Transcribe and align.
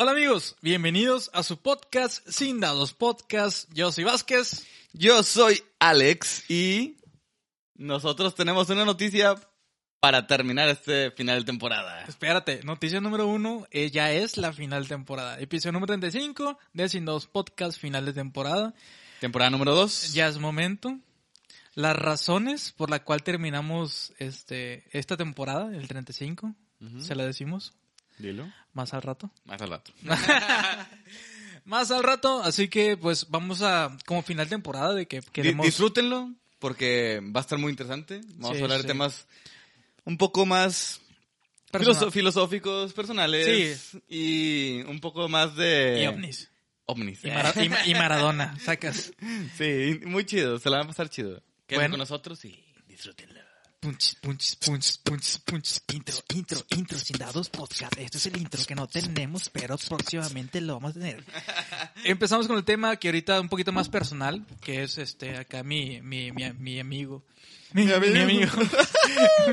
Hola 0.00 0.12
amigos, 0.12 0.54
bienvenidos 0.62 1.28
a 1.34 1.42
su 1.42 1.60
podcast 1.60 2.24
Sin 2.28 2.60
Dados 2.60 2.94
Podcast. 2.94 3.68
Yo 3.74 3.90
soy 3.90 4.04
Vázquez. 4.04 4.64
Yo 4.92 5.24
soy 5.24 5.60
Alex 5.80 6.48
y 6.48 6.98
nosotros 7.74 8.36
tenemos 8.36 8.70
una 8.70 8.84
noticia 8.84 9.34
para 9.98 10.28
terminar 10.28 10.68
este 10.68 11.10
final 11.10 11.40
de 11.40 11.46
temporada. 11.46 12.04
Espérate, 12.04 12.62
noticia 12.62 13.00
número 13.00 13.26
uno, 13.26 13.66
eh, 13.72 13.90
ya 13.90 14.12
es 14.12 14.36
la 14.36 14.52
final 14.52 14.84
de 14.84 14.90
temporada. 14.90 15.40
Episodio 15.40 15.72
número 15.72 15.88
35 15.88 16.60
de 16.74 16.88
Sin 16.88 17.04
Dados 17.04 17.26
Podcast, 17.26 17.76
final 17.76 18.06
de 18.06 18.12
temporada. 18.12 18.74
Temporada 19.18 19.50
número 19.50 19.74
dos. 19.74 20.12
Ya 20.12 20.28
es 20.28 20.38
momento. 20.38 20.96
Las 21.74 21.96
razones 21.96 22.70
por 22.70 22.88
la 22.88 23.02
cual 23.02 23.24
terminamos 23.24 24.12
este 24.18 24.84
esta 24.96 25.16
temporada, 25.16 25.74
el 25.74 25.88
35, 25.88 26.54
Ujú. 26.80 27.00
se 27.00 27.16
la 27.16 27.24
decimos 27.24 27.72
Dilo. 28.18 28.50
más 28.72 28.92
al 28.94 29.02
rato. 29.02 29.30
Más 29.44 29.60
al 29.62 29.70
rato. 29.70 29.92
Más 31.64 31.90
al 31.90 32.02
rato, 32.02 32.42
así 32.42 32.68
que 32.68 32.96
pues 32.96 33.26
vamos 33.28 33.60
a 33.62 33.94
como 34.06 34.22
final 34.22 34.48
temporada 34.48 34.94
de 34.94 35.06
que 35.06 35.20
queremos 35.20 35.66
Disfrútenlo 35.66 36.32
porque 36.58 37.20
va 37.22 37.40
a 37.40 37.42
estar 37.42 37.58
muy 37.58 37.70
interesante. 37.70 38.22
Vamos 38.36 38.56
Sí, 38.56 38.62
a 38.62 38.64
hablar 38.64 38.78
sí. 38.80 38.86
de 38.86 38.88
temas 38.88 39.26
un 40.04 40.16
poco 40.16 40.46
más 40.46 41.00
Personal. 41.70 42.10
filosóficos, 42.10 42.94
personales 42.94 43.98
y 44.08 44.80
un 44.86 44.98
poco 45.00 45.28
más 45.28 45.54
de... 45.56 46.00
y 46.02 46.06
ovnis. 46.06 46.50
Ovnis. 46.86 47.22
Y, 47.22 47.28
Mara- 47.28 47.52
y 47.62 47.68
Ma- 47.68 47.86
y 47.86 47.92
Maradona, 47.94 48.58
sacas. 48.60 49.12
Sí, 49.58 50.00
muy 50.06 50.24
chido, 50.24 50.58
se 50.58 50.70
la 50.70 50.78
van 50.78 50.86
a 50.86 50.88
pasar 50.88 51.10
chido. 51.10 51.42
Quédense 51.66 51.74
Bueno. 51.82 51.90
con 51.92 51.98
nosotros 51.98 52.42
y 52.46 52.64
disfrútenlo. 52.86 53.37
Punch, 53.80 54.16
punch, 54.20 54.56
punch, 54.58 54.98
punch, 55.04 55.38
punch. 55.44 55.80
Intro, 55.94 56.14
intro, 56.34 56.58
intro, 56.76 56.98
sin 56.98 57.16
dados 57.16 57.48
podcast. 57.48 57.96
Este 57.96 58.18
es 58.18 58.26
el 58.26 58.36
intro 58.36 58.60
que 58.66 58.74
no 58.74 58.88
tenemos, 58.88 59.50
pero 59.50 59.76
próximamente 59.78 60.60
lo 60.60 60.74
vamos 60.74 60.90
a 60.90 60.94
tener. 60.94 61.24
Empezamos 62.04 62.48
con 62.48 62.56
el 62.56 62.64
tema 62.64 62.96
que 62.96 63.06
ahorita 63.06 63.40
un 63.40 63.48
poquito 63.48 63.70
más 63.70 63.88
personal, 63.88 64.44
que 64.62 64.82
es 64.82 64.98
este 64.98 65.36
acá 65.36 65.62
mi, 65.62 66.02
mi, 66.02 66.32
mi, 66.32 66.50
mi 66.54 66.80
amigo. 66.80 67.24
Mi, 67.72 67.84
Mi 67.84 67.92
amigo. 67.92 68.12
mi 68.14 68.20
amigo. 68.20 68.50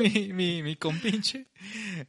mi, 0.02 0.32
mi, 0.32 0.62
mi 0.64 0.74
compinche. 0.74 1.46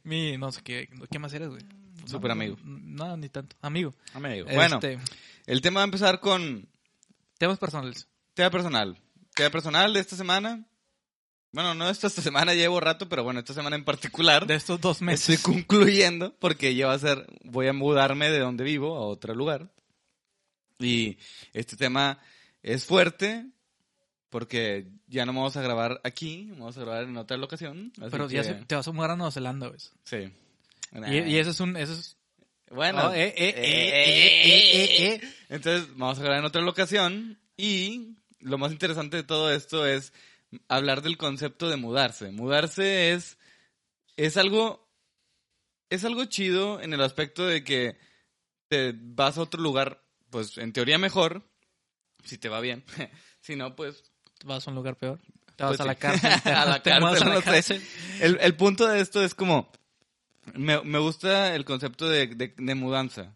Mi, 0.02 0.36
no 0.38 0.50
sé 0.50 0.62
qué, 0.62 0.88
¿qué 1.08 1.18
más 1.20 1.32
eres, 1.34 1.50
güey? 1.50 1.62
Súper 2.04 2.32
amigo. 2.32 2.56
No, 2.64 3.16
ni 3.16 3.28
tanto. 3.28 3.54
Amigo. 3.62 3.94
Amigo. 4.14 4.46
Bueno, 4.52 4.76
Este, 4.76 4.98
el 5.46 5.60
tema 5.60 5.80
va 5.80 5.82
a 5.82 5.84
empezar 5.84 6.18
con 6.18 6.68
temas 7.38 7.58
personales. 7.58 8.08
tema 8.34 8.50
personal. 8.50 8.98
Tema 9.36 9.50
personal 9.50 9.92
de 9.92 10.00
esta 10.00 10.16
semana. 10.16 10.64
Bueno, 11.52 11.74
no 11.74 11.88
esta, 11.88 12.06
esta 12.08 12.20
semana 12.22 12.54
llevo 12.54 12.78
rato, 12.78 13.08
pero 13.08 13.24
bueno, 13.24 13.40
esta 13.40 13.54
semana 13.54 13.76
en 13.76 13.84
particular. 13.84 14.46
De 14.46 14.54
estos 14.54 14.80
dos 14.80 15.00
meses. 15.00 15.28
Estoy 15.30 15.54
concluyendo 15.54 16.34
porque 16.38 16.74
ya 16.74 16.88
va 16.88 16.92
a 16.94 16.98
ser, 16.98 17.26
voy 17.42 17.68
a 17.68 17.72
mudarme 17.72 18.30
de 18.30 18.38
donde 18.40 18.64
vivo 18.64 18.96
a 18.96 19.00
otro 19.06 19.34
lugar. 19.34 19.70
Y 20.78 21.16
este 21.54 21.76
tema 21.76 22.18
es 22.62 22.84
fuerte 22.84 23.46
porque 24.28 24.86
ya 25.06 25.24
no 25.24 25.32
vamos 25.32 25.56
a 25.56 25.62
grabar 25.62 26.00
aquí, 26.04 26.48
vamos 26.52 26.76
a 26.76 26.80
grabar 26.82 27.04
en 27.04 27.16
otra 27.16 27.36
locación. 27.38 27.92
Pero 28.10 28.28
ya 28.28 28.42
que- 28.42 28.48
se- 28.48 28.54
te 28.66 28.74
vas 28.74 28.86
a 28.86 28.92
mudar 28.92 29.12
a 29.12 29.16
Nueva 29.16 29.32
Zelanda, 29.32 29.68
güey. 29.68 29.80
Sí. 30.04 30.30
Y, 31.10 31.18
y 31.32 31.38
eso 31.38 31.50
es 31.50 31.60
un, 31.60 31.76
eso 31.78 31.94
es, 31.94 32.16
Bueno. 32.70 33.08
Oh, 33.08 33.12
eh, 33.14 33.28
eh, 33.28 33.34
eh, 33.36 33.54
eh, 33.56 34.42
eh, 34.44 34.84
eh, 34.84 35.14
eh. 35.14 35.20
Entonces, 35.48 35.88
vamos 35.96 36.18
a 36.18 36.22
grabar 36.22 36.40
en 36.40 36.44
otra 36.44 36.60
locación 36.60 37.38
y 37.56 38.16
lo 38.40 38.58
más 38.58 38.70
interesante 38.70 39.16
de 39.16 39.22
todo 39.22 39.50
esto 39.52 39.86
es 39.86 40.12
hablar 40.68 41.02
del 41.02 41.16
concepto 41.16 41.68
de 41.68 41.76
mudarse. 41.76 42.30
Mudarse 42.30 43.12
es 43.12 43.38
es 44.16 44.36
algo 44.36 44.88
es 45.90 46.04
algo 46.04 46.24
chido 46.26 46.80
en 46.80 46.92
el 46.92 47.00
aspecto 47.02 47.46
de 47.46 47.64
que 47.64 47.98
te 48.68 48.92
vas 48.96 49.38
a 49.38 49.42
otro 49.42 49.60
lugar, 49.62 50.02
pues 50.30 50.58
en 50.58 50.72
teoría 50.72 50.98
mejor, 50.98 51.42
si 52.24 52.36
te 52.38 52.48
va 52.48 52.60
bien. 52.60 52.84
si 53.40 53.56
no, 53.56 53.74
pues 53.76 54.02
vas 54.44 54.66
a 54.66 54.70
un 54.70 54.76
lugar 54.76 54.96
peor. 54.96 55.18
Te 55.56 55.64
vas 55.64 55.70
Pues 55.76 55.80
a 55.80 55.84
la 55.86 55.94
sí. 55.94 56.00
cárcel. 56.00 56.32
te- 56.42 56.50
A 56.52 56.64
la 56.66 56.82
te 56.82 56.90
cárcel, 56.90 57.22
a 57.22 57.28
la 57.28 57.34
no 57.34 57.40
sé. 57.40 57.44
cárcel. 57.46 57.82
el, 58.20 58.38
el 58.40 58.56
punto 58.56 58.86
de 58.86 59.00
esto 59.00 59.22
es 59.24 59.34
como 59.34 59.70
me, 60.54 60.80
me 60.82 60.98
gusta 60.98 61.54
el 61.54 61.64
concepto 61.64 62.08
de, 62.08 62.26
de, 62.28 62.54
de 62.56 62.74
mudanza. 62.74 63.34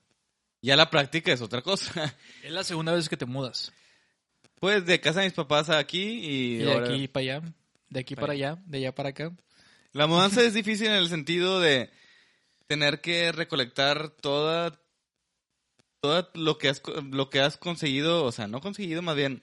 Ya 0.63 0.77
la 0.77 0.91
práctica 0.91 1.33
es 1.33 1.41
otra 1.41 1.61
cosa. 1.63 2.17
Es 2.43 2.53
la 2.53 2.63
segunda 2.65 2.93
vez 2.93 3.09
que 3.09 3.17
te 3.17 3.27
mudas. 3.27 3.73
Pues 4.63 4.87
de 4.87 5.01
casa 5.01 5.19
de 5.19 5.27
mis 5.27 5.35
papás 5.35 5.71
a 5.71 5.79
aquí 5.79 5.99
y, 6.01 6.55
Y 6.55 6.57
de 6.59 6.73
ahora- 6.73 6.87
aquí 6.87 7.09
para 7.09 7.21
allá. 7.23 7.55
De 7.91 7.99
aquí 7.99 8.15
para 8.15 8.29
Para 8.29 8.33
allá. 8.35 8.63
De 8.65 8.79
allá 8.79 8.95
para 8.95 9.09
acá. 9.09 9.33
La 9.93 10.07
mudanza 10.07 10.41
es 10.45 10.55
difícil 10.55 10.87
en 10.87 10.93
el 10.93 11.09
sentido 11.09 11.59
de 11.59 11.91
tener 12.69 13.01
que 13.01 13.33
recolectar 13.33 14.11
toda, 14.11 14.81
toda 16.01 16.31
lo 16.35 16.59
que 16.59 16.69
has 16.69 16.81
lo 17.11 17.29
que 17.29 17.41
has 17.41 17.57
conseguido, 17.57 18.23
o 18.25 18.31
sea, 18.31 18.47
no 18.47 18.61
conseguido, 18.61 19.03
más 19.03 19.17
bien 19.17 19.43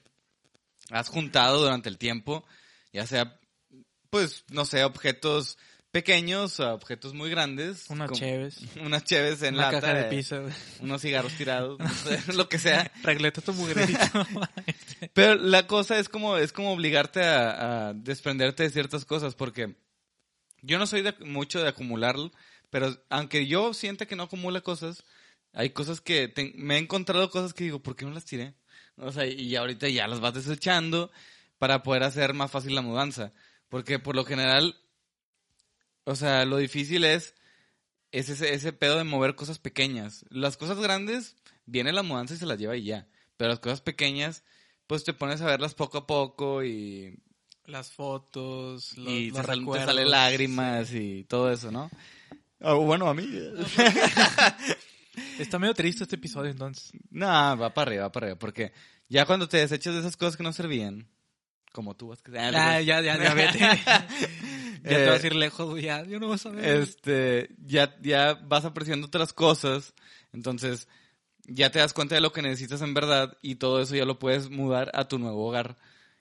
has 0.88 1.10
juntado 1.10 1.60
durante 1.60 1.90
el 1.90 1.98
tiempo, 1.98 2.46
ya 2.90 3.06
sea 3.06 3.38
pues 4.08 4.46
no 4.50 4.64
sé, 4.64 4.84
objetos 4.84 5.58
pequeños 5.90 6.60
a 6.60 6.72
objetos 6.74 7.14
muy 7.14 7.30
grandes, 7.30 7.86
Unas 7.90 8.12
cheves. 8.12 8.58
unas 8.80 9.04
cheves 9.04 9.42
en 9.42 9.56
lata, 9.56 9.80
caja 9.80 9.94
de 9.94 10.04
pizza. 10.04 10.40
unos 10.80 11.02
cigarros 11.02 11.32
tirados, 11.34 11.78
no 11.78 11.88
sé, 11.88 12.32
lo 12.34 12.48
que 12.48 12.58
sea. 12.58 12.90
Regleta 13.02 13.40
tu 13.40 13.52
mugrecito. 13.52 14.00
Pero 15.14 15.34
la 15.34 15.66
cosa 15.66 15.98
es 15.98 16.08
como, 16.08 16.36
es 16.36 16.52
como 16.52 16.72
obligarte 16.72 17.22
a, 17.22 17.88
a 17.88 17.92
desprenderte 17.94 18.62
de 18.62 18.70
ciertas 18.70 19.04
cosas, 19.04 19.34
porque 19.34 19.76
yo 20.62 20.78
no 20.78 20.86
soy 20.86 21.02
de, 21.02 21.12
mucho 21.20 21.60
de 21.62 21.68
acumular, 21.68 22.16
pero 22.68 22.94
aunque 23.08 23.46
yo 23.46 23.72
sienta 23.74 24.06
que 24.06 24.14
no 24.14 24.24
acumula 24.24 24.60
cosas, 24.60 25.02
hay 25.52 25.70
cosas 25.70 26.00
que 26.00 26.28
te- 26.28 26.52
me 26.54 26.76
he 26.76 26.78
encontrado 26.78 27.30
cosas 27.30 27.54
que 27.54 27.64
digo, 27.64 27.82
¿por 27.82 27.96
qué 27.96 28.04
no 28.04 28.12
las 28.12 28.24
tiré? 28.26 28.54
O 28.96 29.10
sea, 29.10 29.26
y 29.26 29.56
ahorita 29.56 29.88
ya 29.88 30.06
las 30.06 30.20
vas 30.20 30.34
desechando 30.34 31.10
para 31.58 31.82
poder 31.82 32.02
hacer 32.04 32.34
más 32.34 32.50
fácil 32.50 32.74
la 32.74 32.82
mudanza. 32.82 33.32
Porque 33.70 33.98
por 33.98 34.14
lo 34.14 34.24
general, 34.24 34.76
o 36.10 36.16
sea, 36.16 36.44
lo 36.44 36.56
difícil 36.58 37.04
es, 37.04 37.34
es 38.12 38.28
ese, 38.28 38.54
ese 38.54 38.72
pedo 38.72 38.98
de 38.98 39.04
mover 39.04 39.34
cosas 39.34 39.58
pequeñas. 39.58 40.24
Las 40.30 40.56
cosas 40.56 40.78
grandes, 40.78 41.36
viene 41.66 41.92
la 41.92 42.02
mudanza 42.02 42.34
y 42.34 42.38
se 42.38 42.46
las 42.46 42.58
lleva 42.58 42.76
y 42.76 42.84
ya. 42.84 43.06
Pero 43.36 43.50
las 43.50 43.60
cosas 43.60 43.80
pequeñas, 43.80 44.42
pues 44.86 45.04
te 45.04 45.12
pones 45.12 45.40
a 45.40 45.46
verlas 45.46 45.74
poco 45.74 45.98
a 45.98 46.06
poco 46.06 46.64
y, 46.64 47.18
Las 47.66 47.92
fotos, 47.92 48.96
los, 48.98 49.12
y 49.12 49.30
los 49.30 49.40
te, 49.40 49.46
sal- 49.46 49.64
te 49.72 49.84
sale 49.84 50.04
lágrimas 50.04 50.92
y 50.92 51.24
todo 51.24 51.50
eso, 51.52 51.70
¿no? 51.70 51.90
Ah, 52.60 52.74
bueno, 52.74 53.08
a 53.08 53.14
mí. 53.14 53.26
Está 55.38 55.58
medio 55.58 55.74
triste 55.74 56.04
este 56.04 56.16
episodio 56.16 56.50
entonces. 56.50 56.92
no, 57.10 57.26
va 57.26 57.72
para 57.74 57.88
arriba, 57.90 58.02
va 58.04 58.12
para 58.12 58.26
arriba. 58.26 58.38
Porque 58.38 58.72
ya 59.08 59.26
cuando 59.26 59.48
te 59.48 59.58
desechas 59.58 59.94
de 59.94 60.00
esas 60.00 60.16
cosas 60.16 60.36
que 60.36 60.42
no 60.42 60.52
servían, 60.52 61.08
como 61.72 61.94
tú 61.96 62.08
vas 62.08 62.22
que 62.22 62.36
Ah, 62.38 62.80
ya, 62.80 63.00
ya, 63.00 63.16
ya 63.22 63.34
vete. 63.34 63.58
ya 64.82 65.02
te 65.02 65.04
Eh, 65.04 65.08
vas 65.08 65.24
a 65.24 65.26
ir 65.26 65.34
lejos. 65.34 65.80
Ya, 65.80 66.04
yo 66.04 66.20
no 66.20 66.26
voy 66.26 66.36
a 66.36 66.38
saber. 66.38 66.64
este, 66.64 67.50
ya, 67.64 67.96
ya 68.00 68.34
vas 68.34 68.64
apreciando 68.64 69.06
otras 69.06 69.32
cosas, 69.32 69.94
entonces 70.32 70.88
ya 71.44 71.70
te 71.70 71.78
das 71.80 71.92
cuenta 71.92 72.14
de 72.14 72.20
lo 72.20 72.32
que 72.32 72.42
necesitas 72.42 72.82
en 72.82 72.94
verdad 72.94 73.36
y 73.42 73.56
todo 73.56 73.80
eso 73.80 73.96
ya 73.96 74.04
lo 74.04 74.18
puedes 74.18 74.50
mudar 74.50 74.90
a 74.94 75.08
tu 75.08 75.18
nuevo 75.18 75.46
hogar. 75.48 75.76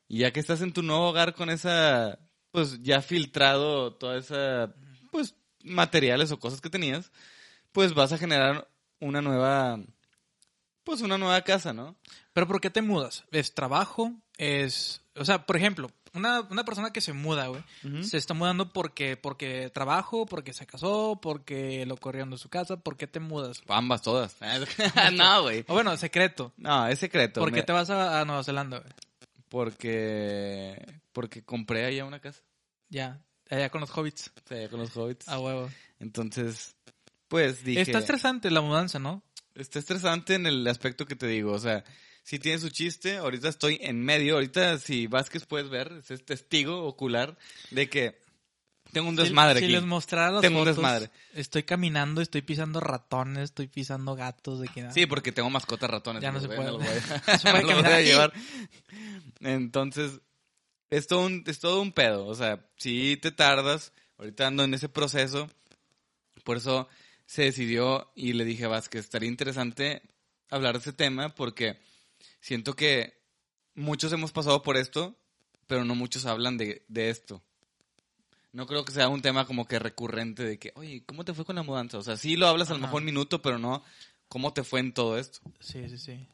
Y 0.08 0.20
ya 0.20 0.32
que 0.32 0.40
estás 0.40 0.62
en 0.62 0.74
tu 0.74 0.82
nuevo 0.82 1.10
hogar 1.10 1.36
con 1.36 1.50
esa, 1.50 2.20
pues 2.52 2.82
ya 2.82 3.02
filtrado 3.02 3.94
toda 3.94 4.18
esa, 4.18 4.74
pues 5.12 5.36
materiales 5.64 6.32
o 6.32 6.40
cosas 6.40 6.62
que 6.62 6.70
tenías, 6.70 7.12
pues 7.72 7.94
vas 7.94 8.12
a 8.12 8.18
generar 8.18 8.68
una 9.00 9.22
nueva, 9.22 9.80
pues 10.84 11.02
una 11.02 11.18
nueva 11.20 11.42
casa, 11.44 11.74
¿no? 11.74 11.96
Pero 12.34 12.48
¿por 12.48 12.60
qué 12.60 12.70
te 12.72 12.82
mudas? 12.82 13.24
¿Es 13.32 13.54
trabajo? 13.54 14.14
¿Es...? 14.38 15.02
O 15.16 15.26
sea, 15.26 15.46
por 15.46 15.58
ejemplo, 15.58 15.92
una, 16.14 16.42
una 16.42 16.64
persona 16.64 16.92
que 16.92 17.02
se 17.02 17.14
muda, 17.14 17.48
güey, 17.48 17.64
se 18.04 18.18
está 18.18 18.34
mudando 18.34 18.72
porque, 18.72 19.18
porque 19.18 19.70
trabajo, 19.74 20.26
porque 20.26 20.54
se 20.54 20.66
casó, 20.66 21.20
porque 21.22 21.86
lo 21.86 21.98
corrieron 21.98 22.30
de 22.32 22.38
su 22.38 22.50
casa. 22.50 22.78
¿Por 22.78 22.98
qué 22.98 23.08
te 23.08 23.20
mudas? 23.20 23.62
Ambas, 23.68 24.02
todas. 24.02 24.36
no, 25.14 25.42
güey. 25.44 25.66
O 25.68 25.74
bueno, 25.74 25.96
secreto. 25.98 26.54
No, 26.58 26.88
es 26.88 27.00
secreto. 27.00 27.40
¿Por 27.40 27.50
qué 27.52 27.58
Me- 27.58 27.64
te 27.64 27.74
vas 27.74 27.90
a, 27.90 28.22
a 28.22 28.26
Nueva 28.26 28.44
Zelanda, 28.44 28.80
güey? 28.80 28.92
Porque, 29.50 31.02
porque 31.12 31.44
compré 31.44 31.86
allá 31.86 32.06
una 32.06 32.20
casa. 32.20 32.42
Ya, 32.90 33.20
allá 33.50 33.70
con 33.70 33.82
los 33.82 33.90
hobbits. 33.96 34.32
Sea, 34.48 34.70
con 34.70 34.80
los 34.80 34.96
hobbits. 34.96 35.28
A 35.28 35.40
huevo. 35.40 35.70
Entonces, 36.00 36.76
pues 37.28 37.64
dije... 37.64 37.82
Está 37.82 38.00
estresante 38.00 38.52
la 38.52 38.62
mudanza, 38.62 39.00
¿no? 39.00 39.24
está 39.56 39.80
estresante 39.80 40.36
en 40.36 40.46
el 40.46 40.66
aspecto 40.68 41.06
que 41.06 41.16
te 41.16 41.28
digo. 41.28 41.52
O 41.52 41.60
sea, 41.60 41.84
si 42.30 42.38
tiene 42.38 42.60
su 42.60 42.70
chiste, 42.70 43.18
ahorita 43.18 43.50
estoy 43.50 43.80
en 43.82 44.04
medio. 44.04 44.36
Ahorita, 44.36 44.78
si 44.78 45.08
Vázquez 45.08 45.48
puedes 45.48 45.68
ver, 45.70 45.92
es 46.08 46.24
testigo 46.26 46.84
ocular 46.86 47.36
de 47.72 47.90
que 47.90 48.22
tengo 48.92 49.10
un 49.10 49.16
desmadre 49.16 49.60
si, 49.60 49.66
aquí. 49.66 49.74
Si 49.74 49.80
les 49.80 49.88
mostrara 49.88 50.32
las 50.34 50.42
Tengo 50.42 50.60
un 50.60 50.66
desmadre. 50.66 51.10
estoy 51.34 51.64
caminando, 51.64 52.22
estoy 52.22 52.44
pisando 52.44 52.80
ratones, 52.80 53.46
estoy 53.46 53.66
pisando 53.68 54.14
gatos 54.16 54.60
de 54.60 54.68
que 54.68 54.92
Sí, 54.92 55.08
porque 55.08 55.32
tengo 55.32 55.50
mascotas 55.50 55.90
ratones. 55.90 56.22
Ya 56.22 56.32
no 56.32 56.40
se 56.40 56.48
puede. 56.50 56.66
los 56.72 56.78
voy 56.78 56.88
a- 56.88 56.94
No 56.94 57.38
se 57.40 57.50
puede 57.52 57.64
me 57.66 57.74
los 57.74 57.84
voy 57.84 57.92
a 57.92 57.96
aquí. 57.96 58.06
llevar. 58.06 58.34
Entonces, 59.40 60.20
es 60.92 61.08
todo, 61.08 61.26
un, 61.26 61.44
es 61.48 61.60
todo 61.60 61.82
un 61.82 61.92
pedo. 61.94 62.28
O 62.28 62.36
sea, 62.36 62.64
si 62.78 63.18
te 63.18 63.32
tardas, 63.32 63.92
ahorita 64.20 64.46
ando 64.48 64.64
en 64.64 64.74
ese 64.76 64.88
proceso. 64.90 65.50
Por 66.44 66.58
eso 66.58 66.88
se 67.26 67.44
decidió 67.44 68.12
y 68.16 68.34
le 68.34 68.46
dije 68.46 68.66
a 68.66 68.70
Vázquez, 68.70 69.02
estaría 69.06 69.30
interesante 69.30 70.02
hablar 70.50 70.74
de 70.74 70.80
ese 70.80 70.94
tema 70.94 71.30
porque 71.30 71.78
siento 72.40 72.76
que 72.76 73.20
muchos 73.76 74.12
hemos 74.14 74.32
pasado 74.32 74.62
por 74.62 74.78
esto, 74.78 75.16
pero 75.68 75.86
no 75.86 75.96
muchos 75.96 76.26
hablan 76.26 76.58
de, 76.58 76.84
de 76.88 77.10
esto. 77.10 77.42
No 78.52 78.66
creo 78.66 78.84
que 78.84 78.92
sea 78.92 79.10
un 79.10 79.22
tema 79.22 79.46
como 79.46 79.68
que 79.68 79.78
recurrente 79.78 80.44
de 80.44 80.58
que, 80.58 80.72
oye, 80.76 81.04
¿cómo 81.06 81.24
te 81.24 81.34
fue 81.34 81.46
con 81.46 81.56
la 81.56 81.64
mudanza? 81.64 82.00
O 82.00 82.02
sea, 82.02 82.18
sí 82.18 82.36
lo 82.36 82.48
hablas 82.48 82.72
a 82.72 82.74
lo 82.74 82.80
mejor 82.80 83.02
un 83.02 83.06
minuto, 83.06 83.42
pero 83.42 83.60
no 83.60 83.84
cómo 84.28 84.54
te 84.54 84.64
fue 84.64 84.80
en 84.80 84.94
todo 84.94 85.18
esto. 85.18 85.40
Sí, 85.60 85.90
sí, 85.90 85.98
sí. 85.98 86.28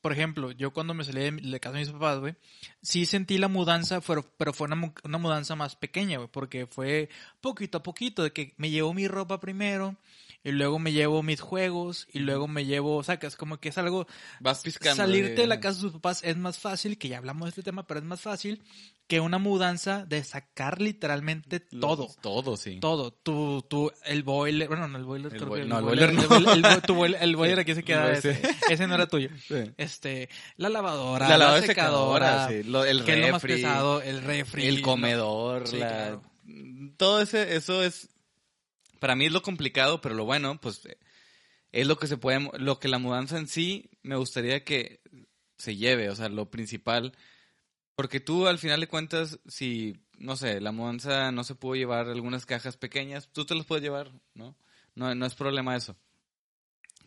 Por 0.00 0.12
ejemplo, 0.12 0.50
yo 0.52 0.72
cuando 0.72 0.92
me 0.92 1.04
salí 1.04 1.30
de, 1.30 1.60
casa 1.60 1.74
de 1.78 1.84
mis 1.84 1.92
papás, 1.92 2.18
güey, 2.18 2.34
sí 2.82 3.06
sentí 3.06 3.38
la 3.38 3.48
mudanza, 3.48 4.02
pero, 4.02 4.22
pero 4.36 4.52
fue 4.52 4.66
una, 4.66 4.92
una 5.02 5.18
mudanza 5.18 5.56
más 5.56 5.76
pequeña, 5.76 6.18
güey, 6.18 6.28
porque 6.30 6.66
fue 6.66 7.08
poquito 7.40 7.78
a 7.78 7.82
poquito, 7.82 8.22
de 8.22 8.32
que 8.32 8.52
me 8.58 8.70
llevo 8.70 8.92
mi 8.92 9.08
ropa 9.08 9.40
primero, 9.40 9.96
y 10.44 10.52
luego 10.52 10.78
me 10.78 10.92
llevo 10.92 11.22
mis 11.22 11.40
juegos, 11.40 12.06
y 12.12 12.18
luego 12.20 12.46
me 12.46 12.64
llevo, 12.66 12.96
o 12.96 13.02
sea, 13.02 13.18
que 13.18 13.26
es 13.26 13.36
como 13.36 13.58
que 13.58 13.70
es 13.70 13.78
algo, 13.78 14.06
Vas 14.40 14.60
piscando. 14.62 14.96
salirte 14.96 15.40
de 15.40 15.46
la 15.46 15.58
casa 15.58 15.76
de 15.76 15.80
sus 15.82 15.92
papás 15.94 16.20
es 16.22 16.36
más 16.36 16.58
fácil, 16.58 16.98
que 16.98 17.08
ya 17.08 17.18
hablamos 17.18 17.46
de 17.46 17.48
este 17.50 17.62
tema, 17.62 17.86
pero 17.86 17.98
es 18.00 18.06
más 18.06 18.20
fácil 18.20 18.62
que 19.06 19.20
una 19.20 19.36
mudanza 19.38 20.06
de 20.06 20.24
sacar 20.24 20.80
literalmente 20.80 21.60
todo. 21.60 22.08
Todo, 22.22 22.56
sí. 22.56 22.78
Todo, 22.80 23.10
tu, 23.12 23.60
tu, 23.68 23.90
el 24.06 24.22
boiler, 24.22 24.68
bueno, 24.68 24.88
no, 24.88 24.96
el 24.96 25.04
boiler, 25.04 25.32
El 25.32 25.38
creo 25.38 25.50
boi- 25.52 25.62
que 25.62 25.64
no, 25.68 25.78
el 25.78 25.84
boiler 25.84 26.12
no. 26.14 26.22
el 26.22 26.28
boiler- 26.28 26.72
el 26.76 26.82
tu 26.82 26.94
boiler- 26.94 27.18
el 27.22 27.36
boiler 27.36 27.56
Sí, 27.56 27.60
aquí 27.62 27.74
se 27.74 27.82
queda, 27.84 28.12
ese, 28.12 28.40
ese 28.70 28.86
no 28.86 28.94
era 28.94 29.06
tuyo. 29.06 29.28
Sí. 29.46 29.72
Este, 29.76 30.28
la 30.56 30.68
lavadora, 30.70 31.26
La 31.28 31.32
la, 31.32 31.38
lavadora 31.38 31.64
y 31.64 31.66
secadora, 31.68 32.26
secadora, 32.28 32.48
sí. 32.62 32.68
Lo- 32.70 32.84
el 32.84 33.04
que 33.04 33.12
es 33.12 33.18
lo 33.26 33.32
más 33.32 33.42
refri, 33.42 33.62
pesado, 33.62 34.00
el 34.02 34.22
refri, 34.22 34.66
el 34.66 34.80
comedor, 34.82 35.68
Sí, 35.68 35.76
la... 35.78 35.88
claro. 35.88 36.22
todo 36.96 37.20
ese, 37.20 37.56
eso 37.56 37.82
es, 37.82 38.08
para 39.04 39.16
mí 39.16 39.26
es 39.26 39.32
lo 39.32 39.42
complicado, 39.42 40.00
pero 40.00 40.14
lo 40.14 40.24
bueno, 40.24 40.58
pues, 40.62 40.80
es 41.72 41.86
lo 41.86 41.98
que 41.98 42.06
se 42.06 42.16
puede, 42.16 42.48
lo 42.56 42.78
que 42.78 42.88
la 42.88 42.98
mudanza 42.98 43.36
en 43.36 43.48
sí 43.48 43.90
me 44.02 44.16
gustaría 44.16 44.64
que 44.64 45.02
se 45.58 45.76
lleve, 45.76 46.08
o 46.08 46.16
sea, 46.16 46.30
lo 46.30 46.50
principal, 46.50 47.12
porque 47.96 48.18
tú 48.18 48.46
al 48.46 48.58
final 48.58 48.80
de 48.80 48.88
cuentas, 48.88 49.40
si, 49.46 50.00
no 50.16 50.36
sé, 50.36 50.58
la 50.58 50.72
mudanza 50.72 51.32
no 51.32 51.44
se 51.44 51.54
pudo 51.54 51.74
llevar 51.74 52.08
algunas 52.08 52.46
cajas 52.46 52.78
pequeñas, 52.78 53.28
tú 53.30 53.44
te 53.44 53.54
las 53.54 53.66
puedes 53.66 53.84
llevar. 53.84 54.10
No, 54.32 54.56
no 54.94 55.26
es 55.26 55.34
problema 55.34 55.76
eso. 55.76 55.98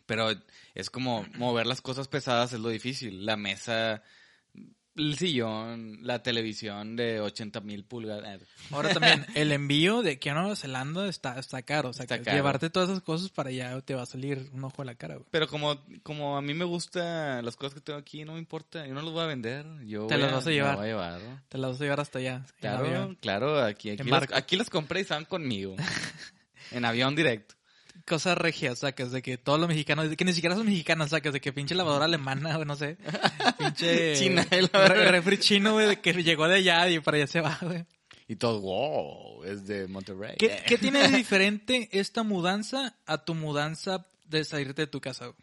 Pero 0.06 0.30
es 0.76 0.92
como 0.92 1.26
mover 1.34 1.66
las 1.66 1.82
cosas 1.82 2.08
pesadas 2.08 2.54
es 2.54 2.60
lo 2.60 2.70
difícil. 2.70 3.26
La 3.26 3.38
mesa, 3.38 4.04
el 4.98 5.18
sillón, 5.18 6.00
la 6.02 6.22
televisión 6.24 6.96
de 6.96 7.22
80 7.22 7.62
mil 7.62 7.84
pulgadas. 7.84 8.42
Ahora 8.72 8.90
también, 8.94 9.26
el 9.36 9.52
envío 9.52 10.02
de 10.02 10.12
aquí 10.12 10.30
a 10.30 10.34
Nueva 10.34 10.56
Zelanda 10.56 11.08
está, 11.08 11.40
está 11.40 11.62
caro. 11.62 11.90
O 11.90 11.94
sea, 11.94 12.04
Está 12.04 12.18
que 12.18 12.24
caro. 12.26 12.38
llevarte 12.38 12.70
todas 12.70 12.90
esas 12.90 13.02
cosas 13.04 13.30
para 13.30 13.50
allá 13.50 13.80
te 13.82 13.96
va 13.96 14.02
a 14.04 14.06
salir 14.06 14.50
un 14.54 14.64
ojo 14.64 14.82
a 14.82 14.86
la 14.86 14.96
cara, 14.96 15.16
güey. 15.16 15.28
Pero 15.32 15.48
como, 15.48 15.80
como 16.04 16.38
a 16.38 16.42
mí 16.42 16.54
me 16.54 16.66
gustan 16.66 17.46
las 17.46 17.56
cosas 17.56 17.76
que 17.76 17.82
tengo 17.82 18.00
aquí, 18.00 18.26
no 18.26 18.34
me 18.34 18.40
importa. 18.40 18.86
Yo 18.88 18.94
no 18.94 19.02
las 19.02 19.12
voy 19.12 19.24
a 19.24 19.28
vender. 19.28 19.66
Yo 19.86 20.08
Te 20.08 20.18
las 20.18 20.32
vas 20.32 20.48
a 20.48 20.52
llevar. 20.52 20.72
las 20.72 20.78
voy 20.80 20.86
a 20.88 20.90
llevar. 20.90 21.22
¿no? 21.22 21.42
Te 21.50 21.58
las 21.58 21.72
vas 21.72 21.82
a 21.82 21.84
llevar 21.84 22.00
hasta 22.00 22.20
allá. 22.20 22.46
Claro, 22.60 23.16
claro. 23.22 23.64
Aquí, 23.64 23.92
aquí, 23.92 24.10
barco. 24.10 24.34
aquí 24.36 24.56
las 24.56 24.70
compré 24.70 25.00
y 25.00 25.04
estaban 25.04 25.26
conmigo. 25.26 25.76
en 26.72 26.86
avión 26.86 27.16
directo. 27.16 27.56
Cosas 28.07 28.38
regias, 28.38 28.80
sacas, 28.80 29.12
de 29.12 29.21
que 29.21 29.38
todos 29.38 29.59
los 29.59 29.68
mexicanos, 29.68 30.07
que 30.15 30.24
ni 30.24 30.31
siquiera 30.33 30.56
son 30.56 30.65
mexicanos, 30.65 31.09
sacas, 31.09 31.33
de 31.33 31.42
que 31.42 31.51
pinche 31.51 31.75
lavadora 31.75 32.06
alemana, 32.06 32.56
güey, 32.56 32.65
no 32.65 32.75
sé. 32.77 32.98
Pinche. 33.59 34.15
China, 34.15 34.48
el- 34.50 34.69
re- 34.69 35.12
refri 35.12 35.38
chino, 35.38 35.74
güey, 35.74 35.88
de 35.88 36.00
que 36.00 36.13
llegó 36.13 36.48
de 36.48 36.56
allá 36.56 36.88
y 36.89 37.00
para 37.01 37.18
allá 37.18 37.27
se 37.27 37.42
va, 37.42 37.57
güey. 37.62 37.86
Y 38.30 38.38
todos, 38.38 38.62
wow, 38.62 39.44
es 39.44 39.68
de 39.68 39.88
Monterrey. 39.88 40.36
¿Qué, 40.39 40.63
qué 40.65 40.77
tiene 40.77 41.00
de 41.07 41.18
diferente 41.18 41.89
esta 41.92 42.24
mudanza 42.24 42.95
a 43.06 43.25
tu 43.25 43.36
mudanza 43.36 44.06
de 44.25 44.44
salirte 44.45 44.83
de 44.83 44.88
tu 44.88 45.01
casa? 45.01 45.25
güey? 45.25 45.38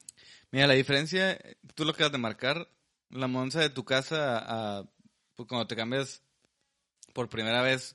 Mira, 0.50 0.66
la 0.66 0.75
diferencia, 0.75 1.38
tú 1.75 1.84
lo 1.84 1.90
acabas 1.90 2.12
de 2.12 2.19
marcar, 2.19 2.69
la 3.11 3.26
mudanza 3.26 3.61
de 3.61 3.69
tu 3.70 3.84
casa 3.84 4.38
a, 4.38 4.84
pues, 5.34 5.46
cuando 5.49 5.66
te 5.66 5.76
cambias 5.76 6.22
por 7.12 7.28
primera 7.28 7.61
vez 7.61 7.94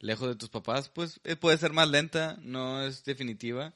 lejos 0.00 0.28
de 0.28 0.34
tus 0.36 0.48
papás, 0.48 0.88
pues 0.88 1.20
eh, 1.24 1.36
puede 1.36 1.56
ser 1.58 1.72
más 1.72 1.88
lenta, 1.88 2.36
no 2.40 2.82
es 2.82 3.04
definitiva. 3.04 3.74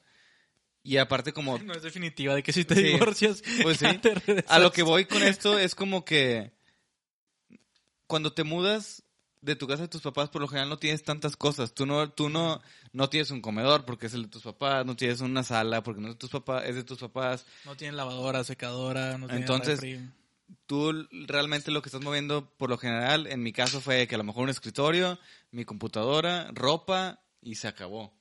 Y 0.83 0.97
aparte 0.97 1.31
como, 1.31 1.57
No 1.59 1.73
es 1.73 1.81
definitiva 1.83 2.35
de 2.35 2.43
que 2.43 2.51
si 2.51 2.65
te 2.65 2.75
Sí, 2.75 2.83
divorcias, 2.83 3.41
pues 3.61 3.77
sí. 3.77 3.85
te 4.01 4.43
a 4.47 4.59
lo 4.59 4.71
que 4.71 4.83
voy 4.83 5.05
con 5.05 5.23
esto 5.23 5.57
es 5.57 5.75
como 5.75 6.03
que 6.03 6.51
cuando 8.07 8.33
te 8.33 8.43
mudas 8.43 9.03
de 9.41 9.55
tu 9.55 9.67
casa 9.67 9.83
de 9.83 9.87
tus 9.89 10.01
papás, 10.01 10.29
por 10.29 10.41
lo 10.41 10.47
general 10.47 10.69
no 10.69 10.77
tienes 10.77 11.03
tantas 11.03 11.35
cosas. 11.35 11.73
Tú 11.73 11.85
no, 11.85 12.09
tú 12.11 12.29
no, 12.29 12.61
no 12.93 13.09
tienes 13.09 13.31
un 13.31 13.41
comedor 13.41 13.85
porque 13.85 14.05
es 14.07 14.13
el 14.13 14.23
de 14.23 14.27
tus 14.29 14.43
papás, 14.43 14.85
no 14.85 14.95
tienes 14.95 15.19
una 15.21 15.43
sala 15.43 15.83
porque 15.83 15.99
no 16.01 16.07
es 16.07 16.13
de 16.15 16.19
tus 16.19 16.29
papás, 16.29 16.63
es 16.65 16.75
de 16.75 16.83
tus 16.83 16.99
papás. 16.99 17.45
No 17.65 17.75
tienen 17.75 17.97
lavadora, 17.97 18.43
secadora, 18.43 19.17
no 19.17 19.29
Entonces, 19.29 19.81
refri. 19.81 19.99
tú 20.65 21.07
realmente 21.27 21.71
lo 21.71 21.81
que 21.81 21.89
estás 21.89 22.01
moviendo 22.01 22.53
por 22.57 22.69
lo 22.69 22.77
general, 22.77 23.27
en 23.27 23.43
mi 23.43 23.51
caso 23.51 23.81
fue 23.81 24.07
que 24.07 24.15
a 24.15 24.17
lo 24.17 24.23
mejor 24.23 24.43
un 24.43 24.49
escritorio, 24.49 25.19
mi 25.51 25.65
computadora, 25.65 26.49
ropa 26.53 27.19
y 27.41 27.55
se 27.55 27.67
acabó. 27.67 28.13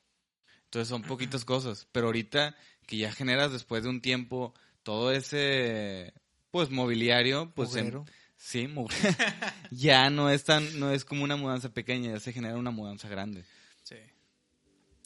Entonces 0.73 0.89
son 0.89 1.03
poquitas 1.03 1.45
cosas, 1.45 1.87
pero 1.93 2.07
ahorita 2.07 2.57
que 2.87 2.97
ya 2.97 3.13
generas 3.13 3.53
después 3.53 3.83
de 3.83 3.91
un 3.91 4.01
tiempo 4.01 4.55
todo 4.83 5.13
ese 5.13 6.15
pues 6.51 6.71
mobiliario, 6.71 7.53
pues 7.55 7.77
en- 7.77 8.03
sí, 8.39 8.69
mugre- 8.69 8.97
ya 9.71 10.09
no 10.09 10.31
es 10.31 10.45
tan 10.45 10.81
no 10.81 10.91
es 10.91 11.05
como 11.05 11.25
una 11.25 11.37
mudanza 11.37 11.69
pequeña, 11.69 12.13
ya 12.13 12.21
se 12.21 12.33
genera 12.33 12.57
una 12.57 12.71
mudanza 12.71 13.07
grande. 13.09 13.45
Sí. 13.83 13.97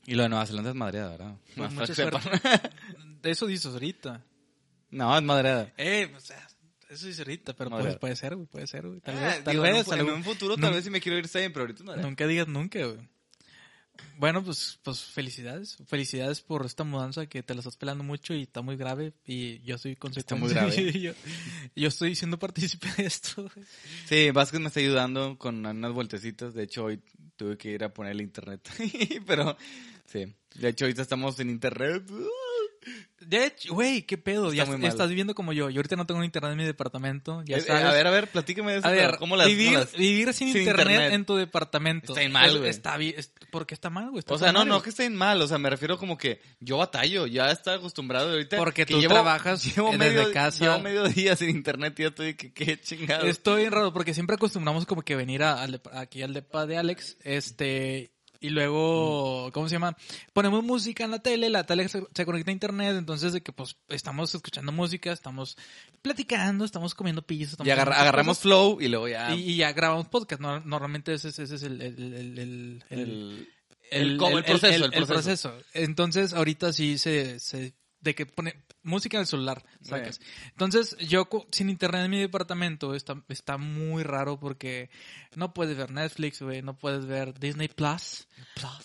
Y 0.07 0.15
lo 0.15 0.23
de 0.23 0.29
Nueva 0.29 0.47
Zelanda 0.47 0.71
es 0.71 0.77
madreada, 0.77 1.11
¿verdad? 1.11 1.35
Pues 1.57 1.57
Más 1.59 1.73
mucha 1.73 1.95
suerte. 1.97 2.21
De 3.23 3.31
eso 3.33 3.47
dices 3.49 3.67
ahorita. 3.73 4.23
no, 4.91 5.17
es 5.17 5.23
madreada. 5.25 5.73
Eh, 5.77 6.13
o 6.17 6.21
sea, 6.21 6.47
eso 6.89 7.07
dices 7.09 7.19
ahorita, 7.27 7.55
pero 7.57 7.71
pues, 7.71 7.97
puede 7.97 8.15
ser, 8.15 8.37
güey, 8.37 8.47
puede 8.47 8.69
ser, 8.69 8.87
güey. 8.87 9.01
Tal 9.01 9.19
Ah, 9.19 9.21
vez, 9.21 9.43
tal 9.43 9.53
digo, 9.53 9.65
en 9.67 9.73
un 9.75 9.79
vez. 9.81 9.89
en, 9.99 10.11
un 10.11 10.23
futuro 10.23 10.57
tal 10.57 10.73
vez 10.75 10.85
si 10.85 10.91
me 10.91 11.01
quiero 11.01 11.19
ir 11.19 11.27
bien, 11.29 11.53
pero 11.53 11.65
ahorita 11.65 11.81
es 11.81 11.85
madreada. 11.87 12.09
Nunca 12.09 12.27
digas 12.29 12.47
nunca, 12.47 12.79
güey. 12.87 13.01
Bueno, 14.19 14.43
pues, 14.43 14.79
pues 14.83 15.01
felicidades. 15.01 15.77
Felicidades 15.87 16.41
por 16.41 16.65
esta 16.65 16.85
mudanza 16.85 17.27
que 17.27 17.43
te 17.43 17.55
la 17.55 17.61
estás 17.61 17.77
pelando 17.77 18.05
mucho 18.05 18.35
y 18.35 18.43
está 18.43 18.63
muy 18.63 18.77
grave 18.77 19.13
y 19.27 19.61
yo 19.63 19.79
soy 19.79 19.97
consecuencia. 19.97 20.37
muy 20.37 20.51
grave. 20.51 20.93
yo, 21.01 21.13
yo 21.75 21.89
estoy 21.89 22.15
siendo 22.15 22.39
partícipe 22.39 22.89
de 22.97 23.07
esto. 23.07 23.51
Sí, 24.07 24.31
Vázquez 24.31 24.61
me 24.61 24.69
está 24.69 24.81
ayudando 24.81 25.37
con 25.39 25.65
unas 25.67 25.93
vueltecitas. 25.93 26.55
De 26.55 26.65
hecho, 26.65 26.85
hoy 26.85 27.01
tuve 27.37 27.57
que 27.59 27.71
ir 27.71 27.85
a 27.85 27.93
poner 27.93 28.13
el 28.13 28.23
internet. 28.23 28.69
Pero, 29.27 29.57
sí. 30.07 30.35
De 30.55 30.69
hecho, 30.69 30.87
ahorita 30.87 31.03
estamos 31.03 31.39
en 31.41 31.51
internet. 31.51 32.05
De 33.27 33.47
hecho, 33.47 33.75
güey, 33.75 34.03
qué 34.03 34.17
pedo. 34.19 34.53
Está 34.53 34.65
Ya 34.65 34.71
mal. 34.71 34.85
estás 34.85 35.09
viviendo 35.09 35.35
como 35.35 35.53
yo. 35.53 35.69
Yo 35.71 35.79
ahorita 35.81 35.97
no 35.97 36.07
tengo 36.07 36.23
internet 36.23 36.53
en 36.53 36.59
mi 36.59 36.65
departamento. 36.65 37.43
Ya 37.45 37.57
Eh, 37.57 37.59
eh, 37.59 37.63
sabes. 37.63 37.85
a 37.85 37.93
ver, 37.93 38.07
a 38.07 38.11
ver, 38.11 38.29
platícame 38.29 38.73
de 38.73 38.79
eso. 38.79 38.87
A 38.89 38.91
ver, 38.93 39.17
¿Cómo 39.19 39.37
las, 39.37 39.47
vivir, 39.47 39.69
cómo 39.69 39.79
las- 39.81 39.93
vivir 39.93 40.33
sin, 40.33 40.53
sin 40.53 40.63
internet, 40.63 40.87
internet? 40.87 41.13
en 41.13 41.25
tu 41.25 41.37
departamento. 41.37 42.13
Está 42.13 42.21
bien 42.21 42.33
mal, 42.33 42.59
güey. 42.59 42.71
Está 42.71 42.97
bien. 42.97 43.17
¿Por 43.51 43.67
qué 43.67 43.75
está 43.75 43.91
mal, 43.91 44.11
güey? 44.11 44.23
O 44.29 44.39
sea, 44.39 44.53
no, 44.53 44.61
madre, 44.61 44.71
no 44.71 44.83
que 44.83 44.91
estén 44.91 45.15
mal. 45.17 45.41
O 45.43 45.47
sea, 45.49 45.59
me 45.59 45.69
refiero 45.71 45.99
como 45.99 46.17
que 46.17 46.41
yo 46.61 46.79
batallo. 46.79 47.27
Ya 47.27 47.51
está 47.51 47.75
acostumbrado 47.75 48.31
ahorita. 48.31 48.57
Porque 48.57 48.87
que 48.87 48.95
tú 48.95 49.01
llevo- 49.01 49.15
trabajas 49.15 49.65
llevo 49.65 49.91
desde 49.91 49.99
medio, 49.99 50.33
casa. 50.33 50.65
Llevo 50.65 50.79
medio 50.81 51.05
día 51.09 51.35
sin 51.37 51.51
internet 51.51 51.99
y 51.99 52.03
ya 52.03 52.09
estoy 52.09 52.35
que 52.35 52.53
qué 52.53 52.81
chingado. 52.81 53.27
Estoy 53.27 53.63
bien 53.63 53.73
raro 53.73 53.93
porque 53.93 54.15
siempre 54.15 54.37
acostumbramos 54.37 54.87
como 54.87 55.03
que 55.03 55.17
venir 55.17 55.43
a- 55.43 55.63
al 55.63 55.81
depa- 55.83 55.99
aquí 55.99 56.23
al 56.23 56.33
depa 56.33 56.67
de 56.67 56.77
Alex, 56.79 57.17
este, 57.25 58.13
y 58.41 58.51
luego, 58.51 59.51
¿cómo 59.53 59.69
se 59.69 59.75
llama? 59.75 59.97
Ponemos 60.33 60.63
música 60.65 61.05
en 61.05 61.11
la 61.11 61.19
tele, 61.21 61.51
la 61.51 61.65
tele 61.65 61.89
se, 61.89 62.03
se 62.15 62.25
conecta 62.27 62.51
a 62.51 62.53
internet, 62.53 62.97
entonces 62.97 63.33
de 63.33 63.43
que 63.43 63.53
pues 63.53 63.77
estamos 63.89 64.35
escuchando 64.35 64.73
música, 64.73 65.13
estamos 65.13 65.57
platicando, 66.03 66.65
estamos 66.65 66.95
comiendo 66.95 67.23
pizza, 67.23 67.53
estamos 67.53 67.69
Y 67.69 67.71
agarra- 67.71 68.01
agarramos 68.01 68.39
cosas, 68.39 68.43
flow 68.43 68.81
y 68.81 68.89
luego 68.89 69.09
ya... 69.09 69.35
y, 69.35 69.53
y 69.53 69.57
ya 69.57 69.73
grabamos 69.73 70.09
podcast. 70.09 70.41
No- 70.41 70.61
normalmente 70.61 71.15
ese, 71.15 71.29
es- 71.29 71.39
ese 71.39 71.55
es 71.57 71.63
el, 71.63 71.81
el, 71.81 71.99
el, 71.99 72.15
el, 72.15 72.85
el- 72.91 73.49
el, 73.91 74.11
el- 74.13 74.17
proceso, 74.45 74.85
el- 74.85 74.91
proceso. 74.91 75.07
proceso. 75.07 75.55
Entonces, 75.73 76.33
ahorita 76.35 76.73
sí 76.73 76.99
se, 76.99 77.39
se 77.39 77.75
de 78.01 78.15
que 78.15 78.27
pone 78.27 78.63
música 78.87 79.17
en 79.19 79.23
el 79.23 79.27
celular, 79.27 79.63
sacas. 79.83 80.21
Entonces, 80.51 80.97
yo 80.99 81.29
sin 81.53 81.69
internet 81.69 82.05
en 82.07 82.11
mi 82.11 82.21
departamento 82.21 82.95
está, 82.95 83.23
está 83.29 83.59
muy 83.59 84.03
raro 84.03 84.39
porque 84.41 84.89
no 85.35 85.53
puedes 85.53 85.77
ver 85.77 85.91
Netflix, 85.91 86.41
güey, 86.41 86.63
no 86.63 86.79
puedes 86.79 87.05
ver 87.07 87.39
Disney 87.39 87.69
Plus. 87.69 88.27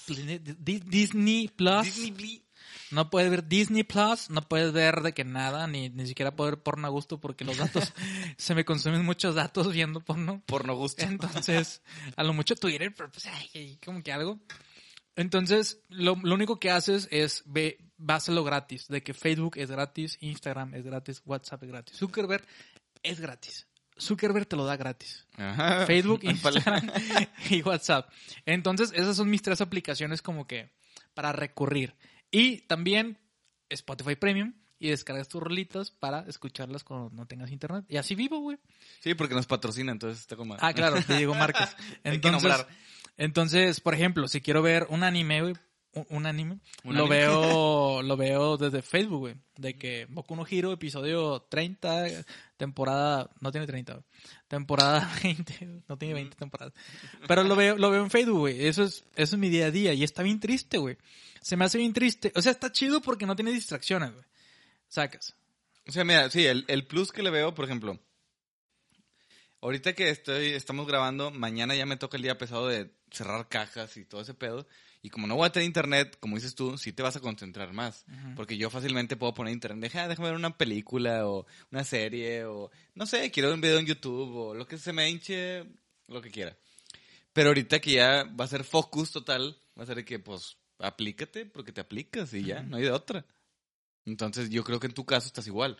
Disney, 0.08 0.39
Di- 0.39 0.79
Disney 0.79 1.48
Plus. 1.48 1.84
Disney 1.86 2.12
Blee. 2.12 2.43
No 2.91 3.10
puedes 3.10 3.29
ver 3.31 3.48
Disney 3.48 3.84
Plus, 3.84 4.29
no 4.29 4.41
puedes 4.48 4.74
ver 4.74 5.01
de 5.01 5.13
que 5.13 5.24
nada, 5.24 5.65
ni, 5.67 5.89
ni 5.89 6.05
siquiera 6.08 6.36
poder 6.36 6.58
porno 6.58 6.88
a 6.88 6.89
gusto 6.89 7.20
porque 7.22 7.46
los 7.46 7.58
datos, 7.58 7.93
se 8.38 8.53
me 8.55 8.65
consumen 8.65 9.05
muchos 9.05 9.36
datos 9.36 9.72
viendo 9.72 10.01
porno. 10.03 10.41
Porno 10.46 10.75
gusto. 10.75 11.03
Entonces, 11.05 11.81
a 12.17 12.24
lo 12.24 12.34
mucho 12.34 12.55
Twitter, 12.55 12.93
pero 12.96 13.10
pues 13.12 13.25
ay, 13.27 13.79
como 13.84 14.03
que 14.03 14.12
algo. 14.12 14.39
Entonces, 15.15 15.84
lo, 15.89 16.15
lo 16.15 16.36
único 16.36 16.60
que 16.60 16.72
haces 16.72 17.08
es 17.12 17.44
ve, 17.46 17.91
vas 17.98 18.30
a 18.30 18.32
lo 18.32 18.44
gratis, 18.44 18.88
de 18.88 19.03
que 19.03 19.13
Facebook 19.13 19.58
es 19.58 19.70
gratis, 19.70 20.18
Instagram 20.22 20.74
es 20.74 20.84
gratis, 20.84 21.22
WhatsApp 21.25 21.63
es 21.63 21.70
gratis, 21.70 21.98
Zuckerberg 21.98 22.46
es 23.03 23.20
gratis. 23.20 23.68
Zuckerberg 24.00 24.48
te 24.48 24.56
lo 24.56 24.65
da 24.65 24.77
gratis. 24.77 25.27
Ajá. 25.38 25.86
Facebook, 25.86 26.22
Instagram 26.24 26.91
y 27.50 27.62
WhatsApp. 27.62 28.10
Entonces, 28.46 28.91
esas 28.96 29.15
son 29.15 29.30
mis 29.30 29.41
tres 29.41 29.62
aplicaciones 29.62 30.22
como 30.22 30.48
que 30.48 30.72
para 31.13 31.32
recurrir. 31.32 31.96
Y 32.32 32.62
también 32.62 33.20
Spotify 33.70 34.15
Premium 34.15 34.53
y 34.80 34.89
descargas 34.89 35.27
tus 35.27 35.44
rolitas 35.44 35.91
para 35.91 36.22
escucharlas 36.22 36.84
cuando 36.84 37.12
no 37.12 37.27
tengas 37.27 37.51
internet. 37.51 37.86
Y 37.88 37.98
así 37.98 38.15
vivo, 38.15 38.39
güey. 38.39 38.58
Sí, 39.00 39.13
porque 39.13 39.36
nos 39.36 39.46
patrocina, 39.46 39.91
entonces 39.91 40.22
está 40.22 40.36
como... 40.36 40.58
Ah, 40.60 40.74
claro, 40.74 41.00
te 41.03 41.18
digo 41.18 41.36
marcas. 41.36 41.75
Hay 42.03 42.20
que 42.20 42.27
Entonces, 42.27 42.44
nombrar. 42.44 42.68
Entonces, 43.18 43.80
por 43.82 43.94
ejemplo, 43.94 44.27
si 44.27 44.41
quiero 44.41 44.62
ver 44.62 44.88
un 44.89 45.03
anime, 45.03 45.41
güey, 45.41 45.53
un- 46.10 46.25
anime, 46.25 46.60
¿Un 46.86 46.96
lo 46.96 47.01
anime? 47.06 47.18
veo 47.18 48.01
lo 48.03 48.18
veo 48.18 48.58
desde 48.58 48.82
Facebook, 48.82 49.20
güey, 49.20 49.36
de 49.58 49.77
que 49.77 50.06
Boku 50.10 50.36
no 50.36 50.46
Hero 50.50 50.72
episodio 50.72 51.41
30, 51.50 52.06
temporada 52.58 53.30
no 53.41 53.51
tiene 53.51 53.68
30, 53.68 53.94
güey. 53.94 54.06
temporada 54.48 55.12
20, 55.24 55.84
no 55.88 55.98
tiene 55.98 56.13
20 56.13 56.36
temporadas. 56.38 56.74
Pero 57.27 57.44
lo 57.44 57.56
veo 57.56 57.77
lo 57.77 57.91
veo 57.91 58.03
en 58.03 58.10
Facebook, 58.10 58.39
güey. 58.39 58.65
Eso 58.68 58.84
es 58.84 59.03
eso 59.15 59.36
es 59.36 59.39
mi 59.39 59.50
día 59.50 59.65
a 59.68 59.72
día 59.72 59.94
y 59.94 60.03
está 60.03 60.24
bien 60.24 60.39
triste, 60.39 60.77
güey. 60.77 60.98
Se 61.41 61.58
me 61.58 61.65
hace 61.65 61.77
bien 61.77 61.91
triste. 61.94 62.32
O 62.36 62.41
sea, 62.41 62.51
está 62.51 62.72
chido 62.72 63.01
porque 63.01 63.25
no 63.25 63.36
tiene 63.36 63.51
distracciones, 63.51 64.12
güey. 64.13 64.24
Sacas. 64.88 65.36
O 65.88 65.91
sea, 65.91 66.03
mira, 66.03 66.30
sí, 66.30 66.46
el, 66.46 66.63
el 66.68 66.86
plus 66.86 67.12
que 67.12 67.24
le 67.24 67.32
veo, 67.32 67.53
por 67.56 67.65
ejemplo, 67.65 68.00
ahorita 69.62 69.94
que 69.94 70.10
estoy, 70.10 70.50
estamos 70.50 70.88
grabando, 70.88 71.32
mañana 71.32 71.75
ya 71.75 71.86
me 71.86 71.98
toca 71.98 72.18
el 72.18 72.24
día 72.24 72.38
pesado 72.38 72.68
de 72.68 72.91
cerrar 73.12 73.48
cajas 73.50 73.98
y 73.98 74.06
todo 74.06 74.22
ese 74.22 74.34
pedo. 74.34 74.68
Y 75.01 75.10
como 75.10 75.27
no 75.27 75.36
voy 75.36 75.48
a 75.48 75.51
tener 75.51 75.65
internet, 75.65 76.18
como 76.20 76.36
dices 76.36 76.56
tú, 76.56 76.77
sí 76.77 76.94
te 76.94 77.03
vas 77.03 77.15
a 77.15 77.20
concentrar 77.20 77.74
más. 77.74 78.06
Ujú. 78.08 78.36
Porque 78.36 78.58
yo 78.58 78.70
fácilmente 78.70 79.15
puedo 79.18 79.34
poner 79.34 79.53
internet, 79.53 79.82
deja, 79.82 80.08
déjame 80.08 80.30
ver 80.30 80.38
una 80.38 80.58
película 80.58 81.27
o 81.27 81.46
una 81.72 81.84
serie 81.84 82.46
o, 82.46 82.72
no 82.96 83.06
sé, 83.06 83.32
quiero 83.32 83.50
ver 83.50 83.56
un 83.56 83.62
video 83.62 83.80
en 83.80 83.86
YouTube 83.86 84.36
o 84.36 84.53
lo 84.53 84.65
que 84.68 84.77
se 84.77 84.94
me 84.94 85.10
hinche, 85.10 85.65
lo 86.08 86.22
que 86.22 86.32
quiera. 86.32 86.56
Pero 87.34 87.50
ahorita 87.50 87.80
que 87.80 87.94
ya 87.94 88.24
va 88.24 88.46
a 88.46 88.50
ser 88.50 88.63
focus 88.63 89.12
total, 89.12 89.58
va 89.77 89.84
a 89.84 89.88
ser 89.88 90.03
que, 90.06 90.20
pues, 90.20 90.58
aplícate 90.80 91.46
porque 91.46 91.72
te 91.72 91.82
aplicas 91.82 92.34
y 92.34 92.44
ya, 92.44 92.60
Ujú. 92.62 92.70
no 92.70 92.77
hay 92.77 92.84
de 92.84 92.91
otra. 92.91 93.25
Entonces 94.06 94.50
yo 94.50 94.63
creo 94.63 94.80
que 94.80 94.88
en 94.88 94.94
tu 94.94 95.06
caso 95.06 95.27
estás 95.27 95.48
igual. 95.48 95.77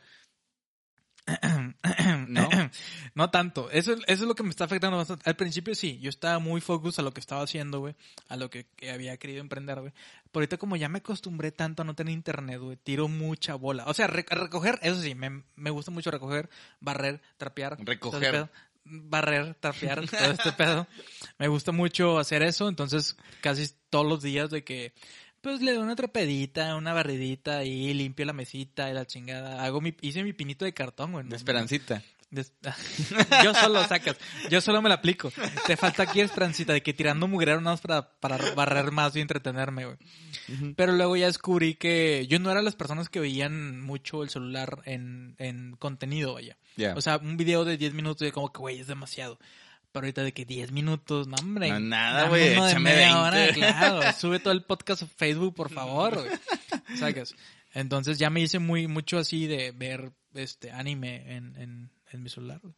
¿No? 2.28 2.50
No 3.14 3.30
tanto. 3.30 3.70
Eso, 3.72 3.94
eso 3.94 4.04
es 4.08 4.22
lo 4.22 4.36
que 4.36 4.44
me 4.44 4.50
está 4.50 4.64
afectando 4.64 4.98
bastante. 4.98 5.30
Al 5.30 5.36
principio 5.36 5.76
sí, 5.76 6.00
yo 6.00 6.10
estaba 6.10 6.40
muy 6.40 6.62
focus 6.62 6.98
a 6.98 7.02
lo 7.02 7.12
que 7.14 7.20
estaba 7.20 7.42
haciendo, 7.44 7.80
güey. 7.80 7.96
A 8.30 8.38
lo 8.38 8.50
que, 8.50 8.66
que 8.78 8.90
había 8.92 9.18
querido 9.18 9.42
emprender, 9.42 9.80
güey. 9.82 9.92
Pero 10.32 10.42
ahorita 10.42 10.58
como 10.58 10.78
ya 10.78 10.88
me 10.88 11.00
acostumbré 11.00 11.52
tanto 11.52 11.82
a 11.82 11.86
no 11.86 11.94
tener 11.94 12.14
internet, 12.14 12.60
güey, 12.60 12.78
tiro 12.78 13.08
mucha 13.10 13.56
bola. 13.56 13.84
O 13.88 13.94
sea, 13.94 14.08
re- 14.08 14.26
recoger, 14.30 14.80
eso 14.82 15.02
sí, 15.02 15.14
me, 15.14 15.44
me 15.56 15.70
gusta 15.72 15.92
mucho 15.92 16.10
recoger, 16.10 16.50
barrer, 16.80 17.22
trapear. 17.38 17.74
ese 17.74 17.84
Recoger. 17.84 18.50
Barrer, 18.84 19.54
trapear, 19.56 20.06
todo 20.10 20.32
este 20.32 20.52
pedo. 20.54 20.88
Me 21.38 21.50
gusta 21.50 21.72
mucho 21.74 22.18
hacer 22.18 22.42
eso, 22.44 22.70
entonces 22.70 23.18
casi 23.42 23.70
todos 23.90 24.08
los 24.08 24.22
días 24.24 24.50
de 24.50 24.64
que 24.64 24.94
pues 25.42 25.62
le 25.62 25.74
doy 25.74 25.82
una 25.82 25.96
trapedita, 25.96 26.76
una 26.76 26.94
barridita 26.94 27.64
y 27.64 27.94
limpio 27.94 28.26
la 28.26 28.34
mesita 28.34 28.90
y 28.90 28.94
la 28.94 29.06
chingada. 29.06 29.64
Hago 29.64 29.82
mi, 29.82 29.96
hice 30.02 30.24
mi 30.24 30.34
pinito 30.34 30.66
de 30.66 30.74
cartón, 30.74 31.12
güey. 31.12 31.28
De 31.28 31.36
esperancita. 31.36 32.02
Yo 33.44 33.54
solo 33.54 33.84
sacas, 33.86 34.16
yo 34.50 34.62
solo 34.62 34.82
me 34.82 34.88
la 34.88 34.96
aplico. 34.96 35.34
Te 35.68 35.76
falta 35.76 36.04
aquí 36.04 36.22
Esperancita, 36.22 36.72
de 36.72 36.82
que 36.82 36.94
tirando 36.94 37.28
mugrero 37.28 37.60
nada 37.60 37.74
más 37.74 37.82
para, 37.82 38.10
para 38.20 38.54
barrer 38.56 38.92
más 38.92 39.16
y 39.18 39.20
entretenerme, 39.20 39.86
güey. 39.86 39.98
Pero 40.78 40.94
luego 40.94 41.18
ya 41.18 41.26
descubrí 41.26 41.76
que 41.76 42.26
yo 42.28 42.40
no 42.40 42.50
era 42.50 42.62
las 42.62 42.76
personas 42.76 43.10
que 43.10 43.20
veían 43.20 43.82
mucho 43.82 44.24
el 44.24 44.30
celular 44.30 44.82
en, 44.86 45.36
en 45.40 45.76
contenido, 45.76 46.36
vaya. 46.36 46.58
Ya. 46.78 46.94
O 46.96 47.02
sea, 47.02 47.18
un 47.18 47.36
video 47.36 47.66
de 47.66 47.78
10 47.78 47.94
minutos 47.94 48.26
y 48.26 48.32
como 48.32 48.52
que, 48.52 48.60
güey, 48.60 48.80
es 48.80 48.88
demasiado. 48.88 49.38
Pero 49.92 50.06
ahorita 50.06 50.24
de 50.24 50.34
que 50.34 50.46
10 50.46 50.72
minutos, 50.72 51.28
no, 51.28 51.36
hombre. 51.42 51.70
No, 51.70 51.80
nada, 51.80 52.30
güey, 52.30 52.54
échame 52.54 52.80
media 52.92 53.22
20. 53.32 53.38
hora, 53.40 53.54
claro. 53.54 54.02
Sube 54.20 54.40
todo 54.40 54.54
el 54.54 54.64
podcast 54.64 55.04
a 55.04 55.08
Facebook, 55.08 55.54
por 55.54 55.70
favor, 55.70 56.16
güey. 56.24 56.32
Sacas. 56.98 57.36
Entonces 57.74 58.18
ya 58.18 58.30
me 58.30 58.42
hice 58.42 58.60
muy, 58.60 58.88
mucho 58.88 59.18
así 59.18 59.48
de 59.48 59.72
ver 59.72 60.12
este 60.34 60.72
anime 60.72 61.36
en, 61.36 61.56
en, 61.58 61.90
en 62.12 62.24
mi 62.24 62.30
celular, 62.30 62.60
güey. 62.64 62.74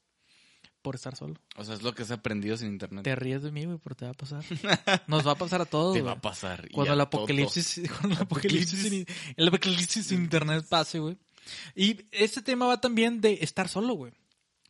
Por 0.82 0.96
estar 0.96 1.16
solo. 1.16 1.36
O 1.56 1.64
sea, 1.64 1.76
es 1.76 1.82
lo 1.84 1.94
que 1.96 2.02
has 2.04 2.12
aprendido 2.12 2.58
sin 2.58 2.68
internet. 2.68 3.04
Te 3.06 3.16
ríes 3.16 3.42
de 3.42 3.52
mí, 3.52 3.64
güey, 3.64 3.78
pero 3.82 3.96
te 3.96 4.06
va 4.06 4.12
a 4.12 4.16
pasar. 4.16 4.44
Nos 5.08 5.26
va 5.26 5.32
a 5.32 5.36
pasar 5.36 5.62
a 5.62 5.66
todos, 5.66 5.94
Te 5.96 6.02
va 6.02 6.12
a 6.14 6.20
pasar. 6.22 6.68
Cuando 6.72 6.94
el 6.94 7.00
apocalipsis, 7.00 7.90
cuando 8.00 8.16
el 8.18 8.22
apocalipsis, 8.24 8.82
sin- 8.82 9.06
el 9.38 9.48
apocalipsis 9.48 10.08
sin 10.08 10.24
internet 10.24 10.66
pase, 10.68 11.00
güey. 11.00 11.18
Y 11.76 12.04
este 12.12 12.42
tema 12.42 12.66
va 12.66 12.82
también 12.82 13.22
de 13.22 13.38
estar 13.42 13.70
solo, 13.70 13.94
güey. 13.94 14.12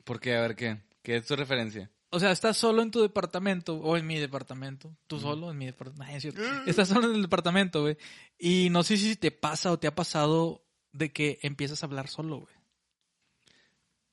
¿Por 0.04 0.20
qué? 0.20 0.36
A 0.36 0.42
ver, 0.42 0.56
¿qué? 0.56 0.78
¿Qué 1.02 1.16
es 1.16 1.26
tu 1.26 1.36
referencia? 1.36 1.90
O 2.14 2.20
sea, 2.20 2.32
estás 2.32 2.58
solo 2.58 2.84
en 2.84 2.92
tu 2.92 3.02
departamento 3.02 3.74
o 3.74 3.98
en 3.98 4.06
mi 4.06 4.20
departamento. 4.20 4.96
Tú 5.08 5.20
solo 5.20 5.50
en 5.50 5.58
mi 5.58 5.66
departamento. 5.66 6.04
Ay, 6.08 6.18
es 6.18 6.22
cierto. 6.22 6.44
Estás 6.68 6.88
solo 6.88 7.10
en 7.10 7.16
el 7.16 7.24
departamento, 7.24 7.82
güey. 7.82 7.98
Y 8.38 8.70
no 8.70 8.84
sé 8.84 8.98
si 8.98 9.16
te 9.16 9.32
pasa 9.32 9.72
o 9.72 9.80
te 9.80 9.88
ha 9.88 9.96
pasado 9.96 10.64
de 10.92 11.12
que 11.12 11.40
empiezas 11.42 11.82
a 11.82 11.88
hablar 11.88 12.08
solo, 12.08 12.42
güey. 12.42 12.54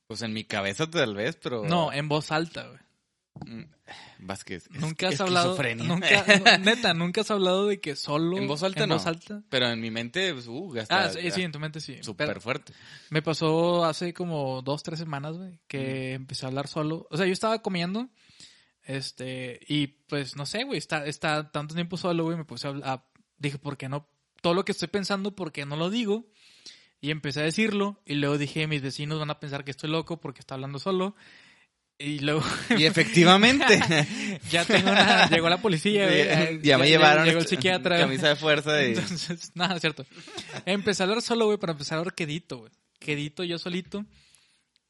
Pues 0.06 0.22
en 0.22 0.32
mi 0.32 0.44
cabeza 0.44 0.88
tal 0.88 1.14
vez, 1.14 1.36
pero... 1.42 1.62
No, 1.64 1.92
en 1.92 2.08
voz 2.08 2.32
alta, 2.32 2.68
güey. 2.68 2.80
Mm, 3.46 3.64
Vázquez. 4.20 4.70
Nunca 4.70 5.08
has 5.08 5.20
hablado. 5.20 5.56
neta, 6.60 6.94
nunca 6.94 7.22
has 7.22 7.30
hablado 7.30 7.66
de 7.66 7.80
que 7.80 7.96
solo. 7.96 8.36
En 8.38 8.46
voz 8.46 8.62
alta 8.62 8.84
en 8.84 8.88
no. 8.90 8.96
voz 8.96 9.06
alta. 9.06 9.42
Pero 9.48 9.66
en 9.68 9.80
mi 9.80 9.90
mente, 9.90 10.32
pues, 10.32 10.46
uh, 10.46 10.76
hasta- 10.78 11.04
Ah, 11.04 11.10
sí, 11.10 11.30
sí, 11.30 11.42
en 11.42 11.52
tu 11.52 11.58
mente 11.58 11.80
sí. 11.80 11.98
Súper 12.02 12.40
fuerte. 12.40 12.72
me 13.10 13.22
pasó 13.22 13.84
hace 13.84 14.12
como 14.12 14.62
dos, 14.62 14.82
tres 14.82 14.98
semanas, 14.98 15.36
güey, 15.36 15.58
que 15.66 16.12
empecé 16.14 16.46
a 16.46 16.48
hablar 16.48 16.68
solo. 16.68 17.06
O 17.10 17.16
sea, 17.16 17.26
yo 17.26 17.32
estaba 17.32 17.60
comiendo, 17.62 18.08
este, 18.84 19.60
y 19.68 19.86
pues 19.88 20.36
no 20.36 20.46
sé, 20.46 20.64
güey, 20.64 20.78
está, 20.78 21.04
está 21.06 21.50
tanto 21.50 21.74
tiempo 21.74 21.96
solo, 21.96 22.24
güey, 22.24 22.36
me 22.36 22.44
puse 22.44 22.66
a 22.66 22.70
hablar. 22.70 23.04
Dije, 23.38 23.58
¿por 23.58 23.76
qué 23.76 23.88
no? 23.88 24.08
Todo 24.42 24.54
lo 24.54 24.64
que 24.64 24.72
estoy 24.72 24.88
pensando, 24.88 25.34
¿por 25.34 25.52
qué 25.52 25.66
no 25.66 25.76
lo 25.76 25.90
digo? 25.90 26.26
Y 27.00 27.10
empecé 27.10 27.40
a 27.40 27.44
decirlo, 27.44 28.02
y 28.04 28.14
luego 28.14 28.36
dije, 28.36 28.66
mis 28.66 28.82
vecinos 28.82 29.18
van 29.18 29.30
a 29.30 29.40
pensar 29.40 29.64
que 29.64 29.70
estoy 29.70 29.88
loco 29.90 30.20
porque 30.20 30.40
está 30.40 30.54
hablando 30.54 30.78
solo. 30.78 31.16
Y 32.00 32.20
luego 32.20 32.42
Y 32.78 32.86
efectivamente. 32.86 33.78
ya 34.50 34.64
tengo 34.64 34.90
una, 34.90 35.28
llegó 35.28 35.50
la 35.50 35.60
policía, 35.60 36.06
güey, 36.06 36.20
eh, 36.20 36.60
ya 36.62 36.78
me 36.78 36.88
llevaron. 36.88 37.26
Llegó 37.26 37.40
el 37.40 37.46
psiquiatra. 37.46 37.98
Camisa 37.98 38.28
de 38.28 38.36
fuerza 38.36 38.82
y... 38.82 38.94
Entonces, 38.94 39.52
nada, 39.54 39.74
es 39.74 39.82
cierto. 39.82 40.06
Empecé 40.64 41.02
a 41.02 41.04
hablar 41.04 41.20
solo, 41.20 41.44
güey, 41.44 41.58
para 41.58 41.72
empezar 41.72 41.96
a 41.96 41.98
hablar 42.00 42.14
quedito, 42.14 42.58
güey. 42.60 42.72
Quedito 42.98 43.44
yo 43.44 43.58
solito, 43.58 44.04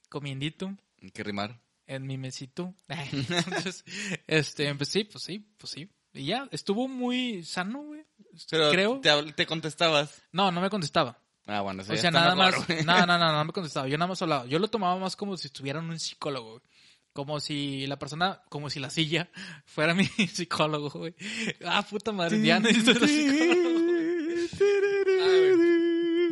comiendito, 0.08 0.76
que 1.12 1.22
rimar. 1.22 1.60
en 1.86 2.06
mi 2.06 2.18
mesito. 2.18 2.74
Entonces, 2.88 3.84
este, 4.26 4.68
empecé, 4.68 5.04
pues 5.04 5.22
sí, 5.24 5.46
pues 5.58 5.72
sí. 5.72 5.88
Y 6.12 6.26
ya, 6.26 6.48
estuvo 6.50 6.88
muy 6.88 7.44
sano, 7.44 7.82
güey. 7.82 8.04
Pero 8.50 8.70
Creo. 8.70 9.00
Te, 9.00 9.32
te 9.32 9.46
contestabas. 9.46 10.22
No, 10.32 10.50
no 10.50 10.60
me 10.60 10.70
contestaba. 10.70 11.20
Ah, 11.46 11.62
bueno, 11.62 11.82
eso 11.82 11.92
O 11.92 11.96
sea, 11.96 12.10
nada 12.10 12.34
mejor, 12.34 12.58
más. 12.58 12.66
güey. 12.66 12.84
No, 12.84 13.06
no, 13.06 13.18
no, 13.18 13.32
no 13.32 13.44
me 13.44 13.52
contestaba. 13.52 13.88
Yo 13.88 13.96
nada 13.98 14.08
más 14.08 14.22
hablaba. 14.22 14.46
Yo 14.46 14.58
lo 14.58 14.68
tomaba 14.68 14.96
más 14.98 15.16
como 15.16 15.36
si 15.36 15.46
estuviera 15.48 15.80
en 15.80 15.86
un 15.90 15.98
psicólogo, 15.98 16.50
güey. 16.50 16.62
Como 17.12 17.40
si 17.40 17.86
la 17.86 17.98
persona, 17.98 18.40
como 18.48 18.70
si 18.70 18.78
la 18.80 18.90
silla 18.90 19.28
fuera 19.64 19.94
mi 19.94 20.06
psicólogo, 20.32 20.90
güey. 20.90 21.14
Ah, 21.64 21.84
puta 21.88 22.12
madre, 22.12 22.40
ya 22.42 22.60
necesito 22.60 23.06
psicólogo. 23.06 23.80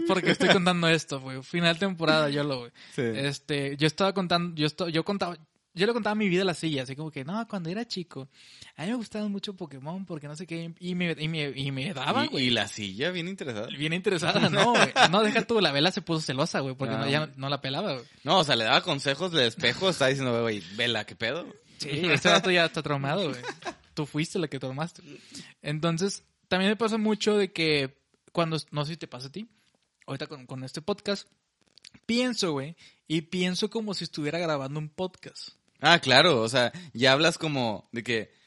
Porque 0.06 0.30
estoy 0.30 0.48
contando 0.48 0.88
esto, 0.88 1.20
güey. 1.20 1.42
Final 1.42 1.78
temporada, 1.78 2.30
yo 2.30 2.42
lo, 2.42 2.60
güey. 2.60 2.70
Sí. 2.94 3.02
Este, 3.02 3.76
yo 3.76 3.86
estaba 3.86 4.14
contando, 4.14 4.54
yo 4.56 4.66
esto, 4.66 4.88
yo 4.88 5.04
contaba, 5.04 5.36
yo 5.78 5.86
le 5.86 5.92
contaba 5.92 6.14
mi 6.14 6.28
vida 6.28 6.42
a 6.42 6.44
la 6.44 6.54
silla, 6.54 6.82
así 6.82 6.94
como 6.96 7.10
que, 7.10 7.24
no, 7.24 7.46
cuando 7.48 7.70
era 7.70 7.86
chico, 7.86 8.28
a 8.76 8.82
mí 8.84 8.88
me 8.90 8.96
gustaba 8.96 9.26
mucho 9.28 9.54
Pokémon 9.56 10.04
porque 10.04 10.28
no 10.28 10.36
sé 10.36 10.46
qué, 10.46 10.72
y 10.80 10.94
me, 10.94 11.16
y 11.18 11.28
me, 11.28 11.50
y 11.50 11.70
me 11.72 11.94
daba, 11.94 12.24
Y, 12.24 12.28
güey. 12.28 12.44
y 12.46 12.50
la 12.50 12.68
silla, 12.68 13.10
bien 13.10 13.28
interesada. 13.28 13.68
Bien 13.68 13.92
interesada, 13.92 14.48
no, 14.50 14.70
güey. 14.72 14.92
No, 15.10 15.22
deja 15.22 15.46
tú, 15.46 15.60
la 15.60 15.72
vela 15.72 15.90
se 15.92 16.02
puso 16.02 16.20
celosa, 16.20 16.60
güey, 16.60 16.74
porque 16.74 16.94
No. 16.94 17.00
no, 17.00 17.08
ya 17.10 17.30
no 17.36 17.48
la 17.48 17.60
pelaba, 17.60 17.94
güey. 17.94 18.04
No, 18.24 18.38
o 18.38 18.44
sea, 18.44 18.56
le 18.56 18.64
daba 18.64 18.82
consejos 18.82 19.32
de 19.32 19.46
espejo. 19.46 19.88
Estaba 19.90 20.08
diciendo, 20.10 20.42
güey, 20.42 20.62
vela, 20.76 21.04
¿qué 21.06 21.14
pedo? 21.16 21.46
Sí, 21.78 21.88
este 21.90 22.28
rato 22.30 22.50
ya 22.50 22.64
está 22.66 22.82
traumado, 22.82 23.28
güey. 23.30 23.40
Tú 23.94 24.04
fuiste 24.06 24.38
la 24.38 24.48
que 24.48 24.58
tomaste. 24.58 25.02
Entonces, 25.62 26.24
también 26.48 26.70
me 26.72 26.76
pasa 26.76 26.98
mucho 26.98 27.36
de 27.36 27.52
que 27.52 27.96
cuando, 28.32 28.56
no 28.70 28.84
sé 28.84 28.92
si 28.92 28.96
te 28.96 29.06
pasa 29.08 29.28
a 29.28 29.32
ti, 29.32 29.48
ahorita 30.06 30.26
con, 30.26 30.46
con 30.46 30.64
este 30.64 30.82
podcast, 30.82 31.28
pienso, 32.06 32.52
güey, 32.52 32.76
y 33.06 33.22
pienso 33.22 33.70
como 33.70 33.94
si 33.94 34.04
estuviera 34.04 34.38
grabando 34.38 34.78
un 34.78 34.88
podcast. 34.88 35.50
Ah, 35.80 35.98
claro, 36.00 36.40
o 36.42 36.48
sea, 36.48 36.72
ya 36.92 37.12
hablas 37.12 37.38
como 37.38 37.88
de 37.92 38.02
que... 38.02 38.38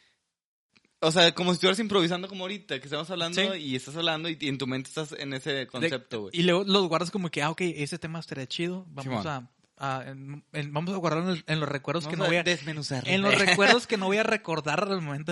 O 1.04 1.12
sea, 1.12 1.34
como 1.34 1.50
si 1.52 1.56
estuvieras 1.56 1.80
improvisando 1.80 2.28
como 2.28 2.44
ahorita, 2.44 2.78
que 2.80 2.86
estamos 2.86 3.10
hablando 3.10 3.42
Sí. 3.54 3.58
y 3.60 3.76
estás 3.76 3.96
hablando 3.96 4.30
y, 4.30 4.38
y 4.40 4.48
en 4.50 4.60
tu 4.60 4.68
mente 4.68 4.88
estás 4.90 5.14
en 5.18 5.34
ese 5.34 5.66
concepto, 5.66 6.22
güey. 6.24 6.32
Y 6.40 6.44
luego 6.44 6.64
los 6.64 6.88
guardas 6.88 7.10
como 7.10 7.30
que, 7.32 7.42
ah, 7.42 7.50
ok, 7.50 7.62
ese 7.62 7.98
tema 7.98 8.20
estaría 8.20 8.46
chido. 8.48 8.86
Vamos 8.90 9.26
a, 9.26 9.50
a- 9.78 10.04
en- 10.06 10.46
en- 10.54 10.72
vamos 10.72 10.94
a 10.94 10.98
guardarlo 10.98 11.34
en, 11.34 11.44
en 11.48 11.60
los 11.60 11.68
recuerdos 11.68 12.08
que 12.08 12.16
no 12.16 12.28
voy 12.28 12.36
a, 12.36 12.44
desmenuzar. 12.44 13.08
en 13.10 13.24
los 13.24 13.34
recuerdos 13.40 13.88
que 13.88 13.98
no 13.98 14.06
voy 14.06 14.18
a 14.18 14.24
recordar 14.24 14.84
al 14.84 15.02
momento 15.02 15.32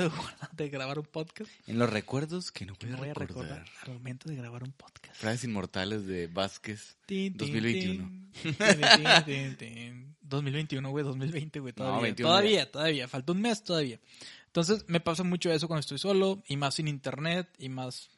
de, 0.54 0.70
grabar 0.70 0.98
un 0.98 1.06
podcast. 1.06 1.52
En 1.68 1.78
los 1.78 1.88
recuerdos 1.88 2.52
que 2.52 2.66
no 2.66 2.74
voy 2.82 2.92
a, 2.92 2.96
voy 2.96 3.10
a 3.10 3.14
recordar. 3.14 3.60
recordar 3.60 3.66
al 3.86 3.94
momento 3.94 4.28
de 4.28 4.36
grabar 4.38 4.64
un 4.64 4.72
podcast. 4.72 5.16
Frases 5.18 5.44
inmortales 5.44 6.08
de 6.08 6.26
Vázquez. 6.26 6.98
Tin, 7.06 7.38
tin, 7.38 7.46
2021. 7.46 8.10
tin, 8.42 8.56
tin, 8.56 9.26
tin, 9.26 9.56
tin. 9.58 10.16
2021, 10.30 10.90
güey, 10.90 11.04
2020, 11.04 11.60
güey, 11.60 11.74
todavía. 11.74 12.02
21 12.02 12.30
todavía, 12.30 12.72
todavía, 12.72 13.08
falta 13.08 13.32
un 13.32 13.42
mes 13.42 13.64
todavía. 13.64 14.00
Entonces, 14.46 14.86
me 14.88 15.00
pasa 15.00 15.24
mucho 15.24 15.52
eso 15.52 15.68
cuando 15.68 15.82
estoy 15.82 16.00
solo 16.00 16.42
y 16.48 16.58
más 16.58 16.76
sin 16.76 16.88
internet 16.88 17.48
y 17.60 17.70
más 17.70 18.10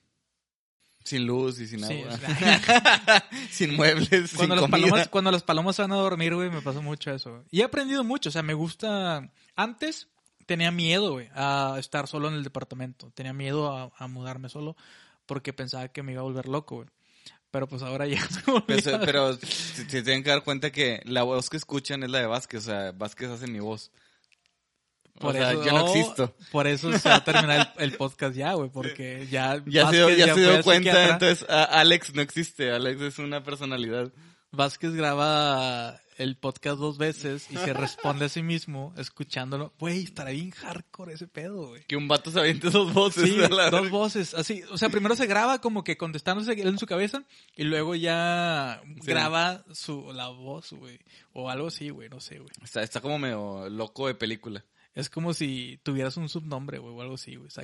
Sin 1.03 1.25
luz 1.25 1.59
y 1.59 1.67
sin 1.67 1.83
agua. 1.83 2.19
sin 3.49 3.75
muebles, 3.75 4.33
cuando, 4.35 4.37
sin 4.37 4.49
las 4.49 4.59
comida. 4.59 4.69
palomas, 4.69 5.07
cuando 5.09 5.31
las 5.31 5.43
palomas 5.43 5.77
van 5.77 5.91
a 5.91 5.95
dormir, 5.95 6.35
güey, 6.35 6.49
me 6.49 6.61
pasa 6.61 6.79
mucho 6.79 7.11
eso. 7.11 7.43
Y 7.51 7.61
he 7.61 7.63
aprendido 7.63 8.03
mucho, 8.03 8.29
o 8.29 8.31
sea, 8.31 8.43
me 8.43 8.53
gusta... 8.53 9.31
Antes 9.55 10.07
tenía 10.45 10.71
miedo, 10.71 11.13
güey, 11.13 11.29
a 11.33 11.75
estar 11.79 12.07
solo 12.07 12.27
en 12.27 12.35
el 12.35 12.43
departamento. 12.43 13.11
Tenía 13.15 13.33
miedo 13.33 13.71
a, 13.75 13.91
a 13.97 14.07
mudarme 14.07 14.49
solo 14.49 14.75
porque 15.25 15.53
pensaba 15.53 15.87
que 15.87 16.03
me 16.03 16.11
iba 16.11 16.21
a 16.21 16.25
volver 16.25 16.47
loco, 16.47 16.75
güey. 16.75 16.87
Pero 17.51 17.67
pues 17.67 17.81
ahora 17.83 18.07
ya 18.07 18.25
se 18.29 18.51
me 18.51 18.61
Pero, 18.61 19.33
se, 19.37 19.85
tienen 19.85 20.23
que 20.23 20.29
dar 20.29 20.43
cuenta 20.43 20.71
que 20.71 21.01
la 21.05 21.23
voz 21.23 21.49
que 21.49 21.57
escuchan 21.57 22.03
es 22.03 22.09
la 22.09 22.19
de 22.19 22.27
Vázquez. 22.27 22.61
O 22.61 22.71
sea, 22.71 22.91
Vázquez 22.93 23.29
hace 23.29 23.47
mi 23.47 23.59
voz. 23.59 23.91
o 25.19 25.31
sea, 25.33 25.53
yo 25.53 25.71
no 25.71 25.87
existo. 25.87 26.33
Por 26.51 26.65
eso 26.67 26.97
se 26.97 27.09
va 27.09 27.15
a 27.15 27.23
terminar 27.23 27.73
el, 27.77 27.91
el 27.91 27.97
podcast 27.97 28.35
ya, 28.35 28.53
güey, 28.53 28.69
porque 28.69 29.27
ya... 29.29 29.61
Ya 29.65 29.89
se 29.89 29.97
dio, 29.97 30.09
ya 30.09 30.33
se 30.33 30.39
dio 30.39 30.63
cuenta, 30.63 31.09
entonces 31.11 31.45
a- 31.49 31.65
Alex 31.65 32.15
no 32.15 32.21
existe. 32.21 32.71
Alex 32.71 33.01
es 33.01 33.19
una 33.19 33.43
personalidad. 33.43 34.11
Vázquez 34.51 34.93
graba 34.93 35.99
el 36.21 36.37
podcast 36.37 36.77
dos 36.79 36.97
veces 36.97 37.47
y 37.49 37.57
se 37.57 37.73
responde 37.73 38.25
a 38.25 38.29
sí 38.29 38.41
mismo 38.43 38.93
escuchándolo. 38.97 39.73
Güey, 39.79 40.03
estará 40.03 40.31
bien 40.31 40.51
hardcore 40.51 41.13
ese 41.13 41.27
pedo, 41.27 41.67
güey. 41.69 41.83
Que 41.87 41.95
un 41.95 42.07
vato 42.07 42.31
se 42.31 42.39
aviente 42.39 42.69
dos 42.69 42.93
voces. 42.93 43.23
Sí, 43.29 43.37
dos 43.71 43.89
voces, 43.89 44.33
así, 44.33 44.63
o 44.71 44.77
sea, 44.77 44.89
primero 44.89 45.15
se 45.15 45.25
graba 45.27 45.59
como 45.61 45.83
que 45.83 45.97
contestándose 45.97 46.51
en 46.53 46.77
su 46.77 46.85
cabeza 46.85 47.23
y 47.55 47.63
luego 47.63 47.95
ya 47.95 48.81
Sí. 48.85 49.07
graba 49.07 49.63
su 49.73 50.11
la 50.13 50.27
voz, 50.29 50.71
güey, 50.73 50.99
o 51.33 51.49
algo 51.49 51.67
así, 51.67 51.89
güey, 51.89 52.09
no 52.09 52.19
sé, 52.19 52.39
güey. 52.39 52.51
Está, 52.63 52.83
está 52.83 53.01
como 53.01 53.17
medio 53.19 53.69
loco 53.69 54.07
de 54.07 54.15
película. 54.15 54.63
Es 54.93 55.09
como 55.09 55.33
si 55.33 55.79
tuvieras 55.83 56.17
un 56.17 56.27
subnombre, 56.27 56.77
güey, 56.77 56.93
o 56.93 57.01
algo 57.01 57.15
así, 57.15 57.35
güey. 57.35 57.47
Está, 57.47 57.61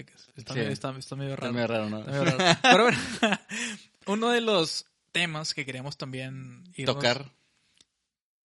Sí. 0.53 0.59
medio, 0.59 0.69
está, 0.71 0.97
está 0.97 1.15
medio 1.17 1.33
Está 1.33 1.41
raro. 1.47 1.53
medio 1.53 1.67
raro, 1.67 1.89
¿no? 1.89 1.99
Está 1.99 2.11
medio 2.11 2.23
raro. 2.37 2.59
Pero 2.61 2.83
bueno, 2.83 2.97
uno 4.07 4.29
de 4.29 4.41
los 4.41 4.85
temas 5.11 5.53
que 5.53 5.65
queríamos 5.65 5.97
también 5.97 6.63
irnos 6.75 6.95
Tocar. 6.95 7.31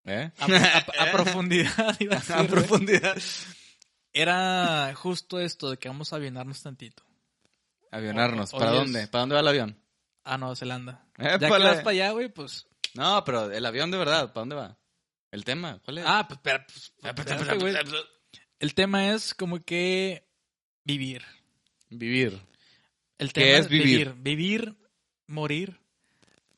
¿Eh? 0.04 0.30
a, 0.38 0.44
a- 0.46 1.04
a 1.08 1.12
profundidad, 1.12 1.96
iba 2.00 2.16
a 2.16 2.18
decir, 2.20 2.34
A 2.34 2.38
güey, 2.38 2.48
profundidad. 2.48 3.16
era 4.12 4.92
justo 4.94 5.40
esto 5.40 5.70
de 5.70 5.76
que 5.78 5.88
vamos 5.88 6.12
a 6.12 6.16
avionarnos 6.16 6.62
tantito 6.62 7.02
Avionarnos. 7.90 8.52
O- 8.54 8.58
¿Para 8.58 8.70
dónde? 8.72 9.06
¿Para 9.08 9.20
dónde 9.22 9.34
va 9.34 9.40
el 9.40 9.48
avión? 9.48 9.78
a 10.24 10.38
Nueva 10.38 10.54
Zelanda. 10.56 11.04
Ya 11.18 11.34
Épale. 11.34 11.56
que 11.56 11.62
vas 11.64 11.76
para 11.78 11.90
allá, 11.90 12.10
güey, 12.12 12.28
pues... 12.28 12.66
No, 12.94 13.22
pero 13.24 13.50
el 13.50 13.66
avión 13.66 13.90
de 13.90 13.98
verdad, 13.98 14.28
¿para 14.32 14.40
dónde 14.42 14.54
va? 14.54 14.78
¿El 15.32 15.44
tema? 15.44 15.80
¿Cuál 15.84 15.98
es? 15.98 16.04
Ah, 16.06 16.26
pues, 16.28 16.38
espera, 16.38 16.64
pues, 16.66 16.92
espérate, 17.02 17.58
güey. 17.58 17.74
El 18.60 18.74
tema 18.74 19.08
es 19.12 19.34
como 19.34 19.64
que 19.64 20.24
vivir. 20.84 21.22
Vivir. 21.90 22.40
El 23.18 23.32
¿Qué 23.32 23.40
tema 23.40 23.58
es 23.58 23.68
vivir? 23.68 24.14
Vivir, 24.16 24.76
morir, 25.26 25.80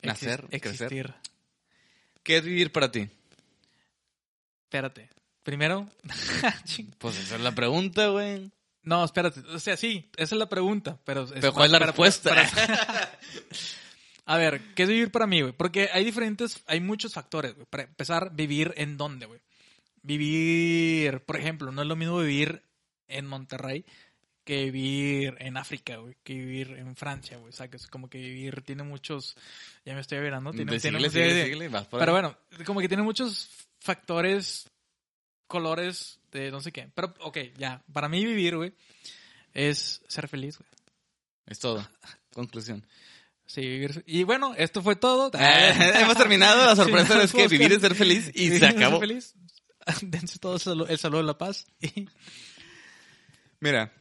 Nacer, 0.03 0.47
crecer. 0.49 0.55
existir. 0.73 1.15
¿Qué 2.23 2.37
es 2.39 2.45
vivir 2.45 2.71
para 2.71 2.91
ti? 2.93 3.09
Espérate. 4.75 5.09
Primero. 5.45 5.89
Pues 6.99 7.17
esa 7.17 7.37
es 7.37 7.41
la 7.41 7.53
pregunta, 7.53 8.09
güey. 8.09 8.51
no, 8.83 9.05
espérate. 9.05 9.39
O 9.55 9.61
sea, 9.61 9.77
sí, 9.77 10.11
esa 10.17 10.35
es 10.35 10.39
la 10.39 10.49
pregunta, 10.49 10.99
pero... 11.05 11.29
Pero 11.29 11.53
¿cuál 11.53 11.67
es 11.67 11.71
la 11.73 11.79
respuesta? 11.79 12.35
A 14.27 14.37
ver, 14.37 14.75
¿qué 14.75 14.83
es 14.83 14.89
vivir 14.89 15.13
para 15.13 15.29
mí, 15.29 15.43
güey? 15.43 15.53
Porque 15.53 15.91
hay 15.93 16.05
diferentes, 16.05 16.61
hay 16.67 16.81
muchos 16.81 17.13
factores, 17.13 17.55
güey. 17.55 17.67
Para 17.71 17.85
empezar, 17.85 18.35
vivir 18.35 18.75
en 18.77 18.97
dónde, 18.97 19.27
güey. 19.27 19.41
Vivir, 20.03 21.21
por 21.21 21.37
ejemplo, 21.37 21.71
no 21.71 21.83
es 21.83 21.87
lo 21.89 21.95
mismo 21.95 22.19
vivir 22.19 22.63
en 23.07 23.27
Monterrey 23.27 23.85
que 24.43 24.71
vivir 24.71 25.37
en 25.39 25.57
África, 25.57 25.97
güey, 25.99 26.17
que 26.25 26.35
vivir 26.35 26.71
en 26.73 26.97
Francia, 26.97 27.37
güey. 27.39 27.51
O 27.51 27.53
sea, 27.53 27.69
que 27.69 27.77
es 27.77 27.87
como 27.87 28.11
que 28.11 28.19
vivir 28.19 28.63
tiene 28.63 28.83
muchos, 28.83 29.37
ya 29.85 29.95
me 29.95 30.01
estoy 30.01 30.19
averando, 30.19 30.51
tiene, 30.51 30.73
tiene- 30.81 30.99
Pero 31.91 32.03
ahí. 32.03 32.11
bueno, 32.11 32.37
como 32.67 32.81
que 32.81 32.89
tiene 32.89 33.03
muchos 33.03 33.49
factores, 33.85 34.69
colores 35.47 36.19
de 36.33 36.51
no 36.51 36.61
sé 36.61 36.73
qué. 36.73 36.91
Pero, 36.95 37.15
ok, 37.21 37.39
ya. 37.57 37.83
Para 37.93 38.09
mí 38.09 38.25
vivir, 38.25 38.57
güey, 38.57 38.75
es 39.53 40.03
ser 40.09 40.27
feliz, 40.29 40.59
güey. 40.59 40.69
Es 41.47 41.59
todo. 41.59 41.87
Conclusión. 42.33 42.85
Sí, 43.47 43.61
vivir. 43.61 44.03
Y 44.07 44.25
bueno, 44.25 44.55
esto 44.57 44.83
fue 44.83 44.97
todo. 44.97 45.31
Eh, 45.39 45.93
hemos 46.01 46.17
terminado. 46.17 46.65
La 46.67 46.75
sorpresa 46.77 47.15
Sí, 47.19 47.25
es 47.25 47.33
que 47.33 47.49
vivir 47.57 47.73
es 47.73 47.81
ser 47.83 47.95
feliz 47.95 48.31
y 48.35 48.49
se 48.49 48.55
es 48.55 48.61
ser 48.61 48.71
acabó. 48.77 48.99
feliz. 49.01 49.35
Dense 50.01 50.39
todos 50.39 50.67
el 50.67 50.73
saludo- 50.73 50.89
el 50.89 50.99
saludo 50.99 51.21
de 51.21 51.27
la 51.27 51.37
paz. 51.39 51.67
Y 51.81 52.09
Mira, 53.61 53.93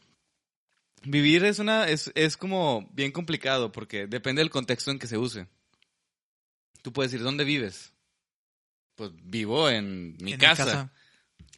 vivir 1.04 1.44
es 1.46 1.60
una 1.60 1.88
es, 1.90 2.12
es 2.16 2.38
como 2.38 2.90
bien 2.94 3.12
complicado 3.12 3.72
porque 3.72 4.08
depende 4.08 4.40
del 4.42 4.50
contexto 4.50 4.92
en 4.92 5.00
que 5.00 5.08
se 5.08 5.18
use. 5.18 5.48
Tú 6.82 6.92
puedes 6.94 7.12
decir, 7.12 7.24
¿dónde 7.24 7.44
vives? 7.44 7.93
Pues 8.96 9.12
vivo 9.24 9.70
en 9.70 10.16
mi 10.22 10.34
en 10.34 10.40
casa. 10.40 10.92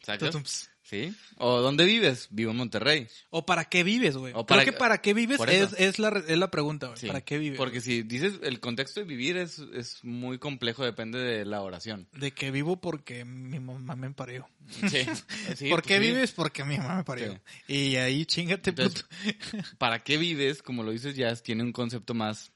¿sacas? 0.02 0.30
Tutumps. 0.30 0.70
¿Sí? 0.82 1.12
¿O 1.38 1.60
dónde 1.62 1.84
vives? 1.84 2.28
Vivo 2.30 2.52
en 2.52 2.58
Monterrey. 2.58 3.08
¿O 3.30 3.44
para 3.44 3.64
qué 3.64 3.82
vives, 3.82 4.16
güey? 4.16 4.32
Creo 4.32 4.46
para- 4.46 4.64
que 4.64 4.72
para 4.72 4.98
qué 5.02 5.14
vives 5.14 5.40
es, 5.48 5.72
es, 5.80 5.98
la, 5.98 6.10
es 6.28 6.38
la 6.38 6.48
pregunta, 6.48 6.86
güey. 6.86 6.96
Sí, 7.00 7.08
¿Para 7.08 7.22
qué 7.22 7.38
vives? 7.38 7.58
Porque 7.58 7.80
si 7.80 8.04
dices 8.04 8.34
el 8.44 8.60
contexto 8.60 9.00
de 9.00 9.06
vivir 9.06 9.36
es, 9.36 9.58
es 9.74 9.98
muy 10.04 10.38
complejo, 10.38 10.84
depende 10.84 11.18
de 11.18 11.44
la 11.44 11.60
oración. 11.62 12.08
De 12.12 12.30
que 12.30 12.52
vivo 12.52 12.80
porque 12.80 13.24
mi 13.24 13.58
mamá 13.58 13.96
me 13.96 14.12
parió. 14.12 14.48
Sí. 14.88 14.98
Sí, 15.56 15.70
¿Por 15.70 15.82
pues 15.82 15.88
qué 15.88 15.94
sí. 15.94 16.00
vives? 16.12 16.30
Porque 16.30 16.64
mi 16.64 16.78
mamá 16.78 16.96
me 16.98 17.04
parió. 17.04 17.40
Y 17.66 17.96
ahí 17.96 18.24
chingate, 18.24 18.70
Entonces, 18.70 19.02
puto. 19.24 19.64
¿Para 19.78 20.04
qué 20.04 20.18
vives? 20.18 20.62
Como 20.62 20.84
lo 20.84 20.92
dices 20.92 21.16
ya, 21.16 21.34
tiene 21.34 21.64
un 21.64 21.72
concepto 21.72 22.14
más, 22.14 22.52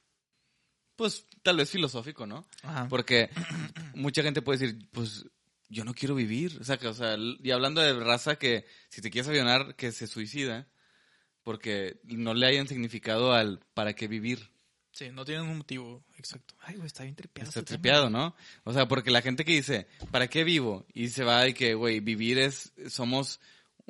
pues 1.01 1.25
tal 1.43 1.57
vez 1.57 1.71
filosófico, 1.71 2.27
¿no? 2.27 2.47
Ajá. 2.63 2.87
Porque 2.91 3.31
mucha 3.95 4.23
gente 4.23 4.43
puede 4.43 4.59
decir, 4.59 4.87
pues 4.93 5.25
yo 5.71 5.83
no 5.83 5.95
quiero 5.95 6.15
vivir. 6.15 6.59
O 6.61 6.65
sea, 6.65 6.77
que, 6.77 6.89
o 6.89 6.93
sea, 6.93 7.17
y 7.17 7.51
hablando 7.53 7.81
de 7.81 7.99
raza 7.99 8.37
que 8.37 8.67
si 8.91 9.01
te 9.01 9.11
quieres 9.11 9.27
avionar, 9.27 9.77
que 9.77 9.93
se 9.93 10.07
suicida, 10.07 10.69
porque 11.43 12.03
no 12.05 12.35
le 12.35 12.45
hayan 12.45 12.69
significado 12.69 13.33
al 13.33 13.61
para 13.73 13.95
qué 13.95 14.09
vivir. 14.09 14.51
Sí, 14.93 15.09
no 15.11 15.25
tienen 15.25 15.47
un 15.47 15.57
motivo 15.57 16.05
exacto. 16.19 16.55
Ay, 16.61 16.75
güey, 16.75 16.87
está 16.87 17.05
bien 17.05 17.17
tripeado. 17.17 17.49
Está 17.49 17.61
este 17.61 17.77
tripeado, 17.77 18.11
¿no? 18.11 18.37
O 18.65 18.75
sea, 18.75 18.87
porque 18.87 19.11
la 19.11 19.23
gente 19.23 19.47
que 19.47 19.53
dice, 19.53 19.87
¿para 20.11 20.29
qué 20.29 20.45
vivo? 20.45 20.85
Y 20.93 21.09
se 21.09 21.25
va 21.25 21.49
y 21.49 21.55
que, 21.55 21.73
güey, 21.73 22.01
vivir 22.01 22.39
es, 22.39 22.75
somos 22.91 23.41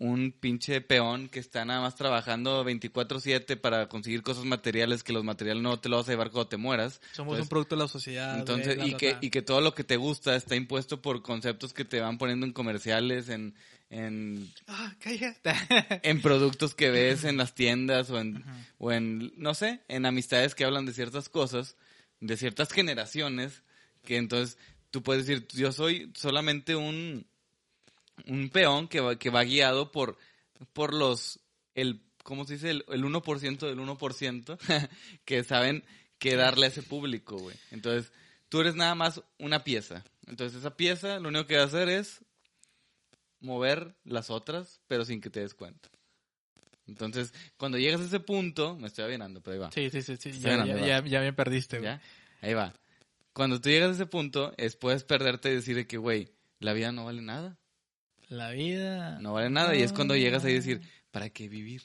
un 0.01 0.33
pinche 0.33 0.81
peón 0.81 1.29
que 1.29 1.39
está 1.41 1.63
nada 1.67 1.83
más 1.83 1.95
trabajando 1.95 2.65
24/7 2.65 3.57
para 3.61 3.87
conseguir 3.91 4.23
cosas 4.23 4.47
materiales 4.47 5.03
que 5.05 5.13
los 5.13 5.25
materiales 5.25 5.63
no 5.63 5.79
te 5.79 5.91
lo 5.91 5.99
vas 5.99 6.09
a 6.09 6.13
llevar 6.13 6.31
cuando 6.31 6.49
te 6.49 6.57
mueras. 6.57 7.03
Somos 7.13 7.33
Entonces- 7.35 7.43
un 7.43 7.49
producto 7.51 7.77
de 7.77 7.83
la 7.83 7.89
sociedad. 7.89 8.39
Entonces, 8.39 8.77
bla, 8.77 8.87
y 8.87 8.89
bla, 8.91 8.99
que, 8.99 9.11
bla. 9.11 9.19
y 9.21 9.29
que 9.31 9.43
todo 9.43 9.61
lo 9.61 9.75
que 9.75 9.85
te 9.85 9.99
gusta 9.99 10.35
está 10.37 10.57
impuesto 10.57 11.03
por 11.03 11.21
conceptos 11.21 11.75
que 11.75 11.85
te 11.85 12.01
van 12.01 12.17
poniendo 12.17 12.47
en 12.47 12.53
comerciales, 12.55 13.29
en, 13.29 13.55
en, 13.91 14.51
cállate. 15.01 15.53
en 16.03 16.23
productos 16.23 16.75
que 16.75 16.89
ves 16.91 17.25
en 17.25 17.37
las 17.37 17.55
tiendas 17.55 18.09
o 18.09 18.19
en, 18.19 18.43
o 18.79 18.93
en, 18.93 19.35
no 19.37 19.53
sé, 19.53 19.81
en 19.89 20.07
amistades 20.07 20.55
que 20.55 20.65
hablan 20.65 20.87
de 20.87 20.95
ciertas 20.95 21.29
cosas, 21.29 21.77
de 22.21 22.39
ciertas 22.39 22.73
generaciones, 22.73 23.65
que 24.03 24.17
entonces 24.17 24.57
tú 24.91 25.03
puedes 25.03 25.27
decir, 25.27 25.47
yo 25.53 25.73
soy 25.73 26.11
solamente 26.17 26.75
un, 26.75 27.27
un 28.27 28.51
peón 28.51 28.89
que 28.89 29.01
va, 29.01 29.17
que 29.17 29.31
va 29.31 29.45
guiado 29.45 29.93
por, 29.93 30.19
por 30.73 30.95
los, 30.95 31.41
el, 31.75 32.03
¿cómo 32.23 32.45
se 32.45 32.55
dice? 32.55 32.71
El, 32.71 32.85
el 32.89 33.05
1% 33.05 33.59
del 33.59 33.79
1% 33.79 34.89
que 35.25 35.45
saben 35.45 35.85
qué 36.19 36.37
darle 36.37 36.67
a 36.67 36.69
ese 36.69 36.83
público, 36.83 37.37
güey. 37.39 37.57
Entonces, 37.71 38.13
tú 38.49 38.61
eres 38.61 38.75
nada 38.75 38.95
más 38.95 39.23
una 39.39 39.65
pieza. 39.65 40.05
Entonces, 40.27 40.59
esa 40.59 40.77
pieza 40.77 41.19
lo 41.19 41.29
único 41.29 41.47
que 41.47 41.57
va 41.57 41.63
a 41.63 41.67
hacer 41.67 41.89
es 41.89 42.25
mover 43.41 43.95
las 44.05 44.31
otras, 44.31 44.81
pero 44.87 45.05
sin 45.05 45.21
que 45.21 45.31
te 45.31 45.41
des 45.41 45.55
cuenta. 45.55 45.89
Entonces, 46.87 47.33
cuando 47.57 47.79
llegas 47.79 48.01
a 48.01 48.05
ese 48.05 48.21
punto, 48.21 48.77
me 48.77 48.89
estoy 48.89 49.05
avinando, 49.05 49.41
pero 49.41 49.55
ahí 49.55 49.61
va. 49.61 49.71
Sí, 49.71 49.91
sí, 49.91 50.03
sí. 50.03 50.17
sí. 50.17 50.33
Ya, 50.41 50.65
ya, 50.65 50.79
ya, 50.79 51.05
ya 51.05 51.21
me 51.21 51.33
perdiste, 51.33 51.79
güey. 51.79 51.91
¿Ya? 51.91 52.03
Ahí 52.43 52.55
va. 52.55 52.75
Cuando 53.33 53.61
tú 53.61 53.69
llegas 53.69 53.91
a 53.91 53.95
ese 53.95 54.07
punto, 54.07 54.53
es 54.57 54.77
puedes 54.77 55.05
perderte 55.05 55.51
y 55.51 55.55
decir 55.55 55.77
de 55.77 55.87
que, 55.87 55.99
güey, 55.99 56.33
la 56.59 56.73
vida 56.73 56.91
no 56.91 57.05
vale 57.05 57.23
nada. 57.23 57.59
La 58.31 58.51
vida. 58.53 59.19
No 59.21 59.35
vale 59.35 59.51
nada. 59.51 59.75
Y 59.77 59.83
es 59.83 59.93
cuando 59.93 60.15
llegas 60.17 60.45
ahí 60.45 60.53
a 60.53 60.57
decir, 60.57 60.81
¿para 61.11 61.29
qué 61.31 61.49
vivir? 61.49 61.83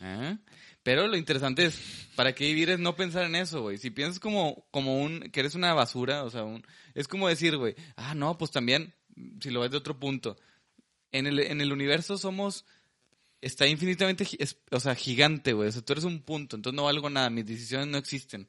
¿Ah? 0.00 0.38
Pero 0.82 1.06
lo 1.06 1.16
interesante 1.16 1.66
es, 1.66 2.08
¿para 2.16 2.34
qué 2.34 2.46
vivir? 2.46 2.70
Es 2.70 2.80
no 2.80 2.96
pensar 2.96 3.24
en 3.24 3.36
eso, 3.36 3.60
güey. 3.62 3.78
Si 3.78 3.90
piensas 3.90 4.18
como, 4.18 4.66
como 4.70 5.00
un, 5.00 5.20
que 5.30 5.40
eres 5.40 5.54
una 5.54 5.74
basura, 5.74 6.24
o 6.24 6.30
sea, 6.30 6.42
un, 6.44 6.66
es 6.94 7.06
como 7.06 7.28
decir, 7.28 7.56
güey, 7.56 7.76
ah, 7.94 8.14
no, 8.14 8.36
pues 8.36 8.50
también, 8.50 8.94
si 9.40 9.50
lo 9.50 9.60
ves 9.60 9.70
de 9.70 9.76
otro 9.76 10.00
punto, 10.00 10.36
en 11.12 11.26
el, 11.26 11.38
en 11.38 11.60
el 11.60 11.72
universo 11.72 12.18
somos, 12.18 12.64
está 13.42 13.66
infinitamente, 13.66 14.26
es- 14.38 14.56
o 14.70 14.80
sea, 14.80 14.94
gigante, 14.94 15.52
güey. 15.52 15.68
O 15.68 15.72
sea, 15.72 15.82
tú 15.82 15.92
eres 15.92 16.04
un 16.04 16.22
punto, 16.22 16.56
entonces 16.56 16.74
no 16.74 16.84
valgo 16.84 17.10
nada, 17.10 17.30
mis 17.30 17.46
decisiones 17.46 17.86
no 17.86 17.98
existen. 17.98 18.48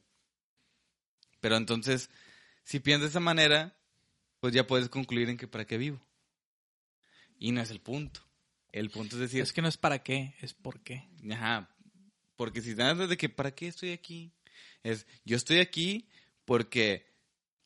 Pero 1.42 1.58
entonces, 1.58 2.10
si 2.64 2.80
piensas 2.80 3.04
de 3.04 3.10
esa 3.10 3.20
manera, 3.20 3.76
pues 4.40 4.54
ya 4.54 4.66
puedes 4.66 4.90
concluir 4.90 5.30
en 5.30 5.38
que 5.38 5.48
para 5.48 5.66
qué 5.66 5.78
vivo. 5.78 6.02
Y 7.44 7.52
no 7.52 7.60
es 7.60 7.72
el 7.72 7.82
punto. 7.82 8.22
El 8.72 8.90
punto 8.90 9.18
es 9.18 9.20
decir, 9.20 9.42
Es 9.42 9.52
que 9.52 9.62
no 9.62 9.68
es 9.68 9.76
para 9.76 10.02
qué, 10.02 10.34
es 10.40 10.54
por 10.54 10.80
qué. 10.80 11.10
Ajá. 11.30 11.70
Porque 12.38 12.62
si 12.62 12.74
nada 12.74 13.06
de 13.06 13.18
que, 13.18 13.28
¿para 13.28 13.54
qué 13.54 13.68
estoy 13.68 13.92
aquí? 13.92 14.32
Es, 14.82 15.06
yo 15.26 15.36
estoy 15.36 15.60
aquí 15.60 16.08
porque 16.46 17.06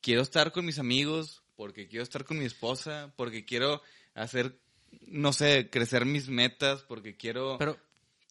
quiero 0.02 0.24
estar 0.24 0.52
con 0.52 0.66
mis 0.66 0.80
amigos, 0.80 1.44
porque 1.56 1.88
quiero 1.88 2.02
estar 2.02 2.26
con 2.26 2.40
mi 2.40 2.46
esposa, 2.46 3.14
porque 3.16 3.46
quiero 3.46 3.84
hacer, 4.16 4.60
no 5.06 5.32
sé, 5.32 5.70
crecer 5.70 6.06
mis 6.06 6.28
metas, 6.28 6.82
porque 6.82 7.16
quiero... 7.16 7.60
Pero, 7.60 7.80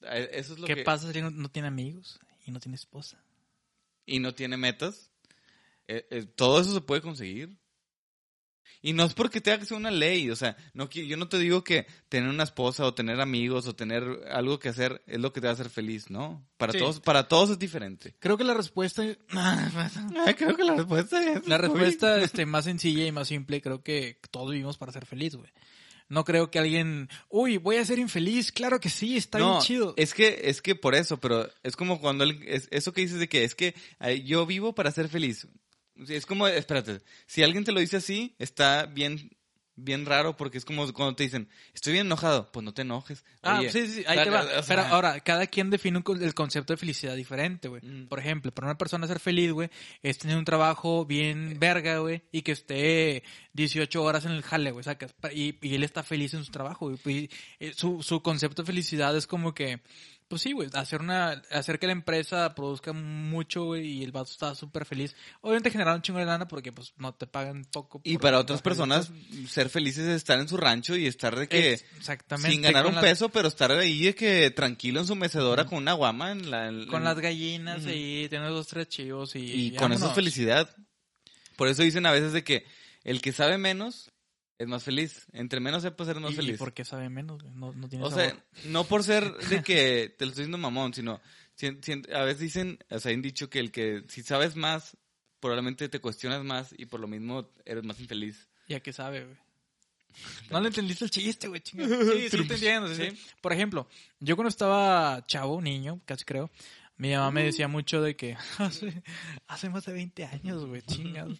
Eso 0.02 0.54
es 0.54 0.59
lo 0.59 0.66
¿qué 0.66 0.74
que... 0.74 0.82
pasa 0.82 1.12
si 1.12 1.20
no, 1.20 1.30
no 1.30 1.48
tiene 1.48 1.68
amigos 1.68 2.18
y 2.44 2.50
no 2.50 2.59
tiene 2.59 2.74
esposa? 2.74 3.22
y 4.04 4.18
no 4.18 4.35
tiene 4.35 4.56
metas, 4.56 5.12
eh, 5.87 6.06
eh, 6.11 6.24
todo 6.24 6.61
eso 6.61 6.72
se 6.72 6.80
puede 6.80 7.02
conseguir. 7.02 7.56
Y 8.88 8.92
no 8.92 9.05
es 9.05 9.14
porque 9.14 9.40
tenga 9.40 9.59
que 9.59 9.64
ser 9.66 9.77
una 9.77 9.90
ley, 9.90 10.31
o 10.31 10.37
sea, 10.37 10.57
no, 10.72 10.88
yo 10.88 11.16
no 11.16 11.29
te 11.29 11.38
digo 11.38 11.64
que 11.64 11.88
tener 12.09 12.29
una 12.31 12.44
esposa 12.44 12.85
o 12.87 12.94
tener 12.94 13.20
amigos 13.20 13.66
o 13.66 13.75
tener 13.75 14.05
algo 14.31 14.61
que 14.61 14.68
hacer 14.68 15.03
es 15.09 15.18
lo 15.18 15.33
que 15.33 15.40
te 15.40 15.49
va 15.49 15.51
a 15.51 15.55
hacer 15.55 15.70
feliz, 15.70 16.09
¿no? 16.09 16.46
Para 16.57 16.72
Sí. 16.72 16.79
todos, 16.79 17.01
para 17.01 17.27
todos 17.27 17.51
es 17.51 17.59
diferente. 17.59 18.14
Creo 18.20 18.37
que 18.38 18.44
la 18.44 18.55
respuesta... 18.55 19.03
creo 20.38 20.57
que 20.57 20.62
la 20.64 20.75
respuesta 20.77 21.33
es... 21.33 21.49
La 21.49 21.59
respuesta 21.59 22.20
este, 22.22 22.46
más 22.46 22.64
sencilla 22.66 23.05
y 23.05 23.11
más 23.11 23.27
simple, 23.27 23.61
creo 23.61 23.83
que 23.83 24.20
todos 24.31 24.53
vivimos 24.53 24.79
para 24.79 24.92
ser 24.92 25.05
feliz, 25.05 25.35
güey. 25.35 25.51
No 26.09 26.25
creo 26.25 26.53
que 26.53 26.61
alguien, 26.61 27.09
uy, 27.29 27.57
voy 27.57 27.79
a 27.79 27.85
ser 27.85 27.99
infeliz, 27.99 28.53
claro 28.53 28.79
que 28.79 28.88
sí, 28.88 29.16
está 29.16 29.40
no, 29.40 29.55
bien 29.55 29.62
chido. 29.62 29.94
Es 29.96 30.14
que, 30.14 30.42
es 30.44 30.62
que 30.62 30.77
por 30.77 30.94
eso, 30.94 31.18
pero 31.18 31.51
es 31.64 31.75
como 31.75 32.01
cuando 32.01 32.22
el- 32.22 32.40
es- 32.46 32.68
eso 32.70 32.92
que 32.92 33.01
dices 33.01 33.18
de 33.18 33.29
que 33.29 33.42
es 33.42 33.57
que 33.57 33.75
eh, 33.99 34.22
yo 34.22 34.46
vivo 34.46 34.77
para 34.77 34.92
ser 34.92 35.09
feliz. 35.09 35.49
Es 36.09 36.26
como, 36.26 36.46
espérate, 36.46 37.00
si 37.26 37.42
alguien 37.42 37.64
te 37.64 37.72
lo 37.72 37.80
dice 37.80 37.96
así, 37.96 38.35
está 38.38 38.87
bien, 38.87 39.30
bien 39.76 40.06
raro 40.06 40.37
porque 40.37 40.59
es 40.59 40.64
como 40.64 40.90
cuando 40.92 41.14
te 41.14 41.22
dicen, 41.22 41.48
estoy 41.74 41.92
bien 41.92 42.06
enojado, 42.06 42.50
pues 42.50 42.64
no 42.64 42.72
te 42.72 42.82
enojes. 42.82 43.24
Ah, 43.42 43.61
Oye, 43.61 43.70
sí, 43.70 43.87
sí, 43.87 44.04
ahí 44.06 44.24
te 44.24 44.30
va. 44.30 44.42
o 44.42 44.62
sea, 44.62 44.62
Pero 44.66 44.82
ahora, 44.82 45.20
cada 45.20 45.46
quien 45.46 45.70
define 45.70 45.98
un 45.98 46.22
el 46.22 46.35
concepto 46.35 46.72
de 46.72 46.78
felicidad 46.78 47.14
diferente, 47.14 47.68
güey. 47.68 47.82
Mm. 47.82 48.09
Por 48.09 48.18
ejemplo, 48.18 48.52
para 48.52 48.68
una 48.68 48.78
persona 48.78 49.06
ser 49.06 49.20
feliz, 49.20 49.52
güey, 49.52 49.70
es 50.02 50.18
tener 50.18 50.37
un 50.37 50.44
trabajo 50.44 51.04
bien 51.04 51.59
verga, 51.59 51.98
güey, 51.98 52.22
y 52.32 52.42
que 52.42 52.52
esté 52.52 53.22
18 53.52 54.02
horas 54.02 54.24
en 54.24 54.32
el 54.32 54.42
jale, 54.42 54.70
güey, 54.70 54.82
sacas. 54.82 55.14
Y, 55.32 55.56
y 55.61 55.74
él 55.74 55.85
está 55.85 56.02
feliz 56.02 56.32
en 56.35 56.44
su 56.44 56.50
trabajo, 56.50 56.90
güey. 56.90 56.98
Y, 57.16 57.30
eh, 57.61 57.72
su, 57.76 58.02
su 58.02 58.22
concepto 58.22 58.62
de 58.62 58.66
felicidad 58.66 59.16
es 59.16 59.26
como 59.26 59.54
que, 59.54 59.80
pues 60.28 60.42
sí, 60.42 60.52
güey, 60.52 60.68
hacer 60.74 61.00
una, 61.00 61.40
hacer 61.52 61.78
que 61.78 61.86
la 61.86 61.92
empresa 61.92 62.54
produzca 62.54 62.92
mucho, 62.92 63.64
güey, 63.66 63.86
y 63.86 64.02
el 64.02 64.10
vato 64.12 64.30
está 64.30 64.54
súper 64.54 64.84
feliz. 64.84 65.14
Obviamente 65.40 65.70
generar 65.70 65.94
un 65.94 66.02
chingo 66.02 66.18
de 66.18 66.24
lana 66.26 66.48
porque, 66.48 66.72
pues, 66.72 66.92
no 66.96 67.14
te 67.14 67.26
pagan 67.26 67.64
poco. 67.64 68.00
Y 68.04 68.18
para 68.18 68.38
otras 68.40 68.60
personas, 68.62 69.10
ser 69.48 69.68
felices 69.68 70.04
es 70.06 70.16
estar 70.16 70.38
en 70.40 70.48
su 70.48 70.56
rancho 70.56 70.96
y 70.96 71.06
estar 71.06 71.36
de 71.36 71.46
que, 71.48 71.74
Ex- 71.74 71.84
Exactamente. 71.98 72.50
sin 72.50 72.62
ganar 72.62 72.86
un 72.86 72.94
las- 72.96 73.04
peso, 73.04 73.28
pero 73.28 73.46
estar 73.48 73.70
ahí 73.72 74.02
de 74.02 74.14
que 74.14 74.50
tranquilo 74.50 75.00
en 75.00 75.06
su 75.06 75.14
mecedora 75.14 75.64
con 75.66 75.78
una 75.78 75.92
guama 75.92 76.32
en 76.32 76.50
la... 76.50 76.68
en- 76.68 76.86
Con 76.88 77.04
las 77.04 77.18
gallinas 77.20 77.82
Ujú. 77.82 77.90
ahí, 77.90 78.28
tener 78.28 78.48
dos, 78.50 78.66
tres 78.66 78.88
chivos 78.88 79.36
y... 79.36 79.38
Y 79.40 79.70
con 79.76 79.92
eso 79.92 79.94
es 79.94 80.00
vámonos. 80.00 80.14
felicidad. 80.14 80.74
Por 81.56 81.68
eso 81.68 81.82
dicen 81.82 82.04
a 82.04 82.10
veces 82.12 82.32
de 82.32 82.42
que 82.44 82.64
el 83.04 83.20
que 83.22 83.32
sabe 83.32 83.58
menos 83.58 84.10
es 84.58 84.66
más 84.66 84.82
feliz. 84.84 85.26
Entre 85.32 85.60
menos 85.60 85.82
sepas, 85.82 86.08
eres 86.08 86.22
más 86.22 86.30
¿Y, 86.32 86.34
y 86.34 86.36
feliz. 86.36 86.58
por 86.58 86.72
qué 86.72 86.84
sabe 86.84 87.08
menos? 87.08 87.42
No, 87.44 87.72
no 87.72 87.88
tiene 87.88 88.04
O 88.04 88.10
sabor. 88.10 88.24
sea, 88.26 88.44
no 88.70 88.84
por 88.84 89.02
ser 89.04 89.32
de 89.50 89.62
que 89.62 90.14
te 90.16 90.24
lo 90.24 90.30
estoy 90.30 90.44
diciendo 90.44 90.58
mamón, 90.58 90.94
sino 90.94 91.20
si- 91.54 91.78
si- 91.82 92.02
a 92.12 92.22
veces 92.22 92.40
dicen, 92.40 92.78
o 92.90 92.98
sea, 92.98 93.12
han 93.12 93.22
dicho 93.22 93.48
que 93.50 93.58
el 93.60 93.70
que 93.70 94.04
si 94.08 94.22
sabes 94.22 94.56
más, 94.56 94.96
probablemente 95.40 95.88
te 95.88 96.00
cuestionas 96.00 96.42
más 96.44 96.74
y 96.76 96.86
por 96.86 97.00
lo 97.00 97.06
mismo 97.06 97.50
eres 97.64 97.84
más 97.84 98.00
infeliz. 98.00 98.48
¿Ya 98.68 98.80
qué 98.80 98.92
sabe, 98.92 99.24
güey? 99.24 99.36
No 100.50 100.60
le 100.60 100.68
entendiste 100.68 101.04
el 101.04 101.10
chiste, 101.10 101.48
güey. 101.48 101.62
Sí, 101.72 102.28
sí, 102.30 102.44
te 102.46 102.54
entiendo, 102.54 102.94
sí. 102.94 103.08
Por 103.42 103.52
ejemplo, 103.52 103.86
yo 104.20 104.36
cuando 104.36 104.48
estaba 104.48 105.22
chavo, 105.26 105.60
niño, 105.60 106.00
casi 106.06 106.24
creo, 106.24 106.50
mi 106.96 107.12
mamá 107.12 107.30
me 107.30 107.44
decía 107.44 107.68
mucho 107.68 108.00
de 108.00 108.16
que 108.16 108.36
hace, 108.58 109.02
hace 109.46 109.68
más 109.68 109.84
de 109.84 109.92
20 109.92 110.24
años, 110.24 110.64
güey, 110.64 110.80
chingados. 110.82 111.38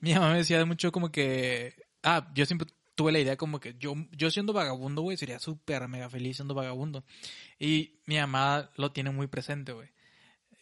Mi 0.00 0.12
mamá 0.14 0.32
me 0.32 0.38
decía 0.38 0.64
mucho 0.64 0.90
como 0.90 1.12
que, 1.12 1.74
ah, 2.06 2.30
yo 2.34 2.46
siempre 2.46 2.68
tuve 2.94 3.12
la 3.12 3.20
idea 3.20 3.36
como 3.36 3.60
que 3.60 3.74
yo, 3.78 3.94
yo 4.12 4.30
siendo 4.30 4.54
vagabundo, 4.54 5.02
güey, 5.02 5.18
sería 5.18 5.38
súper 5.38 5.86
mega 5.88 6.08
feliz 6.08 6.36
siendo 6.36 6.54
vagabundo. 6.54 7.04
Y 7.58 8.00
mi 8.06 8.16
mamá 8.16 8.70
lo 8.76 8.92
tiene 8.92 9.10
muy 9.10 9.26
presente, 9.26 9.72
güey. 9.72 9.88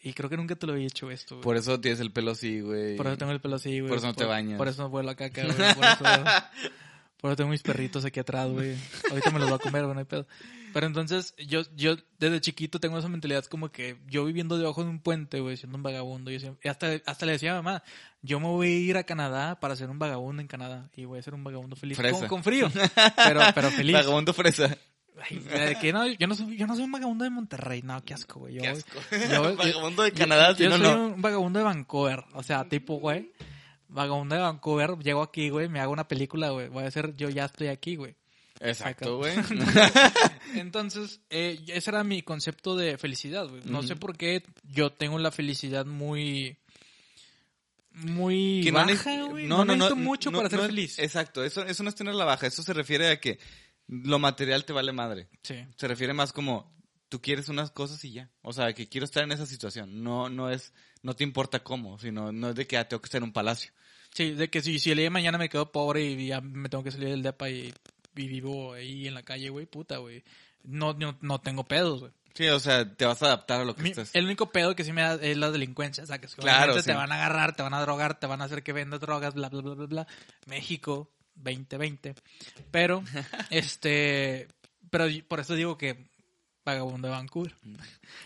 Y 0.02 0.12
creo 0.12 0.28
que 0.28 0.36
nunca 0.36 0.56
te 0.56 0.66
lo 0.66 0.72
había 0.74 0.86
hecho 0.86 1.10
esto, 1.10 1.36
güey. 1.36 1.44
Por 1.44 1.56
eso 1.56 1.80
tienes 1.80 2.00
el 2.00 2.10
pelo 2.10 2.32
así, 2.32 2.60
güey. 2.60 2.96
Por 2.96 3.06
eso 3.06 3.16
tengo 3.16 3.32
el 3.32 3.40
pelo 3.40 3.56
así, 3.56 3.78
güey. 3.78 3.88
Por 3.88 3.98
eso 3.98 4.08
no 4.08 4.14
te 4.14 4.24
bañas. 4.24 4.58
Por 4.58 4.68
eso 4.68 4.82
no 4.82 4.90
vuelo 4.90 5.10
a 5.10 5.14
caca, 5.14 5.44
güey. 5.44 5.56
Por 5.56 5.84
eso, 5.84 6.04
por 7.20 7.30
eso 7.30 7.36
tengo 7.36 7.50
mis 7.50 7.62
perritos 7.62 8.04
aquí 8.04 8.20
atrás, 8.20 8.48
güey. 8.50 8.76
Ahorita 9.10 9.30
me 9.30 9.38
los 9.38 9.48
voy 9.48 9.56
a 9.56 9.58
comer, 9.62 9.82
güey, 9.82 9.94
no 9.94 10.00
hay 10.00 10.04
pedo. 10.06 10.26
Pero 10.74 10.86
entonces, 10.88 11.34
yo, 11.38 11.62
yo 11.76 11.96
desde 12.18 12.40
chiquito 12.40 12.80
tengo 12.80 12.98
esa 12.98 13.08
mentalidad 13.08 13.44
como 13.44 13.70
que 13.70 13.96
yo 14.08 14.24
viviendo 14.24 14.58
debajo 14.58 14.82
de 14.82 14.90
un 14.90 14.98
puente, 15.00 15.38
güey, 15.40 15.56
siendo 15.56 15.76
un 15.76 15.82
vagabundo. 15.84 16.30
Yo 16.32 16.40
siempre- 16.40 16.60
y 16.64 16.68
hasta, 16.68 16.88
hasta 17.06 17.26
le 17.26 17.32
decía 17.32 17.52
a 17.52 17.62
mamá, 17.62 17.82
yo 18.22 18.40
me 18.40 18.46
voy 18.48 18.66
a 18.66 18.70
ir 18.78 18.96
a 18.96 19.04
Canadá 19.04 19.60
para 19.60 19.76
ser 19.76 19.88
un 19.88 19.98
vagabundo 20.00 20.42
en 20.42 20.48
Canadá. 20.48 20.90
Y 20.96 21.04
voy 21.04 21.20
a 21.20 21.22
ser 21.22 21.34
un 21.34 21.44
vagabundo 21.44 21.76
feliz. 21.76 21.96
Fresa. 21.96 22.18
Con, 22.18 22.28
con 22.28 22.42
frío. 22.42 22.68
Pero, 23.16 23.40
pero 23.54 23.70
feliz. 23.70 23.94
Vagabundo 23.94 24.32
fresa. 24.34 24.76
Ay, 25.30 25.76
que 25.80 25.92
no, 25.92 26.06
yo 26.08 26.26
no 26.26 26.34
soy, 26.34 26.56
yo 26.56 26.66
no 26.66 26.74
soy 26.74 26.84
un 26.84 26.90
vagabundo 26.92 27.22
de 27.22 27.30
Monterrey, 27.30 27.82
no, 27.82 28.02
qué 28.04 28.14
asco, 28.14 28.40
güey. 28.40 28.54
Yo, 28.54 28.62
Qué 28.62 28.68
asco. 28.70 28.98
yo- 29.30 29.56
Vagabundo 29.56 30.02
de 30.02 30.10
Canadá, 30.12 30.50
yo, 30.50 30.56
si 30.56 30.64
no, 30.64 30.76
soy 30.76 30.80
no. 30.96 31.06
un 31.14 31.22
vagabundo 31.22 31.60
de 31.60 31.64
Vancouver, 31.64 32.24
o 32.32 32.42
sea, 32.42 32.64
tipo, 32.68 32.96
güey, 32.96 33.30
vagabundo 33.94 34.34
de 34.34 34.40
Vancouver, 34.42 34.98
llego 34.98 35.22
aquí, 35.22 35.48
güey, 35.48 35.68
me 35.68 35.80
hago 35.80 35.92
una 35.92 36.06
película, 36.08 36.50
güey, 36.50 36.68
voy 36.68 36.84
a 36.84 36.88
hacer, 36.88 37.14
yo 37.16 37.30
ya 37.30 37.46
estoy 37.46 37.68
aquí, 37.68 37.96
güey. 37.96 38.14
Exacto, 38.60 39.18
güey. 39.18 39.34
Entonces, 40.54 41.20
eh, 41.30 41.58
ese 41.68 41.90
era 41.90 42.04
mi 42.04 42.22
concepto 42.22 42.76
de 42.76 42.98
felicidad, 42.98 43.48
güey. 43.48 43.62
No 43.64 43.82
sé 43.82 43.96
por 43.96 44.16
qué 44.16 44.42
yo 44.62 44.92
tengo 44.92 45.18
la 45.18 45.30
felicidad 45.32 45.86
muy, 45.86 46.56
muy 47.92 48.60
Que 48.64 48.72
no 48.72 48.78
baja, 48.84 49.22
güey. 49.24 49.46
No, 49.46 49.64
necesito 49.64 49.96
mucho 49.96 50.30
no- 50.30 50.38
para 50.38 50.50
ser 50.50 50.60
no- 50.60 50.66
feliz. 50.66 50.98
Exacto, 50.98 51.44
eso, 51.44 51.64
eso 51.64 51.82
no 51.82 51.88
es 51.88 51.94
tener 51.94 52.14
la 52.14 52.24
baja, 52.24 52.46
eso 52.46 52.62
se 52.62 52.72
refiere 52.72 53.08
a 53.08 53.20
que 53.20 53.38
lo 53.88 54.18
material 54.18 54.64
te 54.64 54.72
vale 54.72 54.92
madre. 54.92 55.28
Sí. 55.42 55.56
Se 55.76 55.88
refiere 55.88 56.12
más 56.14 56.32
como 56.32 56.72
tú 57.08 57.20
quieres 57.20 57.48
unas 57.48 57.70
cosas 57.70 58.04
y 58.04 58.12
ya. 58.12 58.30
O 58.42 58.52
sea, 58.52 58.72
que 58.72 58.88
quiero 58.88 59.04
estar 59.04 59.22
en 59.22 59.32
esa 59.32 59.46
situación. 59.46 60.02
No, 60.02 60.28
no 60.28 60.50
es, 60.50 60.72
no 61.02 61.14
te 61.14 61.22
importa 61.22 61.62
cómo, 61.62 61.98
sino 61.98 62.32
no 62.32 62.50
es 62.50 62.54
de 62.56 62.66
que 62.66 62.76
ah, 62.76 62.88
tengo 62.88 63.00
que 63.00 63.06
estar 63.06 63.18
en 63.18 63.24
un 63.24 63.32
palacio. 63.32 63.72
Sí, 64.14 64.30
de 64.32 64.48
que 64.48 64.62
si, 64.62 64.78
si 64.78 64.90
el 64.92 64.96
día 64.96 65.04
de 65.06 65.10
mañana 65.10 65.36
me 65.38 65.48
quedo 65.50 65.70
pobre 65.70 66.02
y 66.04 66.28
ya 66.28 66.40
me 66.40 66.68
tengo 66.70 66.82
que 66.84 66.90
salir 66.92 67.08
del 67.10 67.22
depa 67.22 67.50
y, 67.50 67.74
y 68.16 68.28
vivo 68.28 68.72
ahí 68.72 69.06
en 69.08 69.14
la 69.14 69.22
calle, 69.24 69.50
güey, 69.50 69.66
puta, 69.66 69.98
güey. 69.98 70.22
No, 70.62 70.94
no, 70.94 71.18
no 71.20 71.40
tengo 71.40 71.64
pedos, 71.64 72.00
güey. 72.00 72.12
Sí, 72.34 72.46
o 72.48 72.58
sea, 72.58 72.90
te 72.96 73.04
vas 73.04 73.22
a 73.22 73.26
adaptar 73.26 73.60
a 73.60 73.64
lo 73.64 73.76
que 73.76 73.82
Mi- 73.82 73.90
estás. 73.90 74.10
El 74.14 74.24
único 74.24 74.50
pedo 74.50 74.74
que 74.74 74.82
sí 74.84 74.92
me 74.92 75.02
da 75.02 75.14
es 75.16 75.36
la 75.36 75.50
delincuencia, 75.50 76.02
o 76.02 76.06
sea, 76.06 76.18
que 76.20 76.26
Claro, 76.28 76.74
sí. 76.80 76.84
te 76.86 76.94
van 76.94 77.12
a 77.12 77.16
agarrar, 77.16 77.54
te 77.54 77.62
van 77.62 77.74
a 77.74 77.80
drogar, 77.80 78.18
te 78.18 78.26
van 78.26 78.40
a 78.40 78.44
hacer 78.44 78.62
que 78.62 78.72
vendas 78.72 78.98
drogas, 79.00 79.34
bla, 79.34 79.48
bla, 79.48 79.60
bla, 79.62 79.74
bla, 79.74 79.86
bla. 79.86 80.06
México, 80.46 81.10
2020. 81.36 82.14
Pero, 82.70 83.02
este, 83.50 84.48
pero 84.90 85.06
por 85.28 85.40
eso 85.40 85.54
digo 85.54 85.76
que 85.78 86.06
vagabundo 86.64 87.08
de 87.08 87.12
Vancouver. 87.12 87.54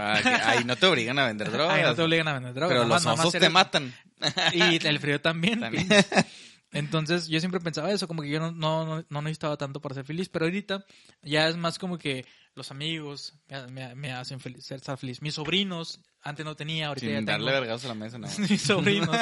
Ah, 0.00 0.20
que 0.22 0.28
ahí 0.28 0.64
no 0.64 0.76
te 0.76 0.86
obligan 0.86 1.18
a 1.18 1.26
vender 1.26 1.50
drogas. 1.50 1.74
Ahí 1.76 1.82
no 1.82 1.94
te 1.94 2.02
obligan 2.02 2.28
a 2.28 2.34
vender 2.34 2.54
drogas. 2.54 2.68
pero 2.76 2.82
nomás- 2.84 3.04
los 3.04 3.18
osos 3.18 3.32
te 3.40 3.48
matan. 3.48 3.92
Y 4.52 4.86
el 4.86 4.98
frío 5.00 5.20
también. 5.20 5.58
También. 5.60 5.88
Entonces 6.70 7.26
yo 7.28 7.40
siempre 7.40 7.60
pensaba 7.60 7.90
eso, 7.90 8.06
como 8.06 8.22
que 8.22 8.28
yo 8.28 8.38
no, 8.38 8.52
no, 8.52 9.04
no- 9.08 9.22
necesitaba 9.22 9.56
tanto 9.56 9.80
para 9.80 9.94
ser 9.96 10.04
feliz, 10.04 10.28
pero 10.28 10.44
ahorita 10.44 10.84
ya 11.22 11.48
es 11.48 11.56
más 11.56 11.78
como 11.78 11.96
que 11.98 12.26
los 12.54 12.70
amigos 12.70 13.34
me, 13.96 14.12
hacen 14.12 14.38
feliz, 14.38 14.66
ser 14.66 14.80
feliz. 14.98 15.22
Mis 15.22 15.34
sobrinos, 15.34 16.00
antes 16.20 16.44
no 16.44 16.54
tenía, 16.54 16.88
ahorita 16.88 17.06
ya 17.06 17.16
Sin 17.16 17.26
tengo. 17.26 17.38
darle 17.44 17.52
vergados 17.52 17.84
a 17.86 17.88
la 17.88 17.94
mesa, 17.94 18.18
no. 18.18 18.28
mis 18.50 18.60
sobrinos 18.60 19.16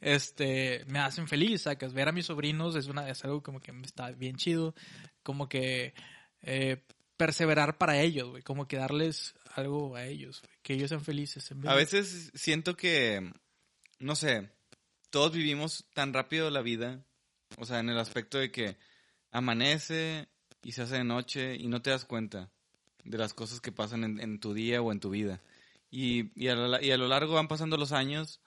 este 0.00 0.84
me 0.88 0.98
hacen 0.98 1.28
feliz 1.28 1.62
sacas 1.62 1.92
ver 1.92 2.08
a 2.08 2.12
mis 2.12 2.26
sobrinos 2.26 2.74
es 2.76 2.86
una 2.86 3.08
es 3.08 3.24
algo 3.24 3.42
como 3.42 3.60
que 3.60 3.72
está 3.84 4.10
bien 4.10 4.36
chido 4.36 4.74
como 5.22 5.48
que 5.48 5.94
eh, 6.42 6.82
perseverar 7.18 7.76
para 7.76 8.00
ellos 8.00 8.30
güey 8.30 8.42
como 8.42 8.66
que 8.66 8.78
darles 8.78 9.34
algo 9.54 9.94
a 9.96 10.06
ellos 10.06 10.40
güey, 10.40 10.56
que 10.62 10.72
ellos 10.72 10.88
sean 10.88 11.04
felices 11.04 11.50
en 11.50 11.60
vez 11.60 11.70
A 11.70 11.74
de- 11.74 11.80
veces 11.80 12.30
siento 12.34 12.74
que, 12.76 13.30
no 13.98 14.16
sé, 14.16 14.50
todos 15.10 15.32
vivimos 15.32 15.84
tan 15.92 16.14
rápido 16.14 16.50
la 16.50 16.62
vida, 16.62 17.04
o 17.58 17.66
sea, 17.66 17.80
en 17.80 17.90
el 17.90 17.98
aspecto 17.98 18.38
de 18.38 18.50
que 18.50 18.76
amanece 19.30 20.28
y 20.62 20.72
se 20.72 20.82
hace 20.82 20.96
de 20.96 21.04
noche 21.04 21.56
y 21.56 21.68
no 21.68 21.82
te 21.82 21.90
das 21.90 22.04
cuenta 22.04 22.50
de 23.04 23.18
las 23.18 23.34
cosas 23.34 23.60
que 23.60 23.72
pasan 23.72 24.04
en, 24.04 24.20
en 24.20 24.38
tu 24.40 24.54
día 24.54 24.80
o 24.82 24.92
en 24.92 25.00
tu 25.00 25.10
vida. 25.10 25.42
Y, 25.90 26.30
y, 26.40 26.48
a 26.48 26.54
lo, 26.54 26.80
y 26.82 26.90
a 26.90 26.98
lo 26.98 27.08
largo 27.08 27.34
van 27.34 27.48
pasando 27.48 27.76
los 27.76 27.92
años 27.92 28.40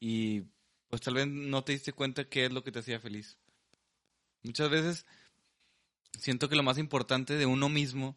y 0.00 0.42
pues 0.88 1.00
tal 1.02 1.14
vez 1.14 1.26
no 1.28 1.62
te 1.64 1.72
diste 1.72 1.92
cuenta 1.92 2.28
qué 2.28 2.46
es 2.46 2.52
lo 2.52 2.64
que 2.64 2.72
te 2.72 2.80
hacía 2.80 2.98
feliz. 3.00 3.38
Muchas 4.42 4.70
veces 4.70 5.06
siento 6.18 6.48
que 6.48 6.56
lo 6.56 6.62
más 6.62 6.78
importante 6.78 7.36
de 7.36 7.46
uno 7.46 7.68
mismo 7.68 8.16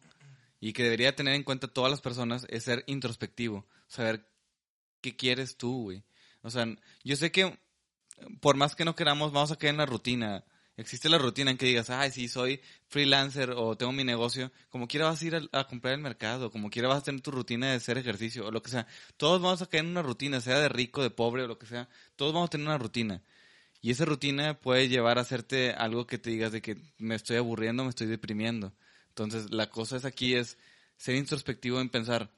y 0.60 0.72
que 0.72 0.82
debería 0.82 1.14
tener 1.14 1.34
en 1.34 1.42
cuenta 1.42 1.68
todas 1.68 1.90
las 1.90 2.00
personas 2.00 2.46
es 2.48 2.64
ser 2.64 2.84
introspectivo, 2.86 3.66
saber 3.88 4.28
qué 5.00 5.16
quieres 5.16 5.56
tú, 5.56 5.84
güey. 5.84 6.02
O 6.42 6.50
sea, 6.50 6.66
yo 7.04 7.16
sé 7.16 7.30
que 7.32 7.58
por 8.40 8.56
más 8.56 8.74
que 8.74 8.84
no 8.84 8.94
queramos, 8.94 9.32
vamos 9.32 9.52
a 9.52 9.56
caer 9.56 9.72
en 9.72 9.78
la 9.78 9.86
rutina, 9.86 10.44
Existe 10.78 11.08
la 11.08 11.16
rutina 11.16 11.50
en 11.50 11.56
que 11.56 11.64
digas, 11.64 11.88
ay, 11.88 12.10
sí, 12.10 12.28
soy 12.28 12.60
freelancer 12.88 13.50
o 13.52 13.76
tengo 13.78 13.92
mi 13.92 14.04
negocio. 14.04 14.52
Como 14.68 14.86
quiera 14.86 15.06
vas 15.06 15.22
a 15.22 15.24
ir 15.24 15.34
a, 15.34 15.58
a 15.58 15.66
comprar 15.66 15.94
el 15.94 16.00
mercado, 16.00 16.50
como 16.50 16.68
quiera 16.68 16.88
vas 16.88 16.98
a 16.98 17.02
tener 17.02 17.22
tu 17.22 17.30
rutina 17.30 17.70
de 17.70 17.76
hacer 17.76 17.96
ejercicio 17.96 18.46
o 18.46 18.50
lo 18.50 18.62
que 18.62 18.70
sea. 18.70 18.86
Todos 19.16 19.40
vamos 19.40 19.62
a 19.62 19.66
caer 19.66 19.84
en 19.84 19.90
una 19.92 20.02
rutina, 20.02 20.38
sea 20.42 20.58
de 20.58 20.68
rico, 20.68 21.02
de 21.02 21.08
pobre 21.08 21.44
o 21.44 21.48
lo 21.48 21.58
que 21.58 21.64
sea. 21.64 21.88
Todos 22.14 22.34
vamos 22.34 22.48
a 22.48 22.50
tener 22.50 22.66
una 22.66 22.76
rutina. 22.76 23.22
Y 23.80 23.90
esa 23.90 24.04
rutina 24.04 24.60
puede 24.60 24.88
llevar 24.88 25.18
a 25.18 25.22
hacerte 25.22 25.72
algo 25.72 26.06
que 26.06 26.18
te 26.18 26.30
digas 26.30 26.52
de 26.52 26.62
que 26.62 26.76
me 26.98 27.14
estoy 27.14 27.36
aburriendo, 27.36 27.84
me 27.84 27.90
estoy 27.90 28.06
deprimiendo. 28.06 28.72
Entonces, 29.08 29.50
la 29.50 29.70
cosa 29.70 29.96
es 29.96 30.04
aquí 30.04 30.34
es 30.34 30.58
ser 30.96 31.14
introspectivo 31.14 31.80
en 31.80 31.88
pensar 31.88 32.30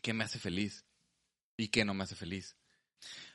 qué 0.00 0.12
me 0.12 0.24
hace 0.24 0.38
feliz 0.38 0.84
y 1.56 1.68
qué 1.68 1.84
no 1.84 1.94
me 1.94 2.04
hace 2.04 2.16
feliz. 2.16 2.56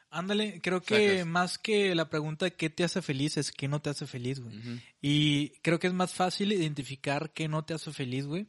Ándale, 0.09 0.61
creo 0.61 0.81
que 0.81 1.09
Sacas. 1.09 1.27
más 1.27 1.57
que 1.57 1.93
la 1.93 2.09
pregunta 2.09 2.45
de 2.45 2.53
qué 2.53 2.69
te 2.69 2.83
hace 2.83 3.01
feliz 3.01 3.37
es 3.37 3.51
qué 3.51 3.67
no 3.67 3.81
te 3.81 3.89
hace 3.89 4.07
feliz, 4.07 4.39
güey. 4.39 4.55
Y 5.01 5.49
creo 5.61 5.79
que 5.79 5.87
es 5.87 5.93
más 5.93 6.13
fácil 6.13 6.53
identificar 6.53 7.33
qué 7.33 7.47
no 7.47 7.65
te 7.65 7.73
hace 7.73 7.91
feliz, 7.91 8.25
güey, 8.25 8.47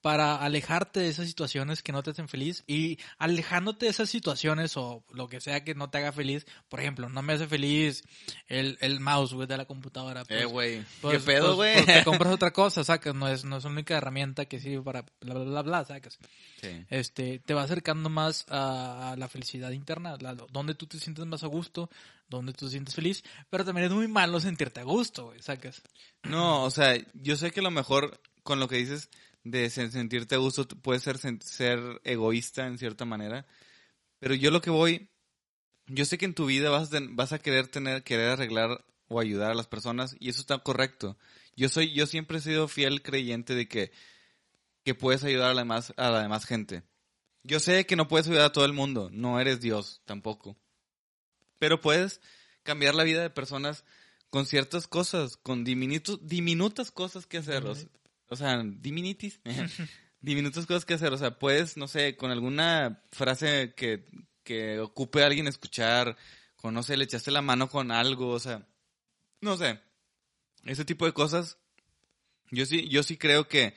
para 0.00 0.36
alejarte 0.36 1.00
de 1.00 1.08
esas 1.08 1.26
situaciones 1.26 1.82
que 1.82 1.90
no 1.92 2.02
te 2.04 2.10
hacen 2.10 2.28
feliz 2.28 2.62
y 2.68 2.98
alejándote 3.18 3.86
de 3.86 3.90
esas 3.90 4.08
situaciones 4.08 4.76
o 4.76 5.02
lo 5.12 5.28
que 5.28 5.40
sea 5.40 5.64
que 5.64 5.74
no 5.74 5.90
te 5.90 5.98
haga 5.98 6.12
feliz. 6.12 6.46
Por 6.68 6.78
ejemplo, 6.80 7.08
no 7.08 7.20
me 7.22 7.32
hace 7.32 7.48
feliz 7.48 8.04
el, 8.46 8.78
el 8.80 9.00
mouse, 9.00 9.34
güey, 9.34 9.48
de 9.48 9.56
la 9.56 9.64
computadora. 9.64 10.20
Eh, 10.22 10.24
pues, 10.28 10.46
güey. 10.46 10.84
pues- 11.00 11.18
¿Qué 11.18 11.24
pedo, 11.24 11.56
pues- 11.56 11.56
güey? 11.56 11.84
pues 11.84 11.98
te 11.98 12.04
compras 12.04 12.32
otra 12.32 12.52
cosa, 12.52 12.84
sacas. 12.84 13.14
No 13.14 13.26
es, 13.28 13.44
no 13.44 13.56
es 13.56 13.64
la 13.64 13.70
única 13.70 13.96
herramienta 13.96 14.44
que 14.44 14.60
sirve 14.60 14.82
para 14.82 15.02
bla, 15.20 15.34
bla, 15.34 15.44
bla, 15.44 15.62
bla, 15.62 15.84
sacas. 15.84 16.18
Sí. 16.60 16.84
Este, 16.90 17.40
te 17.40 17.54
va 17.54 17.62
acercando 17.64 18.08
más 18.08 18.46
a, 18.48 19.12
a 19.12 19.16
la 19.16 19.28
felicidad 19.28 19.70
interna, 19.72 20.16
la- 20.20 20.34
donde 20.34 20.74
tú 20.74 20.86
te 20.86 20.98
sientes 21.00 21.26
más 21.26 21.42
a 21.42 21.48
gusto, 21.48 21.90
donde 22.28 22.52
tú 22.52 22.66
te 22.66 22.72
sientes 22.72 22.94
feliz, 22.94 23.24
pero 23.50 23.64
también 23.64 23.86
es 23.88 23.92
muy 23.92 24.06
malo 24.06 24.38
sentirte 24.38 24.80
a 24.80 24.84
gusto, 24.84 25.26
güey, 25.26 25.42
sacas. 25.42 25.82
No, 26.22 26.62
o 26.64 26.70
sea, 26.70 26.96
yo 27.14 27.36
sé 27.36 27.50
que 27.50 27.62
lo 27.62 27.70
mejor 27.70 28.20
con 28.42 28.60
lo 28.60 28.68
que 28.68 28.76
dices 28.76 29.08
de 29.50 29.66
sen- 29.70 29.90
sentirte 29.90 30.34
a 30.34 30.38
gusto 30.38 30.66
puede 30.66 31.00
ser 31.00 31.18
ser 31.18 31.80
egoísta 32.04 32.66
en 32.66 32.78
cierta 32.78 33.04
manera, 33.04 33.46
pero 34.18 34.34
yo 34.34 34.50
lo 34.50 34.60
que 34.60 34.70
voy, 34.70 35.10
yo 35.86 36.04
sé 36.04 36.18
que 36.18 36.26
en 36.26 36.34
tu 36.34 36.46
vida 36.46 36.70
vas 36.70 36.92
a, 36.92 37.00
vas 37.10 37.32
a 37.32 37.38
querer 37.38 37.68
tener, 37.68 38.02
querer 38.02 38.30
arreglar 38.30 38.84
o 39.08 39.20
ayudar 39.20 39.50
a 39.50 39.54
las 39.54 39.66
personas 39.66 40.16
y 40.20 40.28
eso 40.28 40.40
está 40.40 40.58
correcto. 40.58 41.16
Yo 41.56 41.68
soy, 41.68 41.92
yo 41.92 42.06
siempre 42.06 42.38
he 42.38 42.40
sido 42.42 42.68
fiel 42.68 43.02
creyente 43.02 43.54
de 43.54 43.68
que, 43.68 43.90
que 44.84 44.94
puedes 44.94 45.24
ayudar 45.24 45.50
a 45.50 45.54
la 45.54 45.62
demás, 45.62 45.92
a 45.96 46.10
la 46.10 46.22
demás 46.22 46.44
gente. 46.44 46.82
Yo 47.42 47.60
sé 47.60 47.86
que 47.86 47.96
no 47.96 48.08
puedes 48.08 48.26
ayudar 48.26 48.46
a 48.46 48.52
todo 48.52 48.64
el 48.64 48.72
mundo, 48.72 49.08
no 49.12 49.40
eres 49.40 49.60
Dios 49.60 50.02
tampoco, 50.04 50.56
pero 51.58 51.80
puedes 51.80 52.20
cambiar 52.62 52.94
la 52.94 53.04
vida 53.04 53.22
de 53.22 53.30
personas 53.30 53.84
con 54.30 54.44
ciertas 54.44 54.86
cosas, 54.86 55.36
con 55.36 55.64
diminutos, 55.64 56.26
diminutas 56.26 56.90
cosas 56.90 57.26
que 57.26 57.38
hacer. 57.38 57.64
O, 58.28 58.36
sea, 58.36 58.62
diminitis. 58.64 59.40
diminutas 60.20 60.66
cosas 60.66 60.84
que 60.84 60.94
hacer. 60.94 61.12
O 61.12 61.18
sea, 61.18 61.38
puedes, 61.38 61.76
no 61.76 61.88
sé, 61.88 62.16
con 62.16 62.30
alguna 62.30 63.02
frase 63.12 63.74
que, 63.76 64.04
que 64.42 64.80
ocupe 64.80 65.22
a 65.22 65.26
alguien 65.26 65.46
escuchar, 65.46 66.16
con, 66.56 66.74
no 66.74 66.82
sé, 66.82 66.96
le 66.96 67.04
echaste 67.04 67.30
la 67.30 67.42
mano 67.42 67.68
con 67.68 67.90
algo, 67.90 68.30
o 68.30 68.40
sea, 68.40 68.66
no 69.40 69.56
sé. 69.56 69.80
Ese 70.64 70.84
tipo 70.84 71.06
de 71.06 71.12
cosas. 71.12 71.58
Yo 72.50 72.64
sí, 72.66 72.88
yo 72.88 73.02
sí 73.02 73.16
creo 73.16 73.46
que 73.46 73.74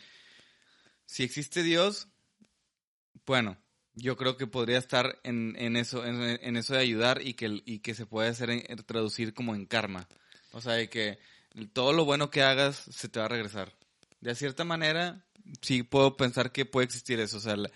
si 1.06 1.24
existe 1.24 1.62
Dios, 1.62 2.08
bueno, 3.26 3.58
yo 3.94 4.16
creo 4.16 4.38
que 4.38 4.48
podría 4.48 4.78
estar 4.78 5.20
en, 5.24 5.56
en 5.58 5.76
eso, 5.76 6.06
en, 6.06 6.22
en 6.22 6.58
eso 6.58 6.74
de 6.74 6.80
ayudar 6.80 7.22
y 7.22 7.34
que, 7.34 7.62
y 7.66 7.80
que 7.80 7.94
se 7.94 8.06
puede 8.06 8.30
hacer 8.30 8.50
en 8.50 8.64
traducir 8.86 9.34
como 9.34 9.56
en 9.56 9.66
karma. 9.66 10.08
O 10.52 10.62
sea, 10.62 10.74
de 10.74 10.90
que 10.90 11.20
todo 11.74 11.94
lo 11.94 12.06
bueno 12.06 12.30
que 12.30 12.44
hagas 12.44 12.78
se 12.78 13.10
te 13.10 13.20
va 13.20 13.26
a 13.26 13.30
regresar. 13.30 13.74
De 14.22 14.34
cierta 14.36 14.64
manera, 14.64 15.26
sí 15.62 15.84
puedo 15.84 16.16
pensar 16.16 16.52
que 16.52 16.66
puede 16.66 16.86
existir 16.86 17.20
eso. 17.20 17.38
O 17.38 17.42
sea, 17.42 17.56
la- 17.58 17.72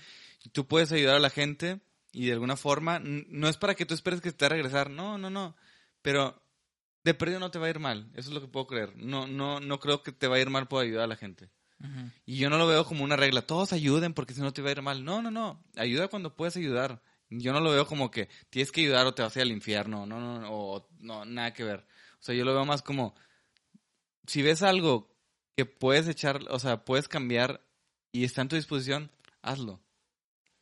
tú 0.52 0.68
puedes 0.68 0.92
ayudar 0.92 1.16
a 1.16 1.20
la 1.20 1.30
gente 1.30 1.82
y 2.12 2.28
de 2.28 2.34
alguna 2.34 2.56
forma, 2.56 3.00
no 3.04 3.50
es 3.50 3.58
para 3.58 3.76
que 3.76 3.86
tú 3.86 3.94
esperes 3.94 4.22
que 4.22 4.32
te 4.32 4.46
va 4.46 4.48
a 4.48 4.50
regresar. 4.56 4.90
No, 4.90 5.18
no, 5.18 5.30
no. 5.30 5.56
Pero 6.02 6.42
de 7.04 7.14
perdido 7.14 7.40
no 7.40 7.52
te 7.52 7.60
va 7.60 7.68
a 7.68 7.72
ir 7.72 7.80
mal. 7.80 8.10
Eso 8.14 8.30
es 8.30 8.34
lo 8.34 8.42
que 8.42 8.48
puedo 8.48 8.68
creer. 8.68 8.96
No, 8.96 9.28
no, 9.28 9.60
no 9.60 9.80
creo 9.80 10.02
que 10.04 10.12
te 10.12 10.28
va 10.28 10.38
a 10.38 10.40
ir 10.40 10.50
mal 10.50 10.68
por 10.68 10.84
ayudar 10.84 11.04
a 11.04 11.08
la 11.08 11.16
gente. 11.16 11.50
Y 12.26 12.38
yo 12.38 12.50
no 12.50 12.58
lo 12.58 12.66
veo 12.68 12.86
como 12.86 13.04
una 13.04 13.16
regla. 13.18 13.42
Todos 13.46 13.74
ayuden 13.74 14.14
porque 14.14 14.34
si 14.34 14.42
no 14.42 14.54
te 14.54 14.62
va 14.62 14.70
a 14.70 14.72
ir 14.72 14.82
mal. 14.82 15.04
No, 15.04 15.22
no, 15.22 15.30
no. 15.30 15.64
Ayuda 15.76 16.08
cuando 16.08 16.36
puedes 16.36 16.56
ayudar. 16.58 17.02
Yo 17.30 17.52
no 17.54 17.60
lo 17.60 17.72
veo 17.72 17.86
como 17.86 18.10
que 18.12 18.30
tienes 18.50 18.72
que 18.72 18.82
ayudar 18.82 19.06
o 19.08 19.14
te 19.14 19.22
vas 19.24 19.36
a 19.36 19.40
ir 19.40 19.44
al 19.44 19.52
infierno. 19.52 20.06
No, 20.06 20.20
no, 20.20 20.40
no. 20.40 20.50
O, 20.52 20.88
no, 21.00 21.26
nada 21.26 21.54
que 21.54 21.64
ver. 21.64 21.86
O 22.20 22.24
sea, 22.24 22.34
yo 22.34 22.46
lo 22.46 22.54
veo 22.54 22.66
más 22.66 22.82
como 22.82 23.14
si 24.26 24.42
ves 24.42 24.64
algo 24.64 25.15
que 25.56 25.66
puedes 25.66 26.08
echar, 26.08 26.42
o 26.50 26.60
sea, 26.60 26.84
puedes 26.86 27.08
cambiar 27.08 27.62
y 28.12 28.24
está 28.24 28.42
en 28.42 28.50
tu 28.50 28.56
disposición, 28.56 29.12
hazlo. 29.42 29.82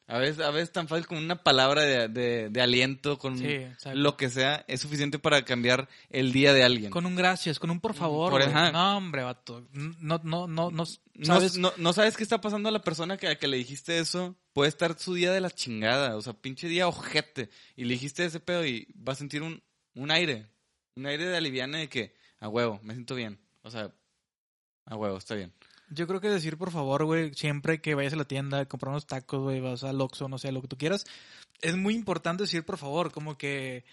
A 0.06 0.18
veces, 0.18 0.46
a 0.46 0.52
veces 0.52 0.72
tan 0.72 0.90
fácil 0.90 1.08
como 1.08 1.22
una 1.22 1.44
palabra 1.44 1.82
de, 1.82 2.10
de, 2.10 2.50
de 2.50 2.62
aliento, 2.62 3.18
con 3.18 3.38
Sí, 3.38 3.62
lo 3.94 4.18
que 4.18 4.30
sea, 4.30 4.66
es 4.68 4.82
suficiente 4.82 5.18
para 5.18 5.46
cambiar 5.46 5.88
el 6.10 6.34
día 6.34 6.52
de 6.52 6.64
alguien. 6.64 6.92
Con 6.92 7.06
un 7.06 7.16
gracias, 7.16 7.58
con 7.58 7.70
un 7.70 7.80
por 7.80 7.94
favor. 7.94 8.30
Por-. 8.30 8.74
No, 8.74 8.98
hombre, 8.98 9.24
vato. 9.24 9.66
No, 9.72 10.20
no, 10.24 10.48
no, 10.48 10.72
no. 10.72 10.72
No, 10.72 10.86
¿Sabes? 11.26 11.58
no, 11.58 11.72
no 11.78 11.94
sabes 11.94 12.18
qué 12.18 12.24
está 12.24 12.42
pasando 12.42 12.68
a 12.68 12.72
la 12.74 12.82
persona 12.82 13.18
que, 13.18 13.28
a 13.30 13.40
que 13.40 13.48
le 13.48 13.56
dijiste 13.56 13.98
eso. 13.98 14.36
Puede 14.52 14.68
estar 14.70 15.00
su 15.00 15.14
día 15.14 15.32
de 15.32 15.40
la 15.40 15.50
chingada. 15.52 16.18
O 16.18 16.22
sea, 16.22 16.34
pinche 16.34 16.68
día 16.68 16.88
ojete. 16.88 17.50
Y 17.78 17.86
le 17.86 17.94
dijiste 17.94 18.26
ese 18.26 18.42
pedo 18.42 18.66
y 18.66 18.94
va 19.08 19.14
a 19.14 19.16
sentir 19.16 19.42
un, 19.42 19.64
un 19.96 20.12
aire. 20.12 20.48
Un 20.96 21.06
aire 21.06 21.26
de 21.26 21.38
aliviane 21.38 21.78
de 21.78 21.90
que, 21.90 22.14
a 22.40 22.50
huevo, 22.50 22.80
me 22.84 22.94
siento 22.94 23.16
bien. 23.16 23.40
O 23.62 23.72
sea, 23.72 23.94
a 24.86 24.96
huevo, 24.96 25.18
está 25.18 25.36
bien. 25.36 25.52
Yo 25.90 26.08
creo 26.08 26.22
que 26.22 26.30
decir 26.30 26.58
por 26.58 26.72
favor, 26.72 27.06
güey, 27.06 27.34
siempre 27.34 27.82
que 27.82 27.96
vayas 27.96 28.14
a 28.14 28.18
la 28.18 28.26
tienda 28.26 28.66
comprar 28.66 28.92
unos 28.92 29.06
tacos, 29.06 29.42
güey, 29.42 29.60
vas 29.62 29.84
al 29.84 30.02
Oxxo, 30.02 30.28
no 30.28 30.38
sé, 30.38 30.52
lo 30.52 30.62
que 30.62 30.68
tú 30.68 30.78
quieras, 30.78 31.06
es 31.62 31.76
muy 31.78 31.94
importante 31.94 32.44
decir 32.44 32.66
por 32.66 32.78
favor, 32.78 33.12
como 33.12 33.38
que 33.38 33.84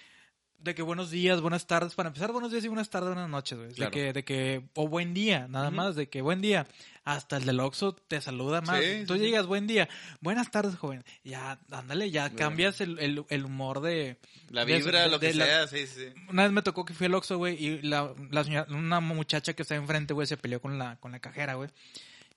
de 0.63 0.75
que 0.75 0.83
buenos 0.83 1.11
días, 1.11 1.41
buenas 1.41 1.67
tardes, 1.67 1.95
para 1.95 2.09
empezar, 2.09 2.33
buenos 2.33 2.53
días 2.53 2.65
y 2.65 2.69
buenas 2.69 2.91
tardes, 2.91 3.09
buenas 3.09 3.31
noches, 3.31 3.59
güey. 3.59 3.73
Claro. 3.73 3.91
De 3.91 3.97
que, 3.97 4.13
de 4.13 4.25
que, 4.25 4.63
o 4.75 4.89
buen 4.89 5.15
día, 5.15 5.47
nada 5.49 5.71
más, 5.71 5.97
de 5.97 6.09
que 6.09 6.21
buen 6.23 6.41
día. 6.41 6.67
Hasta 7.03 7.39
el 7.39 7.47
del 7.47 7.59
Oxxo 7.61 7.95
te 7.95 8.21
saluda 8.21 8.61
más. 8.61 8.79
Sí, 8.79 9.05
Tú 9.07 9.15
sí, 9.15 9.21
llegas, 9.21 9.47
buen 9.47 9.67
día, 9.67 9.89
buenas 10.21 10.51
tardes, 10.51 10.77
joven. 10.77 11.03
Ya, 11.25 11.59
ándale, 11.71 12.11
ya 12.11 12.25
Bueno. 12.25 12.37
cambias 12.37 12.81
el, 12.83 12.99
el, 12.99 13.25
el 13.31 13.45
humor 13.47 13.81
de... 13.81 14.19
La 14.51 14.65
vibra, 14.65 15.03
de- 15.05 15.09
lo 15.09 15.19
que 15.19 15.29
de 15.29 15.35
la- 15.35 15.47
sea, 15.47 15.67
sí, 15.67 15.87
sí. 15.87 16.09
Una 16.29 16.43
vez 16.43 16.53
me 16.53 16.61
tocó 16.63 16.85
que 16.85 16.93
fui 16.93 17.07
al 17.07 17.15
Oxxo, 17.15 17.39
güey, 17.39 17.57
y 17.65 17.81
la, 17.83 18.13
la 18.31 18.45
señora, 18.45 18.67
una 18.71 19.01
muchacha 19.01 19.55
que 19.55 19.63
está 19.63 19.77
enfrente, 19.77 20.13
güey, 20.13 20.27
se 20.27 20.37
peleó 20.37 20.61
con 20.61 20.79
la, 20.79 20.97
con 20.97 21.11
la 21.13 21.21
cajera, 21.21 21.55
güey. 21.55 21.71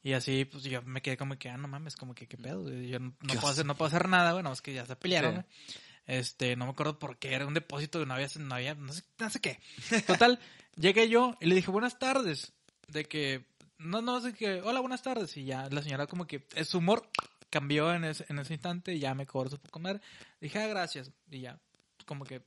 Y 0.01 0.13
así, 0.13 0.45
pues 0.45 0.63
yo 0.63 0.81
me 0.83 1.01
quedé 1.01 1.17
como 1.17 1.37
que, 1.37 1.49
ah, 1.49 1.57
no 1.57 1.67
mames, 1.67 1.95
como 1.97 2.15
que 2.15 2.27
qué 2.27 2.37
pedo. 2.37 2.69
Yo 2.71 2.99
no, 2.99 3.13
no 3.21 3.27
¿Qué 3.33 3.35
puedo 3.39 3.49
hacer, 3.49 3.65
no 3.65 3.75
puedo 3.75 3.87
hacer 3.87 4.07
nada, 4.07 4.31
güey, 4.31 4.43
no, 4.43 4.51
es 4.53 4.61
que 4.61 4.73
ya 4.73 4.85
se 4.85 4.95
pelearon, 4.95 5.31
Sí. 5.35 5.41
güey. 5.41 5.83
Este, 6.05 6.55
no 6.55 6.65
me 6.65 6.71
acuerdo 6.71 6.99
por 6.99 7.17
qué, 7.17 7.33
era 7.33 7.47
un 7.47 7.53
depósito 7.53 7.99
que 7.99 8.05
no 8.05 8.13
había, 8.13 8.27
no 8.37 8.55
había, 8.55 8.75
no 8.75 8.91
sé, 8.91 9.03
no 9.19 9.29
sé 9.29 9.39
qué. 9.39 9.59
Total, 10.07 10.39
llegué 10.75 11.09
yo 11.09 11.37
y 11.39 11.45
le 11.47 11.55
dije, 11.55 11.71
buenas 11.71 11.99
tardes. 11.99 12.53
De 12.87 13.05
que, 13.05 13.45
no, 13.77 14.01
no, 14.01 14.19
sé 14.21 14.33
que, 14.33 14.61
hola, 14.61 14.81
buenas 14.81 15.01
tardes. 15.01 15.35
Y 15.37 15.45
ya 15.45 15.69
la 15.69 15.81
señora 15.81 16.07
como 16.07 16.27
que, 16.27 16.45
eh, 16.55 16.65
su 16.65 16.79
humor 16.79 17.09
cambió 17.49 17.93
en 17.93 18.03
ese, 18.03 18.25
en 18.29 18.39
ese 18.39 18.53
instante 18.53 18.93
y 18.93 18.99
ya 18.99 19.13
me 19.13 19.25
cobró 19.25 19.49
su 19.49 19.59
comer. 19.69 20.01
Dije, 20.41 20.59
ah, 20.59 20.67
gracias. 20.67 21.11
Y 21.29 21.41
ya, 21.41 21.59
como 22.05 22.25
que, 22.25 22.41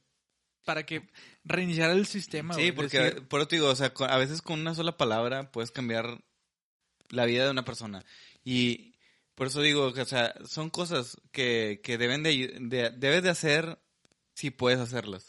para 0.65 0.85
que 0.85 1.09
reiniciara 1.45 1.93
el 1.93 2.07
sistema. 2.07 2.55
Sí, 2.55 2.73
porque 2.73 2.99
decir, 2.99 3.29
por 3.29 3.41
eso 3.41 3.49
te 3.49 3.57
digo, 3.57 3.69
o 3.69 3.77
sea, 3.77 3.93
a 4.09 4.19
veces 4.19 4.43
con 4.43 4.61
una 4.61 4.75
sola 4.75 4.97
palabra 4.97 5.51
puedes 5.51 5.71
cambiar 5.71 6.23
la 7.09 7.25
vida 7.25 7.45
de 7.45 7.51
una 7.51 7.65
persona. 7.65 8.05
Y 8.45 8.96
por 9.37 9.47
eso 9.47 9.61
digo, 9.61 9.93
que, 9.93 10.01
o 10.01 10.07
sea, 10.07 10.35
son 10.47 10.71
cosas 10.71 11.17
que, 11.31 11.81
que 11.85 11.97
deben 11.99 12.25
de, 12.25 12.57
de- 12.61 12.91
debes 12.91 13.23
de 13.23 13.31
hacer 13.31 13.79
si 14.35 14.51
puedes 14.51 14.81
hacerlas. 14.81 15.29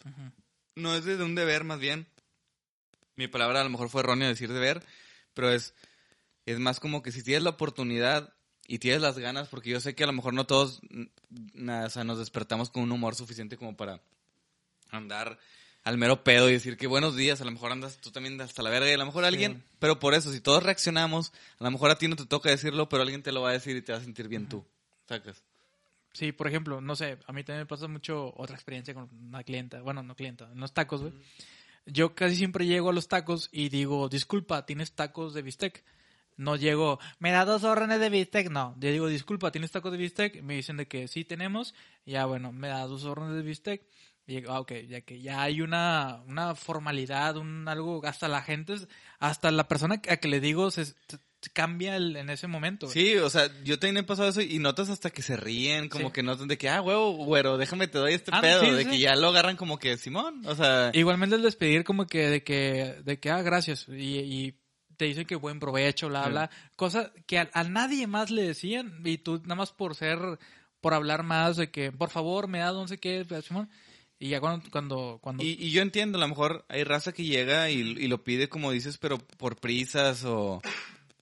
No 0.75 0.95
es 0.95 1.05
desde 1.05 1.23
un 1.23 1.35
deber, 1.35 1.63
más 1.63 1.79
bien. 1.79 2.07
Mi 3.15 3.27
palabra 3.27 3.61
a 3.61 3.63
lo 3.63 3.69
mejor 3.69 3.89
fue 3.89 4.01
errónea 4.01 4.27
decir 4.27 4.51
deber, 4.51 4.83
pero 5.33 5.51
es, 5.51 5.73
es 6.45 6.57
más 6.59 6.79
como 6.79 7.01
que 7.03 7.11
si 7.11 7.21
tienes 7.23 7.43
la 7.43 7.51
oportunidad 7.51 8.33
y 8.67 8.79
tienes 8.79 9.01
las 9.01 9.17
ganas, 9.17 9.47
porque 9.49 9.69
yo 9.69 9.79
sé 9.79 9.95
que 9.95 10.03
a 10.03 10.07
lo 10.07 10.13
mejor 10.13 10.33
no 10.33 10.45
todos 10.45 10.81
n- 10.89 11.09
na- 11.53 11.85
o 11.85 11.89
sea, 11.89 12.03
nos 12.03 12.19
despertamos 12.19 12.69
con 12.69 12.83
un 12.83 12.91
humor 12.91 13.15
suficiente 13.15 13.57
como 13.57 13.75
para 13.77 14.01
andar 14.91 15.39
al 15.87 15.97
mero 15.97 16.21
pedo 16.21 16.49
y 16.49 16.51
decir 16.51 16.75
que 16.75 16.85
buenos 16.85 17.15
días, 17.15 17.39
a 17.39 17.45
lo 17.45 17.51
mejor 17.51 17.71
andas 17.71 17.97
tú 18.01 18.11
también 18.11 18.39
hasta 18.41 18.61
la 18.61 18.69
verga 18.69 18.89
y 18.89 18.93
a 18.93 18.97
lo 18.97 19.05
mejor 19.05 19.23
alguien, 19.23 19.63
pero 19.79 19.99
por 19.99 20.15
eso, 20.15 20.33
si 20.33 20.41
todos 20.41 20.61
reaccionamos, 20.61 21.31
a 21.59 21.63
lo 21.63 21.71
mejor 21.71 21.89
a 21.91 21.97
ti 21.97 22.09
no 22.09 22.17
te 22.17 22.25
toca 22.25 22.49
decirlo, 22.49 22.89
pero 22.89 23.03
alguien 23.03 23.23
te 23.23 23.31
lo 23.31 23.41
va 23.41 23.51
a 23.51 23.53
decir 23.53 23.77
y 23.77 23.81
te 23.81 23.93
va 23.93 23.99
a 23.99 24.01
sentir 24.01 24.27
bien 24.27 24.49
tú. 24.49 24.65
¿Sacas? 25.07 25.41
Sí, 26.11 26.33
por 26.33 26.49
ejemplo, 26.49 26.81
no 26.81 26.97
sé, 26.97 27.17
a 27.25 27.31
mí 27.31 27.41
también 27.45 27.59
me 27.61 27.67
pasa 27.67 27.87
mucho 27.87 28.33
otra 28.35 28.57
experiencia 28.57 28.93
con 28.93 29.07
una 29.29 29.45
clienta, 29.45 29.81
bueno, 29.81 30.03
no 30.03 30.13
clienta, 30.13 30.49
en 30.51 30.59
los 30.59 30.73
tacos, 30.73 31.03
güey. 31.03 31.13
Yo 31.85 32.13
casi 32.15 32.35
siempre 32.35 32.65
llego 32.65 32.89
a 32.89 32.93
los 32.93 33.07
tacos 33.07 33.47
y 33.53 33.69
digo, 33.69 34.09
disculpa, 34.09 34.65
¿tienes 34.65 34.91
tacos 34.91 35.33
de 35.33 35.41
bistec? 35.41 35.85
No 36.35 36.57
llego, 36.57 36.99
me 37.19 37.31
da 37.31 37.45
dos 37.45 37.63
órdenes 37.63 38.01
de 38.01 38.09
bistec, 38.09 38.49
no. 38.49 38.75
Yo 38.81 38.91
digo, 38.91 39.07
disculpa, 39.07 39.53
¿tienes 39.53 39.71
tacos 39.71 39.93
de 39.93 39.99
bistec? 39.99 40.41
Me 40.41 40.55
dicen 40.55 40.75
de 40.75 40.85
que 40.85 41.07
sí 41.07 41.23
tenemos, 41.23 41.73
ya 42.05 42.25
bueno, 42.25 42.51
me 42.51 42.67
da 42.67 42.85
dos 42.87 43.05
órdenes 43.05 43.37
de 43.37 43.41
bistec. 43.41 43.83
Y, 44.27 44.43
ah, 44.47 44.59
ok, 44.59 44.73
ya 44.89 45.01
que 45.01 45.21
ya 45.21 45.41
hay 45.41 45.61
una, 45.61 46.21
una 46.27 46.53
formalidad, 46.53 47.37
un 47.37 47.67
algo, 47.67 48.01
hasta 48.05 48.27
la 48.27 48.41
gente, 48.41 48.75
hasta 49.19 49.49
la 49.51 49.67
persona 49.69 50.01
a 50.09 50.17
que 50.17 50.27
le 50.27 50.41
digo 50.41 50.69
se, 50.69 50.83
cambia 51.53 51.95
el- 51.95 52.15
en 52.17 52.29
ese 52.29 52.47
momento. 52.47 52.87
güey. 52.87 52.93
Sí, 52.93 53.15
o 53.17 53.29
sea, 53.29 53.49
yo 53.63 53.79
también 53.79 53.97
he 53.97 54.03
pasado 54.03 54.27
eso 54.27 54.41
y 54.41 54.59
notas 54.59 54.89
hasta 54.89 55.11
que 55.11 55.21
se 55.21 55.37
ríen, 55.37 55.87
como 55.87 56.07
Sí. 56.07 56.13
que 56.13 56.23
notan 56.23 56.47
de 56.49 56.57
que, 56.57 56.67
ah, 56.67 56.81
huevo, 56.81 57.11
güero, 57.13 57.57
déjame 57.57 57.87
te 57.87 57.99
doy 57.99 58.13
este 58.13 58.31
Ah, 58.33 58.41
pedo, 58.41 58.61
sí, 58.65 58.71
de 58.71 58.83
sí. 58.83 58.89
que 58.89 58.99
ya 58.99 59.15
lo 59.15 59.29
agarran 59.29 59.55
como 59.55 59.79
que 59.79 59.95
Simón, 59.97 60.41
o 60.45 60.55
sea, 60.55 60.91
Igualmente 60.93 61.35
el 61.37 61.41
despedir 61.43 61.83
como 61.85 62.05
que 62.05 62.27
de 62.27 62.43
que, 62.43 62.95
de 63.05 63.19
que, 63.19 63.29
ah, 63.31 63.41
gracias, 63.43 63.87
y, 63.87 64.17
y 64.19 64.59
te 64.97 65.05
dicen 65.05 65.25
que 65.25 65.35
buen 65.35 65.59
provecho, 65.61 66.09
bla, 66.09 66.27
bla, 66.27 66.49
cosa 66.75 67.13
que 67.27 67.37
a, 67.39 67.49
a 67.53 67.63
nadie 67.63 68.07
más 68.07 68.29
le 68.31 68.41
decían, 68.41 68.99
y 69.05 69.19
tú 69.19 69.39
nada 69.43 69.55
más 69.55 69.71
por 69.71 69.95
ser, 69.95 70.19
por 70.81 70.93
hablar 70.95 71.23
más 71.23 71.55
de 71.55 71.69
que, 71.69 71.91
por 71.93 72.09
favor, 72.09 72.47
me 72.47 72.59
da 72.59 72.71
no 72.73 72.87
sé 72.87 72.97
qué, 72.97 73.25
Simón, 73.47 73.69
y 74.19 74.29
ya 74.29 74.39
cuando, 74.39 74.69
cuando, 74.71 75.19
cuando 75.21 75.43
y, 75.43 75.57
y 75.59 75.71
yo 75.71 75.81
entiendo, 75.81 76.17
a 76.17 76.21
lo 76.21 76.27
mejor 76.27 76.65
hay 76.69 76.83
raza 76.83 77.11
que 77.11 77.23
llega 77.23 77.69
y, 77.69 77.79
y 77.79 78.07
lo 78.07 78.23
pide 78.23 78.49
como 78.49 78.71
dices, 78.71 78.97
pero 78.97 79.17
por 79.17 79.57
prisas 79.57 80.23
o... 80.25 80.61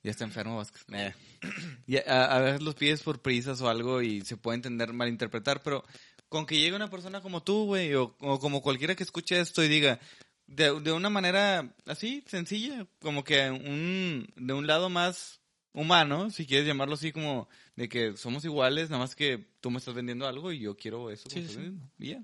Ya 0.03 0.12
está 0.12 0.23
enfermo, 0.23 0.58
Vázquez. 0.58 0.86
Y 1.88 1.97
a, 1.97 2.25
a 2.25 2.39
veces 2.39 2.62
los 2.62 2.75
pides 2.75 3.03
por 3.03 3.21
prisas 3.21 3.62
o 3.62 3.69
algo 3.69 4.01
y 4.01 4.21
se 4.21 4.38
puede 4.38 4.55
entender, 4.55 4.93
malinterpretar, 4.93 5.62
pero 5.62 5.84
con 6.29 6.45
que 6.45 6.58
llegue 6.58 6.75
una 6.75 6.89
persona 6.89 7.21
como 7.21 7.43
tú, 7.43 7.65
güey, 7.65 7.93
o, 7.93 8.15
o 8.19 8.39
como 8.39 8.62
cualquiera 8.62 8.95
que 8.95 9.03
escuche 9.03 9.39
esto 9.39 9.63
y 9.63 9.67
diga, 9.67 9.99
de, 10.47 10.79
de 10.79 10.91
una 10.91 11.10
manera 11.10 11.73
así, 11.86 12.23
sencilla, 12.27 12.88
como 12.99 13.23
que 13.23 13.49
un, 13.49 14.27
de 14.36 14.53
un 14.53 14.67
lado 14.67 14.89
más 14.89 15.39
humano, 15.73 16.29
si 16.29 16.45
quieres 16.45 16.67
llamarlo 16.67 16.95
así, 16.95 17.12
como 17.12 17.47
de 17.75 17.89
que 17.89 18.15
somos 18.17 18.45
iguales, 18.45 18.89
nada 18.89 19.03
más 19.03 19.15
que 19.15 19.45
tú 19.62 19.69
me 19.71 19.77
estás 19.77 19.93
vendiendo 19.93 20.27
algo 20.27 20.51
y 20.51 20.60
yo 20.60 20.75
quiero 20.75 21.10
eso. 21.12 21.29
Sí, 21.29 21.47
sí. 21.47 21.73
y 21.99 22.10
ya. 22.12 22.23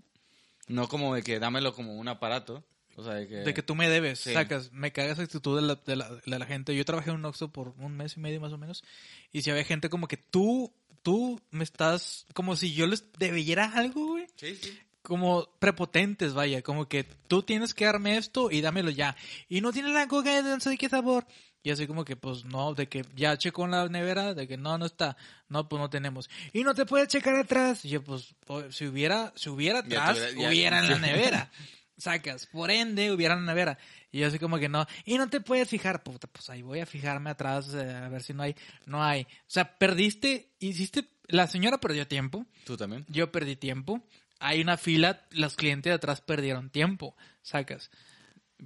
No 0.71 0.87
como 0.87 1.13
de 1.15 1.23
que 1.23 1.39
dámelo 1.39 1.73
como 1.73 1.95
un 1.95 2.07
aparato. 2.07 2.63
O 2.97 3.03
sea, 3.03 3.13
de 3.13 3.27
que... 3.27 3.35
de 3.37 3.53
que 3.53 3.63
tú 3.63 3.73
me 3.73 3.87
debes, 3.89 4.19
Sí. 4.19 4.33
sacas, 4.33 4.71
me 4.73 4.91
cagas 4.91 5.13
esa 5.13 5.23
actitud 5.23 5.55
de 5.55 5.61
la, 5.61 5.75
de, 5.75 5.95
la, 5.95 6.09
de 6.25 6.39
la 6.39 6.45
gente. 6.45 6.75
Yo 6.75 6.83
trabajé 6.85 7.09
en 7.09 7.15
un 7.17 7.25
Oxxo 7.25 7.49
por 7.51 7.69
un 7.77 7.95
mes 7.95 8.17
y 8.17 8.19
medio 8.19 8.41
más 8.41 8.51
o 8.51 8.57
menos, 8.57 8.83
y 9.31 9.41
si 9.43 9.49
había 9.49 9.63
gente 9.63 9.89
como 9.89 10.07
que 10.09 10.17
tú, 10.17 10.73
tú 11.01 11.39
me 11.51 11.63
estás, 11.63 12.25
como 12.33 12.55
si 12.57 12.73
yo 12.73 12.87
les 12.87 13.05
debiera 13.17 13.71
algo, 13.75 14.07
güey. 14.07 14.27
Sí, 14.35 14.55
sí. 14.55 14.77
como 15.03 15.47
prepotentes, 15.59 16.33
vaya, 16.33 16.61
como 16.61 16.87
que 16.89 17.05
tú 17.27 17.43
tienes 17.43 17.73
que 17.73 17.85
darme 17.85 18.17
esto 18.17 18.51
y 18.51 18.59
dámelo 18.61 18.89
ya. 18.91 19.15
Y 19.47 19.61
no 19.61 19.71
tiene 19.71 19.89
la 19.89 20.07
coca 20.09 20.35
de 20.35 20.43
no 20.43 20.59
sé 20.59 20.71
de 20.71 20.77
qué 20.77 20.89
sabor. 20.89 21.25
Y 21.63 21.69
así 21.69 21.85
como 21.85 22.03
que, 22.05 22.15
pues 22.15 22.43
no, 22.45 22.73
de 22.73 22.87
que 22.87 23.05
ya 23.15 23.37
checó 23.37 23.65
en 23.65 23.71
la 23.71 23.87
nevera, 23.87 24.33
de 24.33 24.47
que 24.47 24.57
no, 24.57 24.77
no 24.77 24.85
está. 24.85 25.15
No, 25.47 25.69
pues 25.69 25.79
no 25.79 25.89
tenemos. 25.89 26.29
Y 26.53 26.63
no 26.63 26.73
te 26.73 26.85
puedes 26.85 27.07
checar 27.07 27.35
atrás. 27.35 27.85
Y 27.85 27.89
yo, 27.89 28.03
pues, 28.03 28.33
si 28.71 28.87
hubiera, 28.87 29.31
si 29.35 29.49
hubiera 29.49 29.83
Ya 29.85 30.01
atrás, 30.09 30.17
tuviera- 30.17 30.41
ya- 30.41 30.49
hubiera 30.49 30.79
en 30.79 30.89
la 30.89 30.97
nevera. 30.99 31.51
Sacas, 31.97 32.47
por 32.47 32.71
ende, 32.71 33.11
hubiera 33.11 33.35
en 33.35 33.45
la 33.45 33.51
nevera. 33.51 33.77
Y 34.11 34.19
yo 34.21 34.27
así 34.27 34.39
como 34.39 34.57
que 34.57 34.69
no. 34.69 34.87
Y 35.05 35.19
no 35.19 35.29
te 35.29 35.39
puedes 35.39 35.69
fijar, 35.69 36.01
puta, 36.01 36.27
pues 36.27 36.49
ahí 36.49 36.63
voy 36.63 36.79
a 36.79 36.87
fijarme 36.87 37.29
atrás 37.29 37.71
eh, 37.75 37.93
a 37.93 38.09
ver 38.09 38.23
si 38.23 38.33
no 38.33 38.41
hay. 38.41 38.55
No 38.87 39.03
hay. 39.03 39.21
O 39.21 39.27
sea, 39.45 39.77
perdiste, 39.77 40.49
hiciste, 40.59 41.05
la 41.27 41.45
señora 41.47 41.77
perdió 41.79 42.07
tiempo. 42.07 42.47
¿Tú 42.65 42.75
también? 42.75 43.05
Yo 43.07 43.31
perdí 43.31 43.55
tiempo. 43.55 44.01
Hay 44.39 44.61
una 44.61 44.77
fila, 44.77 45.27
los 45.29 45.55
clientes 45.55 45.91
de 45.91 45.95
atrás 45.95 46.21
perdieron 46.21 46.71
tiempo. 46.71 47.15
Sacas. 47.43 47.91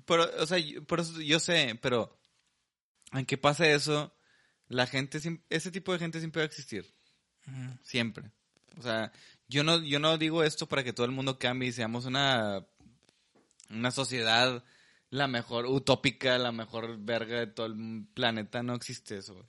Pero, 0.05 0.29
o 0.39 0.45
sea, 0.47 0.57
yo- 0.57 0.81
por 0.85 1.01
eso 1.01 1.19
yo 1.19 1.39
sé, 1.41 1.77
pero 1.81 2.17
aunque 3.15 3.37
pase 3.37 3.73
eso, 3.73 4.13
la 4.67 4.87
gente, 4.87 5.19
ese 5.49 5.71
tipo 5.71 5.93
de 5.93 5.99
gente 5.99 6.19
siempre 6.19 6.41
va 6.41 6.43
a 6.43 6.47
existir. 6.47 6.85
Ujú. 7.47 7.77
Siempre. 7.83 8.31
O 8.77 8.81
sea, 8.81 9.11
yo 9.47 9.63
no, 9.63 9.81
yo 9.83 9.99
no 9.99 10.17
digo 10.17 10.43
esto 10.43 10.67
para 10.67 10.83
que 10.83 10.93
todo 10.93 11.05
el 11.05 11.11
mundo 11.11 11.37
cambie 11.39 11.69
y 11.69 11.73
seamos 11.73 12.05
una, 12.05 12.65
una 13.69 13.91
sociedad 13.91 14.63
la 15.11 15.27
mejor, 15.27 15.65
utópica, 15.67 16.37
la 16.37 16.51
mejor 16.51 16.97
verga 16.99 17.39
de 17.39 17.47
todo 17.47 17.67
el 17.67 18.05
planeta. 18.13 18.63
No 18.63 18.75
existe 18.75 19.17
eso. 19.17 19.47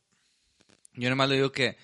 Yo 0.95 1.11
nomás 1.11 1.29
le 1.29 1.37
digo 1.37 1.51
que, 1.51 1.77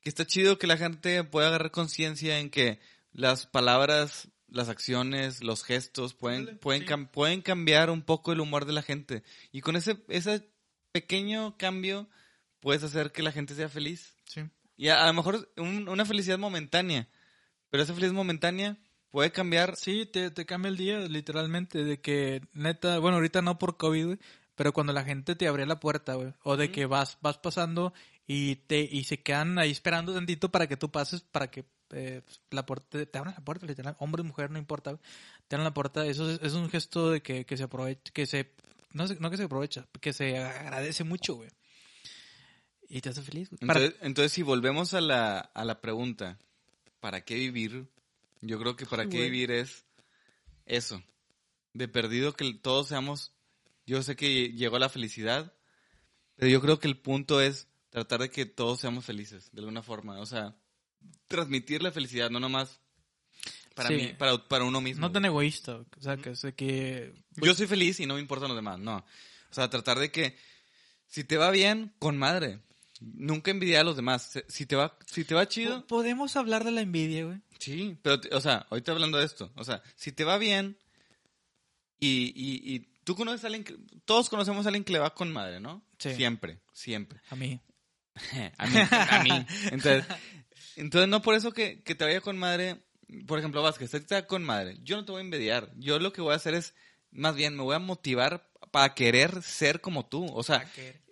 que 0.00 0.08
está 0.08 0.26
chido 0.26 0.58
que 0.58 0.66
la 0.66 0.76
gente 0.76 1.24
pueda 1.24 1.48
agarrar 1.48 1.70
conciencia 1.70 2.38
en 2.38 2.50
que 2.50 2.80
las 3.12 3.46
palabras, 3.46 4.28
las 4.48 4.68
acciones, 4.68 5.42
los 5.42 5.62
gestos 5.64 6.12
pueden, 6.14 6.40
Ándale, 6.40 6.58
pueden, 6.58 6.82
sí. 6.82 6.88
cam- 6.88 7.08
pueden 7.10 7.40
cambiar 7.40 7.88
un 7.88 8.02
poco 8.02 8.32
el 8.32 8.40
humor 8.40 8.66
de 8.66 8.72
la 8.72 8.82
gente. 8.82 9.22
Y 9.52 9.60
con 9.60 9.76
ese, 9.76 9.96
ese 10.08 10.50
pequeño 10.94 11.56
cambio 11.58 12.08
puedes 12.60 12.84
hacer 12.84 13.10
que 13.10 13.22
la 13.22 13.32
gente 13.32 13.54
sea 13.54 13.68
feliz. 13.68 14.14
Sí. 14.26 14.42
Y 14.76 14.88
a, 14.88 15.02
a 15.02 15.06
lo 15.08 15.12
mejor 15.12 15.52
un- 15.56 15.88
una 15.88 16.04
felicidad 16.06 16.38
momentánea, 16.38 17.08
pero 17.68 17.82
esa 17.82 17.92
felicidad 17.94 18.14
momentánea 18.14 18.78
puede 19.10 19.32
cambiar. 19.32 19.76
Sí, 19.76 20.06
te, 20.06 20.30
te 20.30 20.46
cambia 20.46 20.68
el 20.68 20.76
día, 20.76 21.00
literalmente. 21.00 21.84
De 21.84 22.00
que, 22.00 22.42
neta, 22.52 22.98
bueno, 23.00 23.16
ahorita 23.16 23.42
no 23.42 23.58
por 23.58 23.76
COVID, 23.76 24.06
güey. 24.06 24.18
Pero 24.54 24.72
cuando 24.72 24.92
la 24.92 25.02
gente 25.02 25.34
te 25.34 25.48
abre 25.48 25.66
la 25.66 25.80
puerta, 25.80 26.14
güey. 26.14 26.32
O 26.44 26.56
de 26.56 26.70
que 26.70 26.86
vas, 26.86 27.18
vas 27.20 27.38
pasando 27.38 27.92
y 28.26 28.54
te, 28.56 28.80
y 28.80 29.02
se 29.02 29.20
quedan 29.20 29.58
ahí 29.58 29.72
esperando 29.72 30.14
tantito 30.14 30.50
para 30.52 30.68
que 30.68 30.76
tú 30.76 30.92
pases, 30.92 31.22
para 31.22 31.50
que 31.50 31.64
eh, 31.90 32.22
la 32.50 32.64
puerta, 32.64 33.04
te 33.04 33.18
abran 33.18 33.34
la 33.36 33.44
puerta, 33.44 33.66
literal. 33.66 33.96
Hombre 33.98 34.22
mujer, 34.22 34.52
no 34.52 34.58
importa, 34.58 34.92
güey. 34.92 35.02
Te 35.48 35.56
abran 35.56 35.64
la 35.64 35.74
puerta. 35.74 36.06
Eso 36.06 36.30
es, 36.30 36.40
es 36.40 36.52
un 36.54 36.70
gesto 36.70 37.10
de 37.10 37.20
que, 37.20 37.44
que 37.44 37.56
se 37.56 37.64
aprovecha, 37.64 38.12
que 38.12 38.26
se, 38.26 38.52
no, 38.94 39.06
se- 39.06 39.16
no 39.20 39.30
que 39.30 39.36
se 39.36 39.42
aprovecha, 39.44 39.86
que 40.00 40.12
se 40.12 40.38
agradece 40.38 41.04
mucho, 41.04 41.34
güey. 41.34 41.50
Y 42.88 43.00
te 43.00 43.10
hace 43.10 43.22
feliz, 43.22 43.50
güey. 43.50 43.58
Para- 43.66 43.84
Entonces, 44.00 44.32
si 44.32 44.42
volvemos 44.42 44.94
a 44.94 45.00
la, 45.00 45.38
a 45.38 45.64
la 45.64 45.80
pregunta, 45.80 46.38
¿para 47.00 47.22
qué 47.24 47.34
vivir? 47.34 47.86
Yo 48.40 48.58
creo 48.58 48.76
que 48.76 48.86
para 48.86 49.04
qué 49.04 49.16
Güey. 49.18 49.30
vivir 49.30 49.50
es 49.50 49.84
eso. 50.66 51.02
De 51.72 51.88
perdido 51.88 52.32
que 52.34 52.52
todos 52.54 52.88
seamos... 52.88 53.32
Yo 53.86 54.02
sé 54.02 54.16
que 54.16 54.52
llegó 54.52 54.78
la 54.78 54.88
felicidad, 54.88 55.52
pero 56.36 56.50
yo 56.50 56.60
creo 56.62 56.78
que 56.78 56.88
el 56.88 56.98
punto 56.98 57.40
es 57.42 57.68
tratar 57.90 58.20
de 58.20 58.30
que 58.30 58.46
todos 58.46 58.80
seamos 58.80 59.04
felices, 59.04 59.50
de 59.52 59.60
alguna 59.60 59.82
forma. 59.82 60.20
O 60.20 60.26
sea, 60.26 60.56
transmitir 61.28 61.82
la 61.82 61.92
felicidad, 61.92 62.30
no 62.30 62.40
nomás 62.40 62.80
para, 63.74 63.88
Sí. 63.88 63.94
mí, 63.96 64.06
para, 64.18 64.38
para 64.48 64.64
uno 64.64 64.80
mismo. 64.80 65.00
no 65.00 65.12
tan 65.12 65.24
egoísta, 65.24 65.76
o 65.76 66.00
sea, 66.00 66.16
que, 66.16 66.34
sé 66.36 66.54
que 66.54 67.12
Yo 67.36 67.54
soy 67.54 67.66
feliz 67.66 68.00
y 68.00 68.06
no 68.06 68.14
me 68.14 68.20
importan 68.20 68.48
los 68.48 68.56
demás, 68.56 68.78
no. 68.78 68.96
O 69.50 69.54
sea, 69.54 69.68
tratar 69.70 69.98
de 69.98 70.10
que 70.10 70.36
si 71.06 71.24
te 71.24 71.36
va 71.36 71.50
bien, 71.50 71.92
con 71.98 72.16
madre. 72.16 72.60
Nunca 73.00 73.50
envidiar 73.50 73.82
a 73.82 73.84
los 73.84 73.96
demás. 73.96 74.38
Si 74.48 74.66
te 74.66 74.76
va, 74.76 74.96
si 75.06 75.24
te 75.24 75.34
va 75.34 75.46
chido, 75.48 75.80
Po- 75.82 75.86
Podemos 75.98 76.36
hablar 76.36 76.64
de 76.64 76.70
la 76.70 76.80
envidia, 76.80 77.24
güey. 77.24 77.40
sí. 77.58 77.98
Pero, 78.02 78.20
o 78.32 78.40
sea, 78.40 78.66
ahorita 78.70 78.92
hablando 78.92 79.18
de 79.18 79.24
esto, 79.26 79.52
o 79.56 79.64
sea, 79.64 79.82
si 79.96 80.12
te 80.12 80.24
va 80.24 80.38
bien 80.38 80.78
y, 82.00 82.32
y, 82.34 82.74
y 82.74 82.78
tú 83.04 83.14
conoces 83.16 83.44
a 83.44 83.48
alguien, 83.48 83.64
que- 83.64 83.76
todos 84.04 84.28
conocemos 84.28 84.64
a 84.64 84.68
alguien 84.68 84.84
que 84.84 84.92
le 84.92 84.98
va 85.00 85.14
con 85.14 85.32
madre, 85.32 85.60
¿no? 85.60 85.84
Sí. 85.98 86.14
Siempre, 86.14 86.60
siempre. 86.72 87.20
A 87.30 87.36
mí. 87.36 87.60
a 88.58 88.66
mí, 88.66 88.78
a 88.90 89.22
mí. 89.24 89.46
Entonces, 89.72 90.04
entonces 90.76 91.08
no 91.08 91.20
por 91.22 91.34
eso 91.34 91.52
que, 91.52 91.82
que 91.82 91.94
te 91.94 92.04
vaya 92.04 92.20
con 92.20 92.38
madre, 92.38 92.83
por 93.26 93.38
ejemplo, 93.38 93.62
Vázquez, 93.62 93.94
va 93.94 94.26
con 94.26 94.44
madre. 94.44 94.78
Yo 94.82 94.96
no 94.96 95.04
te 95.04 95.12
voy 95.12 95.20
a 95.20 95.24
envidiar. 95.24 95.70
Yo 95.76 95.98
lo 95.98 96.12
que 96.12 96.20
voy 96.20 96.32
a 96.32 96.36
hacer 96.36 96.54
es, 96.54 96.74
más 97.10 97.34
bien, 97.34 97.56
me 97.56 97.62
voy 97.62 97.74
a 97.74 97.78
motivar 97.78 98.50
para 98.70 98.94
querer 98.94 99.42
ser 99.42 99.80
como 99.80 100.06
tú. 100.06 100.26
O 100.34 100.42
sea, 100.42 100.68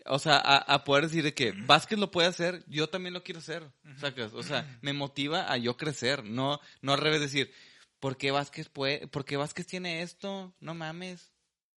o 0.07 0.18
sea, 0.18 0.37
a, 0.37 0.57
a 0.57 0.85
poder 0.85 1.05
decir 1.05 1.22
de 1.22 1.35
que 1.35 1.52
Vázquez 1.52 1.98
lo 1.98 2.11
puede 2.11 2.28
hacer, 2.28 2.64
yo 2.66 2.88
también 2.88 3.14
lo 3.14 3.22
quiero 3.22 3.38
hacer. 3.38 3.70
¿sacas? 3.98 4.33
O 4.33 4.42
sea, 4.42 4.78
me 4.83 4.92
motiva 4.92 5.50
a 5.50 5.57
yo 5.57 5.76
crecer, 5.76 6.24
no, 6.24 6.61
no 6.81 6.92
al 6.92 7.00
revés 7.00 7.20
decir, 7.20 7.52
¿por 8.00 8.16
qué 8.16 8.31
Vázquez 8.31 8.68
puede, 8.68 9.07
por 9.09 9.24
qué 9.24 9.37
Vázquez 9.37 9.66
tiene 9.66 10.02
esto? 10.02 10.55
No 10.61 10.74
mames. 10.74 11.33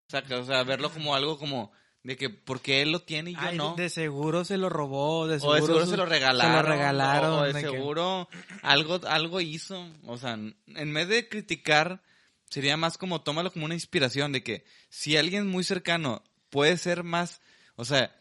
¿Sacas? 0.08 0.40
O 0.40 0.46
sea, 0.46 0.64
verlo 0.64 0.92
como 0.92 1.16
algo 1.16 1.38
como 1.38 1.72
de 2.06 2.16
que 2.16 2.30
porque 2.30 2.82
él 2.84 2.92
lo 2.92 3.02
tiene 3.02 3.32
y 3.32 3.34
yo 3.34 3.40
Ay, 3.42 3.58
no. 3.58 3.74
de 3.76 3.90
seguro 3.90 4.46
se 4.46 4.58
lo 4.58 4.70
robó, 4.70 5.28
de 5.28 5.38
o 5.38 5.40
seguro, 5.40 5.56
de 5.56 5.62
seguro 5.66 5.86
su- 5.86 5.92
se 5.92 5.98
lo 5.98 6.06
regalaron. 6.06 6.52
Se 6.52 6.62
lo 6.62 6.76
regalaron. 6.76 7.32
O 7.34 7.42
de 7.44 7.54
de 7.54 7.62
que- 7.64 7.70
seguro 7.72 8.30
algo, 8.62 9.00
algo 9.08 9.42
hizo. 9.42 9.86
O 10.06 10.18
sea, 10.18 10.34
en 10.34 10.94
vez 10.94 11.08
de 11.08 11.28
criticar, 11.28 12.04
sería 12.50 12.78
más 12.78 12.98
como 13.00 13.22
tómalo 13.24 13.52
como 13.52 13.66
una 13.66 13.74
inspiración 13.74 14.32
de 14.32 14.44
que 14.44 14.66
si 14.90 15.18
alguien 15.18 15.48
muy 15.48 15.64
cercano 15.64 16.24
puede 16.52 16.78
ser 16.78 17.04
más, 17.04 17.42
o 17.76 17.86
sea, 17.86 18.16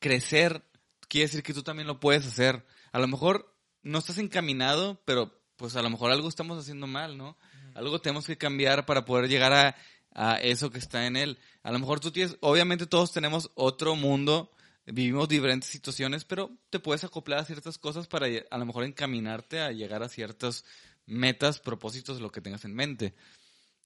crecer, 0.00 0.62
quiere 1.08 1.26
decir 1.26 1.42
que 1.42 1.54
tú 1.54 1.62
también 1.62 1.86
lo 1.86 2.00
puedes 2.00 2.26
hacer. 2.26 2.64
A 2.92 2.98
lo 2.98 3.08
mejor 3.08 3.54
no 3.82 3.98
estás 3.98 4.18
encaminado, 4.18 5.00
pero 5.04 5.32
pues 5.56 5.76
a 5.76 5.82
lo 5.82 5.90
mejor 5.90 6.10
algo 6.10 6.28
estamos 6.28 6.58
haciendo 6.58 6.86
mal, 6.86 7.16
¿no? 7.16 7.36
Algo 7.74 8.00
tenemos 8.00 8.26
que 8.26 8.36
cambiar 8.36 8.84
para 8.84 9.04
poder 9.06 9.28
llegar 9.30 9.52
a, 9.52 9.76
a 10.14 10.36
eso 10.36 10.70
que 10.70 10.78
está 10.78 11.06
en 11.06 11.16
él. 11.16 11.38
A 11.62 11.72
lo 11.72 11.78
mejor 11.78 12.00
tú 12.00 12.10
tienes, 12.10 12.36
obviamente 12.40 12.86
todos 12.86 13.12
tenemos 13.12 13.50
otro 13.54 13.96
mundo, 13.96 14.50
vivimos 14.86 15.28
diferentes 15.28 15.70
situaciones, 15.70 16.24
pero 16.24 16.50
te 16.70 16.78
puedes 16.80 17.04
acoplar 17.04 17.38
a 17.40 17.44
ciertas 17.44 17.78
cosas 17.78 18.06
para 18.06 18.26
a 18.50 18.58
lo 18.58 18.66
mejor 18.66 18.84
encaminarte 18.84 19.60
a 19.60 19.72
llegar 19.72 20.02
a 20.02 20.08
ciertas 20.08 20.64
metas, 21.06 21.60
propósitos, 21.60 22.20
lo 22.20 22.30
que 22.30 22.40
tengas 22.40 22.64
en 22.64 22.74
mente. 22.74 23.14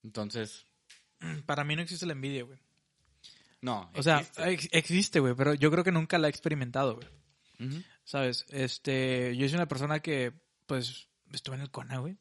Entonces, 0.02 0.64
Para 1.46 1.64
mí 1.64 1.74
no 1.76 1.82
existe 1.82 2.04
la 2.06 2.12
envidia, 2.12 2.42
güey. 2.44 2.58
no. 3.62 3.90
O 3.94 4.02
sea, 4.02 4.18
existe. 4.20 4.50
ex- 4.52 4.68
existe, 4.72 5.20
güey, 5.20 5.34
pero 5.34 5.54
yo 5.54 5.70
creo 5.70 5.82
que 5.84 5.92
nunca 5.92 6.18
la 6.18 6.26
he 6.26 6.30
experimentado, 6.30 6.96
güey. 6.96 7.08
¿Sabes? 8.04 8.44
Este, 8.50 9.34
yo 9.36 9.48
soy 9.48 9.56
una 9.56 9.66
persona 9.66 10.00
que, 10.00 10.32
pues, 10.66 11.08
estuve 11.32 11.56
en 11.56 11.62
el 11.62 11.70
CONA, 11.70 11.98
güey. 11.98 12.18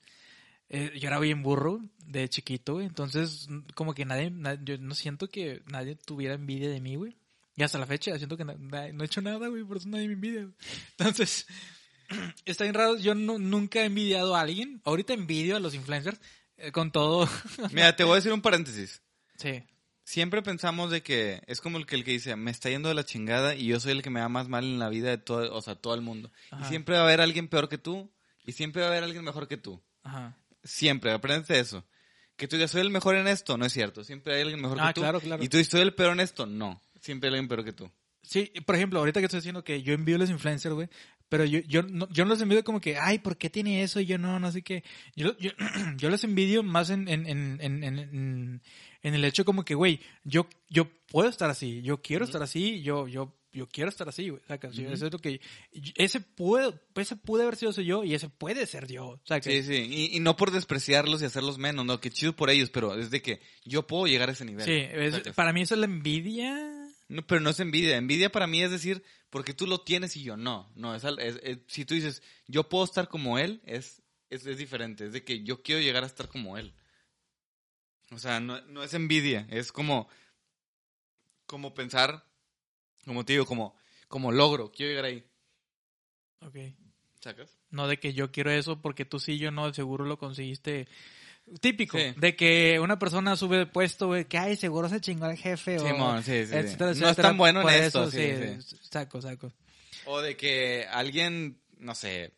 Eh, 0.70 0.92
yo 1.00 1.08
era 1.08 1.20
bien 1.20 1.44
burro 1.44 1.80
de 2.06 2.28
chiquito, 2.30 2.74
güey. 2.76 2.86
Entonces, 2.86 3.48
como 3.76 3.94
que 3.94 4.06
nadie, 4.06 4.30
na- 4.32 4.60
yo 4.64 4.78
no 4.78 4.96
siento 4.96 5.30
que 5.30 5.62
nadie 5.68 5.96
tuviera 5.96 6.36
envidia 6.36 6.70
de 6.70 6.82
mí, 6.82 6.96
güey. 6.96 7.16
Y 7.56 7.64
hasta 7.64 7.78
la 7.78 7.86
fecha 7.86 8.16
siento 8.18 8.36
que 8.38 8.46
na- 8.46 8.56
na- 8.58 8.92
no 8.92 9.04
he 9.04 9.06
hecho 9.06 9.22
nada, 9.22 9.48
güey, 9.48 9.64
por 9.64 9.78
eso 9.78 9.88
nadie 9.90 10.08
me 10.08 10.14
envidia. 10.14 10.42
güey. 10.42 10.54
Entonces, 10.98 11.48
está 12.46 12.64
bien 12.66 12.74
raro. 12.74 12.98
Yo 12.98 13.16
no- 13.16 13.40
nunca 13.40 13.82
he 13.82 13.86
envidiado 13.86 14.36
a 14.36 14.42
alguien. 14.42 14.82
Ahorita 14.86 15.14
envidio 15.14 15.56
a 15.56 15.60
los 15.60 15.74
influencers 15.74 16.20
eh, 16.58 16.72
con 16.72 16.92
todo. 16.92 17.28
Mira, 17.72 17.96
te 17.96 18.04
voy 18.04 18.14
a 18.14 18.16
decir 18.16 18.34
un 18.34 18.42
paréntesis. 18.42 19.02
sí. 19.38 19.64
Siempre 20.08 20.44
pensamos 20.44 20.92
de 20.92 21.02
que 21.02 21.42
es 21.48 21.62
como 21.62 21.80
el 21.80 21.88
que, 21.88 21.96
el 21.96 22.04
que 22.04 22.12
dice, 22.12 22.36
me 22.36 22.52
está 22.52 22.70
yendo 22.70 22.90
de 22.90 22.94
la 22.94 23.06
chingada 23.06 23.56
y 23.56 23.66
yo 23.66 23.80
soy 23.80 23.92
el 23.94 24.04
que 24.04 24.12
me 24.12 24.20
va 24.20 24.30
más 24.30 24.48
mal 24.48 24.64
en 24.64 24.78
la 24.78 24.88
vida 24.88 25.10
de 25.10 25.18
todo, 25.18 25.52
o 25.52 25.62
sea, 25.64 25.74
todo 25.74 25.96
el 25.96 26.02
mundo. 26.02 26.32
Ajá. 26.52 26.64
Y 26.64 26.70
siempre 26.70 26.94
va 26.94 27.02
a 27.02 27.04
haber 27.06 27.22
alguien 27.22 27.48
peor 27.48 27.70
que 27.70 27.80
tú 27.80 28.12
y 28.46 28.52
siempre 28.52 28.84
va 28.84 28.90
a 28.90 28.92
haber 28.92 29.04
alguien 29.04 29.24
mejor 29.24 29.48
que 29.48 29.58
tú. 29.58 29.82
Ajá. 30.04 30.38
Siempre, 30.66 31.12
aprende 31.12 31.58
eso. 31.60 31.86
Que 32.36 32.50
tú 32.50 32.58
digas, 32.58 32.72
soy 32.72 32.82
el 32.82 32.90
mejor 32.90 33.16
en 33.16 33.28
esto, 33.30 33.58
no 33.58 33.66
es 33.66 33.72
cierto. 33.72 34.04
Siempre 34.04 34.36
hay 34.36 34.42
alguien 34.42 34.62
mejor 34.62 34.78
Ah, 34.82 34.88
que 34.90 34.96
tú. 34.96 35.02
claro, 35.02 35.22
claro. 35.22 35.42
Y 35.42 35.48
tú 35.48 35.56
dices, 35.58 35.72
soy 35.72 35.82
el 35.82 35.94
peor 35.94 36.12
en 36.12 36.20
esto, 36.20 36.46
no. 36.46 36.82
Siempre 37.00 37.30
hay 37.30 37.36
alguien 37.36 37.48
peor 37.48 37.64
que 37.64 37.72
tú. 37.72 37.90
Sí, 38.22 38.52
por 38.66 38.76
ejemplo, 38.76 39.00
ahorita 39.00 39.22
que 39.22 39.28
estoy 39.28 39.38
diciendo 39.40 39.64
que 39.64 39.82
yo 39.84 39.94
envío 39.94 40.16
a 40.16 40.20
los 40.20 40.30
influencers, 40.30 40.74
güey, 40.76 40.90
pero 41.30 41.46
yo, 41.46 41.60
yo, 41.60 41.84
no, 41.84 42.10
yo 42.10 42.26
no 42.26 42.30
los 42.32 42.42
envidio 42.42 42.64
como 42.64 42.82
que, 42.82 42.98
ay, 42.98 43.20
¿por 43.20 43.38
qué 43.38 43.50
tiene 43.50 43.84
eso? 43.84 44.00
Y 44.00 44.06
yo 44.08 44.18
no, 44.18 44.40
no 44.40 44.52
sé 44.52 44.64
qué. 44.64 44.84
Yo, 45.16 45.38
yo, 45.38 45.52
yo 45.98 46.10
los 46.10 46.24
envidio 46.24 46.62
más 46.64 46.90
en, 46.90 47.08
en, 47.08 47.26
en, 47.28 47.60
en, 47.62 47.84
en, 47.84 48.00
en- 48.00 48.62
en 49.04 49.14
el 49.14 49.24
hecho 49.24 49.46
como 49.46 49.64
que, 49.64 49.76
güey, 49.76 50.00
yo, 50.24 50.48
yo 50.68 50.90
puedo 51.08 51.30
estar 51.30 51.50
así, 51.52 51.84
yo 51.84 52.02
quiero 52.02 52.26
estar 52.26 52.42
así, 52.42 52.82
yo, 52.82 53.08
yo, 53.08 53.36
yo 53.56 53.68
quiero 53.68 53.90
estar 53.90 54.08
así, 54.10 54.30
güey. 54.30 54.42
Eso 54.94 55.08
es 55.08 55.14
lo 55.14 55.20
que, 55.20 55.40
ese 55.96 56.20
puede, 56.20 56.74
ese 56.96 57.16
puede 57.16 57.44
haber 57.44 57.56
sido 57.56 57.72
yo 57.82 58.04
y 58.04 58.14
ese 58.14 58.30
puede 58.30 58.66
ser 58.68 58.88
yo. 58.88 59.20
Sí, 59.50 59.64
sí. 59.64 59.74
Y, 60.12 60.18
y 60.18 60.20
no 60.20 60.36
por 60.36 60.52
despreciarlos 60.52 61.22
y 61.22 61.26
hacerlos 61.26 61.58
menos, 61.58 61.86
no, 61.86 62.00
que 62.02 62.12
chido 62.12 62.36
por 62.36 62.50
ellos, 62.50 62.70
pero 62.70 62.94
es 63.00 63.10
de 63.12 63.22
que 63.22 63.40
yo 63.64 63.88
puedo 63.88 64.06
llegar 64.08 64.30
a 64.30 64.34
ese 64.34 64.46
nivel. 64.46 64.66
Sí, 64.66 65.32
para 65.36 65.54
mí 65.54 65.62
eso 65.62 65.74
es 65.76 65.80
la 65.80 65.86
envidia. 65.86 66.72
No, 67.08 67.26
pero 67.26 67.40
no 67.40 67.50
es 67.52 67.60
envidia. 67.60 67.98
Envidia 67.98 68.32
para 68.32 68.48
mí 68.48 68.62
es 68.62 68.72
decir, 68.72 69.04
porque 69.30 69.54
tú 69.54 69.68
lo 69.68 69.82
tienes 69.82 70.16
y 70.18 70.24
yo 70.24 70.38
no. 70.38 70.72
No, 70.76 70.96
es, 70.96 71.06
al- 71.06 71.20
es- 71.20 71.40
es- 71.44 71.60
si 71.68 71.86
tú 71.86 71.94
dices, 71.94 72.22
yo 72.48 72.68
puedo 72.68 72.84
estar 72.84 73.08
como 73.08 73.38
él, 73.40 73.62
es, 73.66 74.02
es, 74.30 74.46
es 74.46 74.58
diferente. 74.58 75.06
Es 75.06 75.14
de 75.14 75.24
que 75.24 75.44
yo 75.44 75.62
quiero 75.62 75.82
llegar 75.82 76.04
a 76.04 76.08
estar 76.08 76.28
como 76.28 76.58
él. 76.58 76.74
O 78.12 78.18
sea, 78.20 78.40
no, 78.40 78.60
no 78.62 78.84
es 78.84 78.94
envidia. 78.96 79.48
Es 79.50 79.72
como, 79.72 80.10
como 81.46 81.74
pensar, 81.76 82.26
como 83.06 83.24
te 83.26 83.34
digo, 83.34 83.46
como, 83.46 83.76
como 84.08 84.32
logro. 84.32 84.72
Quiero 84.72 84.90
llegar 84.92 85.06
ahí. 85.06 85.24
Ok. 86.42 86.58
¿Sacas? 87.22 87.58
No 87.72 87.88
de 87.88 87.98
que 88.00 88.14
yo 88.14 88.32
quiero 88.32 88.52
eso 88.52 88.82
porque 88.82 89.06
tú 89.06 89.20
sí, 89.20 89.38
yo 89.38 89.52
no, 89.52 89.74
seguro 89.74 90.06
lo 90.06 90.18
conseguiste. 90.20 90.88
Típico, 91.62 91.98
Sí. 91.98 92.14
de 92.18 92.36
que 92.36 92.80
una 92.80 92.98
persona 92.98 93.36
sube 93.36 93.58
de 93.58 93.66
puesto, 93.68 94.08
güey, 94.08 94.26
que 94.26 94.38
ay, 94.40 94.56
seguro 94.56 94.90
se 94.90 95.00
chingó 95.00 95.26
al 95.26 95.38
jefe 95.38 95.78
o 95.78 95.88
Simón, 95.88 96.24
sí, 96.24 96.32
etcétera, 96.32 96.94
No 96.96 97.10
es 97.10 97.16
tan 97.18 97.38
bueno 97.38 97.62
en 97.70 97.84
esto, 97.84 98.06
eso, 98.08 98.12
sí, 98.12 98.78
Saco, 98.90 99.22
saco. 99.22 99.52
O 100.06 100.22
de 100.22 100.36
que 100.36 100.88
alguien, 100.90 101.60
no 101.78 101.94
sé, 101.94 102.34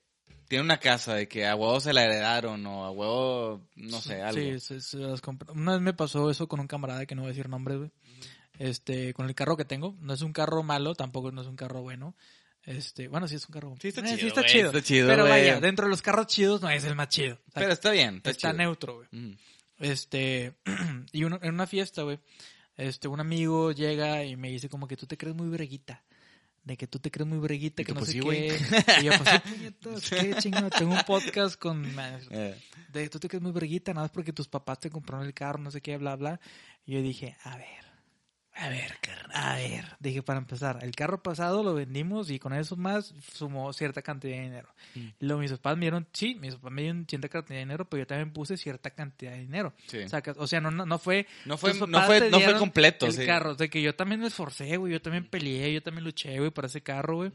tiene 0.50 0.64
una 0.66 0.80
casa 0.80 1.14
de 1.16 1.28
que 1.30 1.46
a 1.48 1.56
huevo 1.56 1.80
se 1.80 1.94
la 1.94 2.04
heredaron 2.04 2.66
o 2.66 2.84
a 2.86 2.92
huevo, 2.92 3.62
no 3.76 4.02
sé, 4.02 4.22
algo. 4.22 4.42
Sí, 4.42 4.60
se- 4.60 4.82
se 4.82 4.98
las 4.98 5.22
compra- 5.22 5.54
Una 5.54 5.74
vez 5.74 5.82
me 5.82 5.94
pasó 5.94 6.30
eso 6.30 6.48
con 6.50 6.60
un 6.60 6.68
camarada 6.68 7.06
que 7.06 7.16
no 7.16 7.22
voy 7.22 7.30
a 7.30 7.34
decir 7.34 7.48
nombres, 7.48 7.78
güey. 7.78 7.92
Este, 8.60 9.14
con 9.14 9.28
el 9.28 9.36
carro 9.36 9.56
que 9.58 9.66
tengo, 9.66 9.96
no 10.00 10.14
es 10.14 10.22
un 10.22 10.34
carro 10.34 10.64
malo, 10.64 10.96
tampoco 10.96 11.32
no 11.32 11.42
es 11.42 11.48
un 11.48 11.56
carro 11.56 11.82
bueno. 11.82 12.16
Este, 12.64 13.08
bueno, 13.08 13.28
sí 13.28 13.36
es 13.36 13.48
un 13.48 13.54
carro. 13.54 13.76
Sí 13.82 13.88
está 13.90 14.02
Eh, 14.02 14.16
chido, 14.18 14.28
está 14.28 14.46
chido. 14.46 14.68
está 14.68 14.82
chido, 14.82 15.08
Pero 15.08 15.24
vaya, 15.24 15.60
dentro 15.62 15.86
de 15.86 15.90
los 15.92 16.02
carros 16.02 16.28
chidos 16.28 16.62
no 16.62 16.70
es 16.70 16.84
el 16.84 16.96
más 16.96 17.08
chido. 17.10 17.40
Pero 17.54 17.72
está 17.72 17.92
bien, 17.92 18.18
está, 18.18 18.32
está 18.32 18.50
chido. 18.50 18.58
neutro, 18.58 18.96
güey. 18.96 19.08
Ujú. 19.14 19.38
Este, 19.80 20.54
y 21.14 21.24
uno- 21.24 21.40
en 21.42 21.54
una 21.54 21.68
fiesta, 21.68 22.02
güey, 22.04 22.20
este, 22.76 23.08
un 23.08 23.20
amigo 23.20 23.72
llega 23.72 24.24
y 24.26 24.36
me 24.36 24.50
dice 24.50 24.68
como 24.70 24.88
que 24.88 24.98
tú 24.98 25.06
te 25.08 25.18
crees 25.18 25.36
muy 25.36 25.48
breguita. 25.48 26.04
De 26.64 26.76
que 26.76 26.86
tú 26.86 27.00
te 27.00 27.10
crees 27.10 27.26
muy 27.30 27.38
breguita, 27.38 27.82
que 27.86 27.94
no 27.94 28.00
pues 28.02 28.12
sé 28.12 28.20
sí, 28.22 28.28
qué. 28.28 28.60
Y 29.00 29.06
yo, 29.06 29.12
pues 29.18 29.30
sí, 29.30 29.40
puñetas, 29.80 30.10
qué 30.10 30.36
chingado. 30.40 30.70
Tengo 30.70 30.92
un 30.96 31.04
podcast 31.06 31.58
con... 31.58 31.86
Eh, 32.32 32.60
De 32.92 33.08
tú 33.08 33.20
te 33.20 33.30
crees 33.30 33.42
muy 33.42 33.54
breguita, 33.54 33.94
nada 33.94 34.04
más 34.04 34.12
porque 34.12 34.34
tus 34.34 34.50
papás 34.50 34.78
te 34.82 34.90
compraron 34.90 35.26
el 35.26 35.34
carro, 35.34 35.60
no 35.60 35.72
sé 35.72 35.80
qué, 35.80 35.96
bla, 35.96 36.18
bla. 36.18 36.42
Y 36.86 36.96
yo 36.96 37.02
dije, 37.02 37.38
a 37.44 37.56
ver, 37.56 37.86
a 38.60 38.70
ver, 38.70 38.94
a 39.34 39.56
ver. 39.56 39.86
Dije, 40.00 40.24
para 40.24 40.40
empezar, 40.40 40.80
el 40.82 40.96
carro 40.96 41.22
pasado 41.22 41.64
lo 41.64 41.76
vendimos 41.76 42.32
y 42.32 42.40
con 42.40 42.54
eso 42.54 42.76
más 42.76 43.14
sumó 43.34 43.72
cierta 43.72 44.02
cantidad 44.02 44.36
de 44.36 44.42
dinero. 44.42 44.70
Mm. 44.96 45.08
Luego 45.20 45.42
mis 45.42 45.52
papás 45.52 45.78
me 45.78 45.82
dieron, 45.82 46.08
sí, 46.12 46.36
mis 46.36 46.56
papás 46.56 46.72
me 46.72 46.82
dieron 46.82 47.06
cierta 47.08 47.30
cantidad 47.30 47.56
de 47.56 47.60
dinero, 47.60 47.86
pero 47.86 48.02
yo 48.02 48.08
también 48.08 48.34
puse 48.34 48.58
cierta 48.58 48.90
cantidad 48.90 49.32
de 49.32 49.40
dinero. 49.40 49.74
sí. 49.86 50.00
O 50.38 50.48
sea, 50.48 50.60
no, 50.60 50.72
no, 50.72 50.86
no 50.86 50.98
fue... 50.98 51.28
No 51.46 51.58
fue, 51.58 51.74
no 51.74 52.02
fue, 52.04 52.30
no 52.30 52.40
fue 52.40 52.58
completo, 52.58 53.06
el 53.06 53.14
sí. 53.14 53.26
carro, 53.26 53.56
de 53.56 53.70
que 53.70 53.82
yo 53.82 53.96
también 53.96 54.22
me 54.22 54.28
esforcé, 54.28 54.78
güey, 54.78 54.94
yo 54.94 55.02
también 55.02 55.28
peleé, 55.30 55.74
yo 55.74 55.84
también 55.84 56.04
luché, 56.04 56.38
güey, 56.40 56.50
para 56.50 56.68
ese 56.68 56.82
carro, 56.82 57.18
güey. 57.18 57.32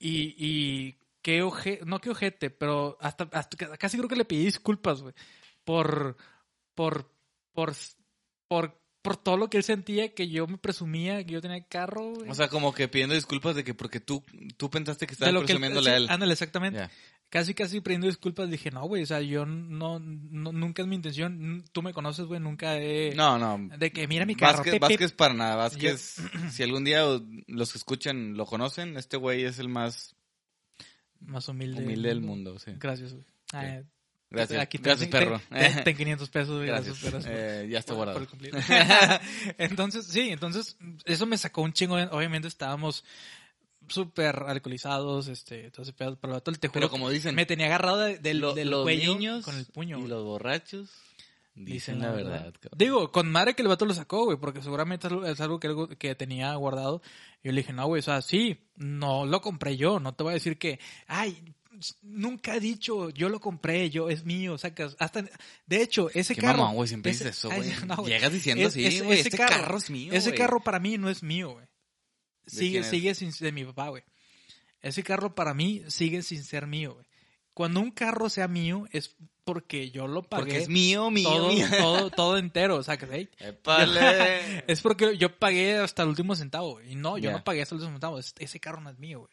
Y, 0.00 0.34
y 0.36 0.96
qué 1.22 1.42
oje, 1.42 1.80
no 1.84 2.00
qué 2.00 2.10
ojete, 2.10 2.50
pero 2.50 2.96
hasta, 3.00 3.28
hasta 3.32 3.76
casi 3.76 3.96
creo 3.96 4.08
que 4.08 4.16
le 4.16 4.24
pedí 4.24 4.44
disculpas, 4.44 5.02
güey, 5.02 5.14
por, 5.64 6.16
por, 6.74 7.10
por, 7.52 7.74
por, 8.48 8.80
por 9.02 9.16
todo 9.16 9.36
lo 9.36 9.48
que 9.48 9.58
él 9.58 9.62
sentía, 9.64 10.14
que 10.14 10.28
yo 10.28 10.46
me 10.46 10.58
presumía 10.58 11.24
que 11.24 11.32
yo 11.32 11.40
tenía 11.40 11.62
carro, 11.64 12.14
güey. 12.14 12.30
O 12.30 12.34
sea, 12.34 12.48
como 12.48 12.74
que 12.74 12.88
pidiendo 12.88 13.14
disculpas 13.14 13.54
de 13.54 13.64
que 13.64 13.74
porque 13.74 14.00
tú, 14.00 14.24
tú 14.56 14.70
pensaste 14.70 15.06
que 15.06 15.14
él- 15.24 15.38
presumiéndole 15.38 15.90
sí, 15.90 15.90
a 15.90 15.96
él. 15.96 16.06
Ándale, 16.10 16.32
exactamente. 16.32 16.88
Casi, 17.30 17.52
casi 17.54 17.80
pidiendo 17.80 18.06
disculpas, 18.06 18.50
dije, 18.50 18.70
no, 18.70 18.86
güey, 18.86 19.02
o 19.02 19.06
sea, 19.06 19.20
yo 19.20 19.44
no, 19.44 19.98
no, 20.00 20.52
nunca 20.52 20.82
es 20.82 20.88
mi 20.88 20.96
intención, 20.96 21.62
tú 21.72 21.82
me 21.82 21.92
conoces, 21.92 22.24
güey, 22.24 22.40
nunca 22.40 22.78
he... 22.78 23.14
No, 23.14 23.38
no. 23.38 23.76
De 23.76 23.92
que 23.92 24.08
mira 24.08 24.24
mi 24.24 24.34
carro, 24.34 24.58
Vázquez. 24.58 24.80
Vázquez 24.80 25.12
para 25.12 25.34
nada. 25.34 25.56
Vázquez, 25.56 26.16
si 26.50 26.62
algún 26.62 26.84
día 26.84 27.02
los 27.46 27.72
que 27.72 27.78
escuchan 27.78 28.34
lo 28.34 28.46
conocen, 28.46 28.96
este 28.96 29.18
güey 29.18 29.44
es 29.44 29.58
el 29.58 29.68
más 29.68 30.16
más 31.20 31.48
humilde, 31.48 31.82
humilde 31.82 32.08
del 32.08 32.20
mundo. 32.20 32.58
Sí. 32.58 32.72
Gracias, 32.78 33.12
güey. 33.12 33.24
Ah, 33.52 33.82
Gracias, 34.30 34.60
Aquí 34.60 34.78
gracias 34.78 35.08
ten- 35.08 35.20
perro. 35.20 35.40
Ten, 35.50 35.84
ten 35.84 35.96
500 35.96 36.28
pesos. 36.30 36.62
Gracias. 36.66 37.00
Gracias, 37.02 37.24
por- 37.24 37.32
Eh, 37.34 37.68
ya 37.70 37.78
está 37.78 37.94
por- 37.94 38.06
guardado. 38.06 38.26
por 38.26 38.38
entonces, 39.58 40.06
sí, 40.06 40.28
entonces, 40.30 40.76
eso 41.04 41.26
me 41.26 41.38
sacó 41.38 41.62
un 41.62 41.72
chingo. 41.72 41.96
Obviamente 41.96 42.48
estábamos 42.48 43.04
súper 43.88 44.36
alcoholizados, 44.46 45.28
este, 45.28 45.66
entonces, 45.66 45.94
pero, 45.96 46.16
pero 46.16 46.34
el 46.34 46.40
vato, 46.40 46.52
te 46.52 46.68
juro, 46.68 46.72
Pero 46.80 46.90
como 46.90 47.08
dicen, 47.10 47.34
me 47.34 47.46
tenía 47.46 47.66
agarrado 47.66 47.98
de- 48.00 48.18
del, 48.18 48.38
lo- 48.38 48.54
del 48.54 48.68
los 48.70 48.82
cuello 48.82 49.14
niños 49.14 49.44
con 49.44 49.56
el 49.56 49.64
puño. 49.64 49.98
y 49.98 50.06
los 50.06 50.24
borrachos 50.24 50.90
dicen, 51.54 51.98
la 52.00 52.12
verdad. 52.12 52.52
Digo, 52.76 53.10
con 53.10 53.30
madre 53.32 53.54
que 53.54 53.62
el 53.62 53.68
vato 53.68 53.86
lo 53.86 53.94
sacó, 53.94 54.26
güey, 54.26 54.36
porque 54.38 54.62
seguramente 54.62 55.08
es 55.26 55.40
algo- 55.40 55.58
que, 55.58 55.66
algo 55.68 55.88
que 55.88 56.14
tenía 56.14 56.54
guardado. 56.54 57.00
Yo 57.42 57.50
le 57.52 57.62
dije, 57.62 57.72
no, 57.72 57.86
güey, 57.86 58.00
o 58.00 58.02
sea, 58.02 58.20
sí, 58.20 58.60
no 58.76 59.24
lo 59.24 59.40
compré 59.40 59.76
yo, 59.78 59.98
no 60.00 60.12
te 60.14 60.22
voy 60.22 60.32
a 60.32 60.34
decir 60.34 60.58
que, 60.58 60.78
ay, 61.06 61.42
nunca 62.02 62.54
he 62.56 62.60
dicho, 62.60 63.10
yo 63.10 63.28
lo 63.28 63.40
compré, 63.40 63.90
yo, 63.90 64.10
es 64.10 64.24
mío, 64.24 64.58
sacas, 64.58 64.96
hasta, 64.98 65.24
de 65.66 65.82
hecho, 65.82 66.10
ese 66.14 66.34
Qué 66.34 66.40
carro. 66.40 66.86
siempre 66.86 67.12
ese- 67.12 67.24
dices 67.24 67.38
eso, 67.38 67.50
güey. 67.50 67.72
no. 67.86 68.04
Llegas 68.06 68.32
diciendo 68.32 68.62
Es- 68.64 68.74
así, 68.74 69.00
güey, 69.00 69.18
ese 69.20 69.28
este 69.28 69.36
carro- 69.38 69.56
carro 69.62 69.78
es 69.78 69.90
mío, 69.90 70.12
Ese 70.12 70.34
carro 70.34 70.60
para 70.60 70.78
mí 70.78 70.98
no 70.98 71.08
es 71.10 71.22
mío, 71.22 71.52
güey. 71.52 71.66
Sigue, 72.46 72.78
es? 72.80 72.86
sigue 72.86 73.14
sin 73.14 73.30
de 73.30 73.52
mi 73.52 73.64
papá, 73.64 73.88
güey. 73.88 74.02
Ese 74.80 75.02
carro 75.02 75.34
para 75.34 75.54
mí 75.54 75.82
sigue 75.88 76.22
sin 76.22 76.42
ser 76.44 76.66
mío, 76.66 76.94
güey. 76.94 77.06
Cuando 77.52 77.80
un 77.80 77.90
carro 77.90 78.30
sea 78.30 78.46
mío 78.46 78.86
es 78.92 79.16
porque 79.44 79.90
yo 79.90 80.06
lo 80.06 80.22
pagué. 80.22 80.42
Porque 80.44 80.58
es 80.58 80.68
mío, 80.68 81.10
mío, 81.10 81.28
todo, 81.28 81.48
mío. 81.52 81.66
todo, 81.78 82.10
todo 82.10 82.38
entero, 82.38 82.82
¿sí? 82.82 82.90
Épale. 83.38 84.64
Es 84.68 84.80
porque 84.80 85.16
yo 85.16 85.36
pagué 85.38 85.76
hasta 85.76 86.04
el 86.04 86.10
último 86.10 86.36
centavo, 86.36 86.72
güey. 86.74 86.92
Y 86.92 86.94
no, 86.94 87.18
yo 87.18 87.32
no 87.32 87.42
pagué 87.42 87.62
hasta 87.62 87.74
el 87.74 87.80
último 87.80 87.96
centavo. 87.96 88.18
Es- 88.18 88.34
Ese 88.38 88.60
carro 88.60 88.80
no 88.80 88.90
es 88.90 88.98
mío, 88.98 89.20
güey. 89.20 89.32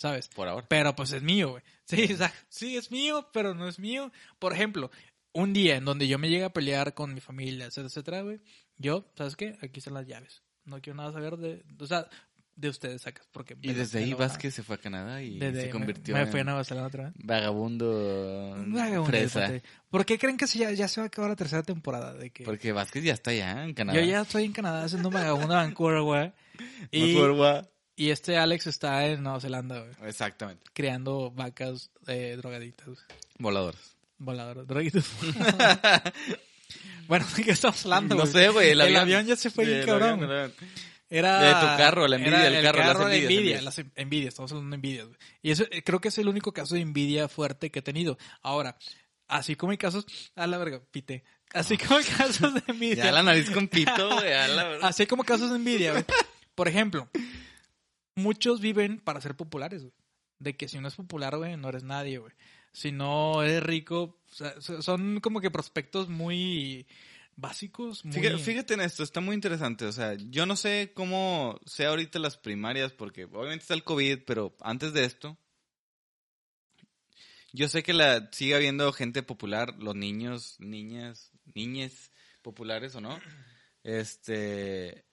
¿Sabes? 0.00 0.28
Por 0.28 0.48
ahora. 0.48 0.66
Pero 0.66 0.96
pues 0.96 1.12
es 1.12 1.22
mío, 1.22 1.50
güey. 1.50 1.62
Sí, 1.84 2.10
o 2.12 2.16
sea, 2.16 2.32
sí 2.48 2.76
es 2.78 2.90
mío, 2.90 3.28
pero 3.34 3.54
no 3.54 3.68
es 3.68 3.78
mío. 3.78 4.10
Por 4.38 4.54
ejemplo, 4.54 4.90
un 5.32 5.52
día 5.52 5.76
en 5.76 5.84
donde 5.84 6.08
yo 6.08 6.18
me 6.18 6.28
llegue 6.30 6.44
a 6.44 6.52
pelear 6.52 6.94
con 6.94 7.12
mi 7.12 7.20
familia, 7.20 7.66
etcétera, 7.66 7.88
etcétera, 7.88 8.22
güey. 8.22 8.40
Yo, 8.78 9.04
¿sabes 9.14 9.36
qué? 9.36 9.58
Aquí 9.60 9.80
están 9.80 9.92
las 9.94 10.06
llaves. 10.06 10.42
No 10.64 10.80
quiero 10.80 10.96
nada 10.96 11.12
saber 11.12 11.36
de, 11.36 11.64
o 11.78 11.86
sea, 11.86 12.08
de 12.56 12.68
ustedes 12.70 13.02
sacas. 13.02 13.26
Porque 13.30 13.56
Y 13.60 13.72
desde 13.74 13.98
ahí 13.98 14.14
Vázquez 14.14 14.54
se 14.54 14.62
fue 14.62 14.76
a 14.76 14.78
Canadá 14.78 15.22
y 15.22 15.38
desde- 15.38 15.64
se 15.64 15.70
convirtió 15.70 16.14
me, 16.14 16.22
en 16.22 16.28
fui 16.28 16.40
a 16.40 16.44
Nueva 16.44 16.64
Zelanda 16.64 16.88
otra 16.88 17.04
vez. 17.04 17.12
vagabundo, 17.16 18.52
Un 18.56 18.72
vagabundo, 18.72 19.04
fresa. 19.06 19.52
¿Por 19.90 20.06
qué 20.06 20.18
creen 20.18 20.36
que 20.36 20.46
se 20.46 20.58
ya, 20.58 20.70
ya 20.72 20.88
se 20.88 21.00
va 21.00 21.04
a 21.04 21.08
acabar 21.08 21.30
la 21.30 21.36
tercera 21.36 21.62
temporada? 21.62 22.14
De 22.14 22.30
que 22.30 22.44
Porque 22.44 22.72
Vázquez 22.72 23.04
ya 23.04 23.12
está 23.12 23.32
allá 23.32 23.64
en 23.64 23.74
Canadá. 23.74 24.00
yo 24.00 24.06
ya 24.06 24.22
estoy 24.22 24.44
en 24.44 24.52
Canadá 24.52 24.84
haciendo 24.84 25.08
un 25.08 25.14
vagabundo 25.14 25.48
de 25.48 25.54
Vancouver, 25.56 26.00
güey. 26.02 26.32
Y, 26.90 27.14
Vancouver, 27.14 27.32
güey. 27.36 27.62
Y 28.04 28.10
este 28.10 28.36
Alex 28.38 28.66
está 28.66 29.06
en 29.06 29.22
Nueva 29.22 29.40
Zelanda, 29.40 29.80
güey. 29.80 29.92
Exactamente. 30.08 30.64
Criando 30.72 31.30
vacas 31.30 31.90
eh, 32.06 32.34
drogaditas, 32.38 32.86
güey. 32.86 32.98
Voladores. 33.38 33.80
Voladoras, 34.18 34.66
droguitas. 34.66 35.06
bueno, 37.08 37.26
¿de 37.36 37.42
qué 37.44 37.50
estamos 37.50 37.84
hablando, 37.84 38.14
No 38.14 38.22
güey? 38.22 38.32
sé, 38.32 38.48
güey. 38.48 38.70
El, 38.70 38.80
El 38.80 38.96
avión 38.96 39.26
ya 39.26 39.36
se 39.36 39.50
fue 39.50 39.64
bien 39.66 39.84
cabrón, 39.86 40.24
avión. 40.24 40.52
Era, 41.08 41.40
De 41.40 41.50
tu 41.54 41.76
carro, 41.76 42.06
la 42.06 42.16
envidia 42.16 42.38
del 42.38 42.62
carro, 42.62 42.78
las 42.78 42.86
carro, 42.88 43.08
la 43.08 43.14
envidias, 43.16 43.38
envidia, 43.38 43.62
las 43.62 43.78
en- 43.80 43.92
envidias, 43.96 44.28
estamos 44.28 44.52
hablando 44.52 44.70
de 44.70 44.74
envidias. 44.76 45.06
güey. 45.06 45.18
Y 45.42 45.50
eso 45.50 45.64
eh, 45.70 45.82
creo 45.82 46.00
que 46.00 46.08
es 46.08 46.18
el 46.18 46.28
único 46.28 46.52
caso 46.52 46.76
de 46.76 46.82
envidia 46.82 47.28
fuerte 47.28 47.70
que 47.70 47.80
he 47.80 47.82
tenido. 47.82 48.16
Ahora, 48.42 48.76
Así 49.26 49.54
como 49.54 49.70
hay 49.70 49.78
casos, 49.78 50.06
a 50.34 50.46
la 50.48 50.58
verga, 50.58 50.80
pite. 50.90 51.22
Así 51.54 51.76
como 51.78 51.98
hay 51.98 52.04
casos 52.04 52.52
de 52.52 52.62
envidia. 52.66 53.04
Ya 53.04 53.12
la 53.12 53.22
nariz 53.22 53.48
con 53.50 53.68
pito, 53.68 54.14
güey. 54.16 54.32
a 54.32 54.48
la 54.48 54.64
verdad. 54.68 54.88
Así 54.88 55.06
como 55.06 55.22
casos 55.22 55.50
de 55.50 55.56
envidia, 55.56 55.92
güey. 55.92 56.04
Por 56.56 56.66
ejemplo, 56.66 57.08
muchos 58.14 58.60
viven 58.60 58.98
para 59.00 59.20
ser 59.20 59.36
populares, 59.36 59.82
güey. 59.82 59.94
De 60.38 60.56
que 60.56 60.68
si 60.68 60.78
no 60.80 60.88
es 60.88 60.94
popular, 60.94 61.36
güey, 61.36 61.56
no 61.56 61.68
eres 61.68 61.82
nadie, 61.84 62.18
güey. 62.18 62.32
Si 62.72 62.92
no 62.92 63.42
eres 63.42 63.62
rico, 63.62 64.18
o 64.30 64.34
sea, 64.34 64.60
so- 64.60 64.80
son 64.82 65.20
como 65.20 65.40
que 65.40 65.50
prospectos 65.50 66.08
muy 66.08 66.86
básicos, 67.36 68.04
muy... 68.04 68.14
Fíjate, 68.14 68.38
fíjate 68.38 68.74
en 68.74 68.80
esto, 68.80 69.02
está 69.02 69.20
muy 69.20 69.34
interesante. 69.34 69.84
O 69.86 69.92
sea, 69.92 70.14
yo 70.14 70.46
no 70.46 70.56
sé 70.56 70.92
cómo 70.94 71.58
sea 71.66 71.88
ahorita 71.90 72.18
las 72.18 72.36
primarias, 72.36 72.92
porque 72.92 73.24
obviamente 73.24 73.62
está 73.62 73.74
el 73.74 73.84
COVID, 73.84 74.20
pero 74.26 74.54
antes 74.60 74.92
de 74.92 75.04
esto, 75.04 75.36
yo 77.52 77.68
sé 77.68 77.82
que 77.82 77.92
la 77.92 78.28
sigue 78.32 78.54
habiendo 78.54 78.92
gente 78.92 79.22
popular, 79.22 79.74
los 79.78 79.96
niños, 79.96 80.56
niñas, 80.60 81.32
niñes 81.54 82.12
populares 82.42 82.94
o 82.94 83.00
no. 83.00 83.18
Este, 83.82 85.04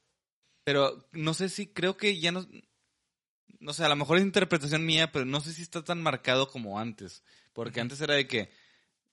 pero 0.63 1.07
no 1.13 1.33
sé 1.33 1.49
si 1.49 1.67
creo 1.67 1.97
que 1.97 2.19
ya 2.19 2.31
no, 2.31 2.45
no 3.59 3.73
sé, 3.73 3.83
a 3.83 3.89
lo 3.89 3.95
mejor 3.95 4.17
es 4.17 4.23
interpretación 4.23 4.85
mía, 4.85 5.11
pero 5.11 5.25
no 5.25 5.41
sé 5.41 5.53
si 5.53 5.61
está 5.61 5.83
tan 5.83 6.01
marcado 6.01 6.49
como 6.49 6.79
antes, 6.79 7.23
porque 7.53 7.79
antes 7.81 7.99
era 8.01 8.13
de 8.15 8.27
que 8.27 8.49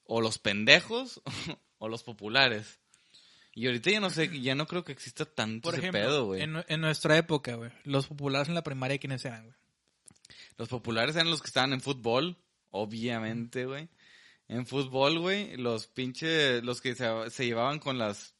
o 0.05 0.21
los 0.21 0.39
pendejos 0.39 1.23
o 1.79 1.89
los 1.89 2.03
populares. 2.03 2.79
Y 3.57 3.67
ahorita 3.67 3.91
ya 3.91 4.01
no 4.01 4.11
sé, 4.11 4.41
ya 4.41 4.55
no 4.57 4.67
creo 4.67 4.85
que 4.85 4.91
exista 4.93 5.25
tanto 5.25 5.71
Por 5.71 5.79
ese 5.79 5.93
pedo, 5.93 6.27
güey. 6.27 6.43
en, 6.43 6.65
en 6.67 6.81
nuestra 6.81 7.17
época, 7.17 7.55
güey, 7.55 7.71
los 7.85 8.07
populares 8.09 8.49
en 8.49 8.55
la 8.55 8.65
primaria, 8.65 8.99
¿quiénes 8.99 9.25
eran, 9.25 9.45
güey? 9.45 9.57
Los 10.57 10.69
populares 10.69 11.15
eran 11.15 11.31
los 11.31 11.41
que 11.41 11.47
estaban 11.49 11.73
en 11.73 11.81
fútbol, 11.81 12.37
obviamente, 12.71 13.65
güey. 13.67 13.89
En 14.49 14.67
fútbol, 14.67 15.19
güey, 15.21 15.57
los 15.57 15.87
pinches, 15.87 16.63
los 16.65 16.81
que 16.81 16.95
se, 16.95 17.31
se 17.31 17.47
llevaban 17.47 17.79
con 17.79 17.97
las, 17.99 18.35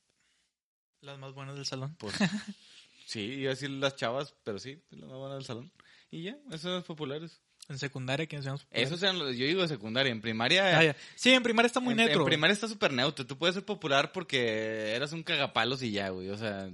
Las 1.01 1.19
más 1.19 1.33
buenas 1.33 1.55
del 1.55 1.65
salón. 1.65 1.95
pues, 1.99 2.15
sí, 3.07 3.21
iba 3.21 3.51
a 3.51 3.55
decir 3.55 3.71
las 3.71 3.97
chavas, 3.97 4.35
pero 4.45 4.59
sí, 4.59 4.83
las 4.91 5.09
más 5.09 5.19
buenas 5.19 5.39
del 5.39 5.45
salón. 5.47 5.73
Y 6.15 6.23
ya, 6.23 6.37
esos 6.51 6.65
eran 6.67 6.77
los 6.77 6.85
populares. 6.85 7.41
En 7.69 7.77
secundaria, 7.79 8.27
¿quiénes 8.27 8.47
eran 8.47 8.55
los 8.55 8.63
populares? 8.65 8.89
Esos 8.89 9.03
eran 9.03 9.19
los, 9.19 9.37
yo 9.37 9.47
digo 9.47 9.63
de 9.63 9.69
secundaria, 9.69 10.13
en 10.13 10.21
primaria... 10.21 10.79
Ah, 10.79 10.85
ya. 10.85 10.97
Sí, 11.17 11.33
en 11.33 11.43
primaria 11.43 11.67
está 11.67 11.81
muy 11.81 11.93
en, 11.93 11.97
neutro. 11.99 12.21
en 12.21 12.27
primaria 12.27 12.53
está 12.55 12.69
súper 12.69 12.93
neutro. 12.93 13.27
Tú 13.27 13.37
puedes 13.37 13.55
ser 13.55 13.65
popular 13.65 14.13
porque 14.13 14.93
eras 14.95 15.13
un 15.13 15.25
cagapalos 15.25 15.83
y 15.83 15.91
ya, 15.91 16.11
güey. 16.11 16.29
O 16.31 16.37
sea, 16.39 16.69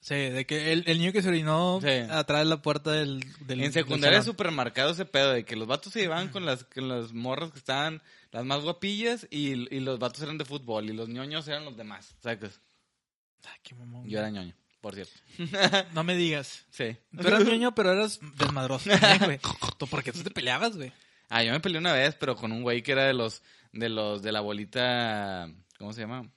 Sí, 0.00 0.14
de 0.16 0.44
que 0.44 0.72
el, 0.74 0.84
el 0.86 0.98
niño 0.98 1.12
que 1.12 1.22
se 1.22 1.28
orinó 1.30 1.80
Sí. 1.80 1.88
atrás 2.10 2.40
de 2.40 2.44
la 2.50 2.60
puerta 2.60 2.90
del, 2.92 3.24
del 3.46 3.62
En 3.62 3.72
secundaria 3.72 4.18
es 4.18 4.26
súper 4.26 4.50
marcado 4.50 4.90
ese 4.90 5.06
pedo 5.06 5.32
de 5.32 5.46
que 5.46 5.56
los 5.56 5.66
vatos 5.66 5.94
se 5.94 6.00
llevaban 6.00 6.28
con 6.28 6.44
las, 6.44 6.64
con 6.64 6.88
las 6.90 7.14
morras 7.14 7.52
que 7.52 7.58
estaban 7.58 8.02
las 8.30 8.44
más 8.44 8.60
guapillas 8.60 9.26
y, 9.30 9.52
y 9.74 9.80
los 9.80 9.98
vatos 9.98 10.20
eran 10.22 10.36
de 10.36 10.44
fútbol 10.44 10.90
y 10.90 10.92
los 10.92 11.08
ñoños 11.08 11.48
eran 11.48 11.64
los 11.64 11.74
demás. 11.74 12.14
¿Sabes? 12.22 12.60
Ay, 13.44 13.58
qué 13.62 13.74
mamón. 13.74 14.06
Yo 14.06 14.18
era 14.18 14.28
ñoño, 14.28 14.54
por 14.84 14.94
cierto. 14.94 15.14
No 15.94 16.04
me 16.04 16.14
digas. 16.14 16.66
Sí. 16.70 16.94
Tú 17.18 17.26
eras 17.26 17.42
niño, 17.46 17.74
pero 17.74 17.92
eras 17.92 18.20
desmadroso. 18.36 18.90
también, 19.00 19.18
güey. 19.24 19.40
¿Tú 19.78 19.86
por 19.86 20.02
qué 20.02 20.12
tú 20.12 20.22
te 20.22 20.30
peleabas, 20.30 20.76
güey? 20.76 20.92
Ah, 21.30 21.42
yo 21.42 21.52
me 21.52 21.60
peleé 21.60 21.78
una 21.78 21.94
vez, 21.94 22.14
pero 22.16 22.36
con 22.36 22.52
un 22.52 22.62
güey 22.62 22.82
que 22.82 22.92
era 22.92 23.04
de 23.06 23.14
los, 23.14 23.42
de 23.72 23.88
los, 23.88 24.20
de 24.22 24.30
la 24.30 24.40
bolita, 24.42 25.48
¿cómo 25.78 25.94
se 25.94 26.02
llama? 26.02 26.28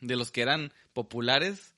De 0.00 0.14
los 0.14 0.30
que 0.30 0.42
eran 0.42 0.72
populares. 0.92 1.74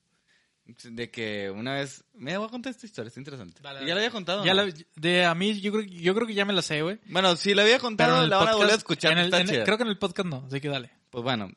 De 0.83 1.09
que 1.09 1.49
una 1.49 1.73
vez, 1.73 2.03
me 2.13 2.37
voy 2.37 2.47
a 2.47 2.51
contar 2.51 2.69
esta 2.71 2.85
historia, 2.85 3.07
está 3.07 3.19
interesante. 3.19 3.59
Dale, 3.63 3.79
¿Ya 3.79 3.87
la 3.95 4.01
había 4.01 4.11
contado? 4.11 4.45
Ya 4.45 4.53
no? 4.53 4.63
la- 4.67 4.73
de 4.95 5.25
a 5.25 5.33
mí, 5.33 5.59
yo 5.59 5.71
creo, 5.71 5.81
yo 5.83 6.13
creo 6.13 6.27
que 6.27 6.35
ya 6.35 6.45
me 6.45 6.53
la 6.53 6.61
sé, 6.61 6.83
güey. 6.83 6.99
Bueno, 7.07 7.35
si 7.35 7.55
la 7.55 7.63
había 7.63 7.79
contado, 7.79 8.25
la 8.27 8.37
van 8.37 8.49
a 8.49 8.55
volver 8.55 8.73
a 8.73 8.77
escuchar. 8.77 9.13
en 9.13 9.17
el- 9.17 9.33
en 9.33 9.49
el- 9.49 9.63
creo 9.63 9.77
que 9.77 9.83
en 9.83 9.89
el 9.89 9.97
podcast 9.97 10.29
no, 10.29 10.43
así 10.47 10.61
que 10.61 10.69
dale. 10.69 10.91
Pues 11.09 11.23
bueno, 11.23 11.51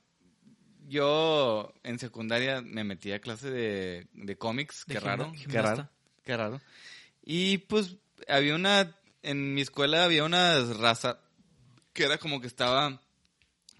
yo 0.95 1.75
en 1.83 1.99
secundaria 1.99 2.63
me 2.63 2.85
metí 2.85 3.13
a 3.13 3.21
clase 3.21 3.51
de, 3.51 4.07
de 4.13 4.39
cómics, 4.39 4.85
De 4.87 4.95
qué 4.95 5.01
raro, 5.01 5.33
qué 5.51 5.61
raro, 5.61 5.91
qué 6.25 6.37
raro. 6.37 6.61
Y 7.23 7.59
pues 7.59 7.97
había 8.29 8.55
una, 8.55 8.97
en 9.23 9.55
mi 9.55 9.61
escuela 9.61 10.05
había 10.05 10.25
una 10.25 10.61
raza 10.61 11.21
que 11.93 12.05
era 12.05 12.19
como 12.19 12.41
que 12.41 12.47
estaba, 12.47 13.01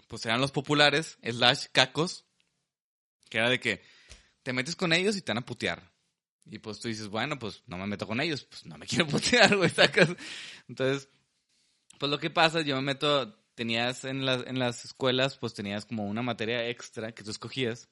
pues 0.07 0.25
eran 0.25 0.41
los 0.41 0.51
populares, 0.51 1.17
slash 1.23 1.67
cacos, 1.71 2.25
que 3.29 3.37
era 3.37 3.49
de 3.49 3.59
que 3.59 3.81
te 4.43 4.53
metes 4.53 4.75
con 4.75 4.93
ellos 4.93 5.15
y 5.15 5.21
te 5.21 5.31
van 5.31 5.39
a 5.39 5.45
putear. 5.45 5.91
Y 6.45 6.59
pues 6.59 6.79
tú 6.79 6.87
dices, 6.87 7.07
bueno, 7.07 7.39
pues 7.39 7.63
no 7.65 7.77
me 7.77 7.87
meto 7.87 8.05
con 8.05 8.21
ellos, 8.21 8.43
pues 8.43 8.65
no 8.65 8.77
me 8.77 8.85
quiero 8.87 9.07
putear, 9.07 9.55
güey, 9.55 9.69
sacas. 9.69 10.09
Entonces, 10.67 11.09
pues 11.97 12.09
lo 12.09 12.19
que 12.19 12.29
pasa, 12.29 12.61
yo 12.61 12.75
me 12.75 12.81
meto, 12.81 13.37
tenías 13.55 14.03
en 14.05 14.25
las, 14.25 14.45
en 14.45 14.59
las 14.59 14.85
escuelas, 14.85 15.37
pues 15.37 15.53
tenías 15.53 15.85
como 15.85 16.05
una 16.05 16.21
materia 16.21 16.67
extra 16.69 17.13
que 17.13 17.23
tú 17.23 17.31
escogías. 17.31 17.89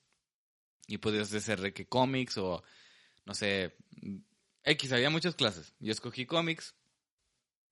Y 0.88 0.98
podías 0.98 1.34
hacer 1.34 1.62
de 1.62 1.74
que 1.74 1.88
cómics 1.88 2.38
o, 2.38 2.62
no 3.26 3.34
sé, 3.34 3.76
X, 4.64 4.92
había 4.92 5.10
muchas 5.10 5.36
clases. 5.36 5.74
Yo 5.80 5.92
escogí 5.92 6.26
cómics 6.26 6.76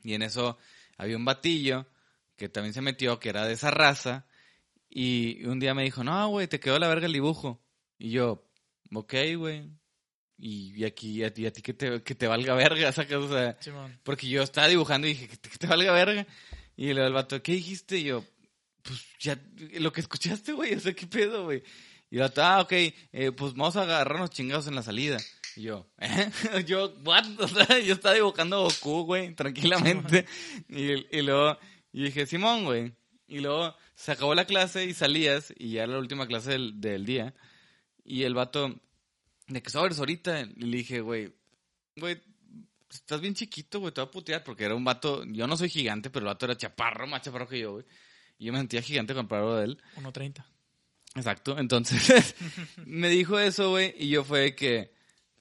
y 0.02 0.14
en 0.14 0.22
eso 0.22 0.58
había 0.98 1.18
un 1.18 1.26
batillo 1.26 1.88
que 2.38 2.50
también 2.50 2.74
se 2.74 2.82
metió, 2.82 3.20
que 3.20 3.30
era 3.30 3.46
de 3.46 3.54
esa 3.54 3.70
raza. 3.70 4.26
Y 4.90 5.46
un 5.46 5.60
día 5.60 5.74
me 5.74 5.84
dijo, 5.84 6.04
no, 6.04 6.28
güey, 6.30 6.48
te 6.48 6.60
quedó 6.60 6.80
la 6.80 6.88
verga 6.88 7.06
el 7.06 7.14
dibujo. 7.14 7.62
Y 7.98 8.12
yo, 8.12 8.50
ok, 8.94 9.14
güey. 9.38 9.70
Y, 10.38 10.74
y 10.76 10.86
aquí, 10.86 11.24
a 11.24 11.32
ti, 11.32 11.46
a 11.46 11.54
ti 11.54 11.62
que 11.62 11.74
te, 11.74 12.02
que 12.02 12.16
te 12.16 12.28
valga 12.28 12.56
verga, 12.56 12.92
sacas, 12.94 13.18
o 13.18 13.30
sea, 13.30 13.58
Simón. 13.60 14.00
porque 14.04 14.28
yo 14.28 14.42
estaba 14.42 14.68
dibujando 14.68 15.08
y 15.08 15.12
dije, 15.12 15.28
que 15.28 15.38
te, 15.38 15.50
que 15.50 15.58
te 15.58 15.68
valga 15.68 15.92
verga. 15.92 16.26
Y 16.82 16.96
luego 16.96 17.06
el 17.10 17.14
vato, 17.14 17.44
¿qué 17.44 17.52
dijiste? 17.52 18.00
Y 18.00 18.06
yo, 18.06 18.26
pues 18.82 19.06
ya, 19.20 19.40
lo 19.74 19.94
que 19.94 20.02
escuchaste, 20.02 20.54
güey, 20.54 20.74
o 20.78 20.80
sea, 20.80 20.94
¿qué 20.94 21.06
pedo, 21.06 21.44
güey? 21.44 21.62
Y 22.10 22.16
el 22.16 22.22
vato, 22.22 22.42
ah, 22.42 22.60
ok, 22.62 22.72
eh, 22.72 23.32
pues 23.38 23.54
vamos 23.54 23.76
a 23.76 23.84
agarrarnos 23.84 24.32
chingados 24.32 24.66
en 24.66 24.74
la 24.74 24.82
salida. 24.82 25.20
Y 25.56 25.62
yo, 25.62 25.86
¿eh? 26.00 26.32
yo, 26.66 26.92
what? 27.06 27.24
O 27.40 27.48
sea, 27.48 27.78
yo 27.78 27.94
estaba 27.94 28.16
dibujando 28.16 28.64
Goku, 28.64 29.04
güey, 29.04 29.36
tranquilamente. 29.36 30.26
Y, 30.70 31.06
y 31.16 31.22
luego, 31.22 31.56
y 31.94 32.06
dije, 32.06 32.26
Simón, 32.26 32.66
güey. 32.66 32.96
Y 33.28 33.42
luego 33.42 33.76
se 33.94 34.14
acabó 34.14 34.34
la 34.34 34.46
clase 34.46 34.86
y 34.86 34.96
salías, 34.96 35.54
y 35.56 35.74
ya 35.74 35.84
era 35.84 35.94
la 35.94 36.00
última 36.00 36.26
clase 36.26 36.50
del, 36.50 36.82
del 36.82 37.06
día. 37.06 37.36
Y 38.04 38.24
el 38.24 38.34
vato, 38.34 38.82
de 39.50 39.62
que 39.62 39.70
sobres 39.70 40.00
ahorita, 40.00 40.42
y 40.42 40.66
le 40.66 40.78
dije, 40.78 41.02
güey, 41.02 41.32
güey, 41.96 42.20
estás 42.92 43.22
bien 43.22 43.34
chiquito, 43.34 43.80
güey, 43.80 43.94
te 43.94 44.02
voy 44.02 44.08
a 44.08 44.12
putear, 44.12 44.44
porque 44.44 44.66
era 44.66 44.76
un 44.76 44.84
vato, 44.84 45.24
yo 45.26 45.48
no 45.48 45.58
soy 45.58 45.70
gigante, 45.70 46.10
pero 46.10 46.26
el 46.26 46.34
vato 46.34 46.46
era 46.46 46.58
chaparro, 46.58 47.08
más 47.08 47.22
chaparro 47.22 47.48
que 47.48 47.60
yo, 47.60 47.74
güey. 47.74 47.86
Y 48.38 48.46
yo 48.46 48.54
me 48.54 48.60
sentía 48.60 48.82
gigante 48.82 49.14
comparado 49.14 49.58
a 49.58 49.64
él. 49.64 49.82
1.30. 49.98 50.44
Exacto, 51.16 51.58
entonces 51.60 52.36
me 52.86 53.10
dijo 53.10 53.38
eso, 53.40 53.72
güey, 53.72 53.94
y 53.98 54.10
yo 54.10 54.24
fue 54.24 54.56
que, 54.56 54.94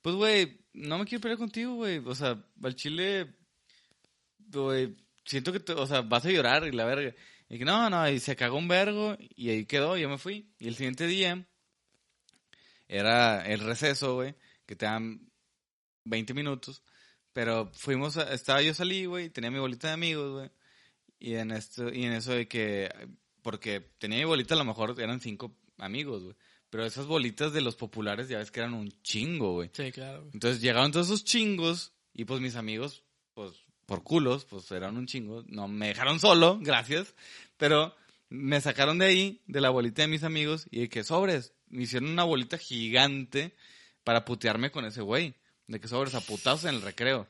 pues, 0.02 0.14
güey, 0.16 0.58
no 0.72 0.98
me 0.98 1.04
quiero 1.04 1.22
pelear 1.22 1.38
contigo, 1.38 1.74
güey, 1.76 1.98
o 1.98 2.14
sea, 2.14 2.42
al 2.62 2.74
chile, 2.74 3.34
güey, 4.38 4.96
siento 5.24 5.52
que, 5.52 5.60
te- 5.60 5.72
o 5.72 5.86
sea, 5.86 6.00
vas 6.02 6.24
a 6.26 6.30
llorar 6.30 6.66
y 6.66 6.72
la 6.72 6.84
verga. 6.84 7.14
Y 7.48 7.58
que 7.58 7.64
no, 7.64 7.88
no, 7.90 8.08
y 8.08 8.20
se 8.20 8.36
cagó 8.36 8.58
un 8.58 8.68
vergo, 8.68 9.16
y 9.18 9.50
ahí 9.50 9.64
quedó, 9.66 9.96
yo 9.96 10.08
me 10.08 10.18
fui. 10.18 10.48
Y 10.58 10.68
el 10.68 10.76
siguiente 10.76 11.06
día, 11.06 11.44
era 12.88 13.44
el 13.46 13.60
receso, 13.60 14.14
güey, 14.16 14.34
que 14.66 14.76
te 14.76 14.86
dan 14.86 15.30
20 16.04 16.34
minutos, 16.34 16.82
pero 17.32 17.70
fuimos, 17.74 18.16
a- 18.16 18.32
estaba 18.32 18.62
yo 18.62 18.74
salí, 18.74 19.04
güey, 19.06 19.30
tenía 19.30 19.50
mi 19.50 19.58
bolita 19.58 19.88
de 19.88 19.94
amigos, 19.94 20.32
güey, 20.32 20.50
y 21.18 21.34
en 21.34 21.50
esto, 21.50 21.92
y 21.92 22.04
en 22.04 22.12
eso 22.12 22.32
de 22.32 22.48
que, 22.48 22.88
porque 23.42 23.80
tenía 23.98 24.18
mi 24.18 24.24
bolita, 24.24 24.54
a 24.54 24.58
lo 24.58 24.64
mejor 24.64 24.94
eran 25.00 25.20
cinco 25.20 25.54
amigos, 25.78 26.22
güey, 26.24 26.36
pero 26.70 26.84
esas 26.84 27.06
bolitas 27.06 27.52
de 27.52 27.60
los 27.62 27.76
populares 27.76 28.28
ya 28.28 28.38
ves 28.38 28.50
que 28.50 28.60
eran 28.60 28.74
un 28.74 28.92
chingo, 29.02 29.54
güey. 29.54 29.70
Sí, 29.72 29.90
claro. 29.92 30.20
güey. 30.20 30.30
Entonces 30.34 30.60
llegaron 30.62 30.92
todos 30.92 31.06
esos 31.08 31.24
chingos 31.24 31.92
y 32.14 32.24
pues 32.26 32.40
mis 32.40 32.54
amigos, 32.54 33.02
pues 33.34 33.52
por 33.86 34.04
culos, 34.04 34.44
pues 34.44 34.70
eran 34.70 34.96
un 34.96 35.06
chingo. 35.08 35.42
No 35.48 35.66
me 35.66 35.88
dejaron 35.88 36.20
solo, 36.20 36.58
gracias. 36.62 37.12
Pero 37.56 37.92
me 38.28 38.60
sacaron 38.60 38.98
de 38.98 39.06
ahí, 39.06 39.40
de 39.48 39.60
la 39.60 39.70
bolita 39.70 40.02
de 40.02 40.08
mis 40.08 40.22
amigos 40.22 40.68
y 40.70 40.82
de 40.82 40.88
que 40.88 41.02
sobres. 41.02 41.54
Me 41.70 41.82
hicieron 41.82 42.08
una 42.10 42.22
bolita 42.22 42.56
gigante 42.56 43.52
para 44.04 44.24
putearme 44.24 44.70
con 44.70 44.84
ese 44.84 45.00
güey. 45.00 45.34
De 45.70 45.78
que 45.78 45.86
sobres 45.86 46.16
a 46.16 46.68
en 46.68 46.74
el 46.74 46.82
recreo. 46.82 47.28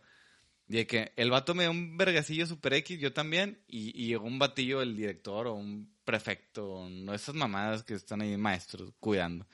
Y 0.66 0.76
de 0.76 0.86
que 0.86 1.12
el 1.16 1.30
vato 1.30 1.54
me 1.54 1.64
dio 1.64 1.72
un 1.72 1.98
vergacillo 1.98 2.46
super 2.46 2.72
X, 2.72 2.98
yo 2.98 3.12
también. 3.12 3.60
Y, 3.68 3.90
y 4.02 4.06
llegó 4.06 4.26
un 4.26 4.38
batillo, 4.38 4.80
el 4.80 4.96
director 4.96 5.46
o 5.46 5.52
un 5.52 5.92
prefecto, 6.04 6.88
no 6.88 7.12
esas 7.12 7.34
mamadas 7.34 7.84
que 7.84 7.92
están 7.92 8.22
ahí 8.22 8.34
maestros 8.38 8.94
cuidando. 8.98 9.46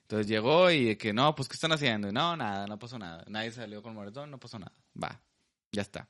Entonces 0.00 0.26
llegó 0.26 0.70
y 0.70 0.86
de 0.86 0.96
que, 0.96 1.12
no, 1.12 1.34
pues, 1.34 1.48
¿qué 1.48 1.54
están 1.54 1.72
haciendo? 1.72 2.08
Y, 2.08 2.12
no, 2.12 2.34
nada, 2.34 2.66
no 2.66 2.78
pasó 2.78 2.98
nada. 2.98 3.24
Nadie 3.28 3.52
salió 3.52 3.82
con 3.82 3.94
moretón, 3.94 4.30
no 4.30 4.40
pasó 4.40 4.58
nada. 4.58 4.72
Va, 5.00 5.20
ya 5.70 5.82
está. 5.82 6.08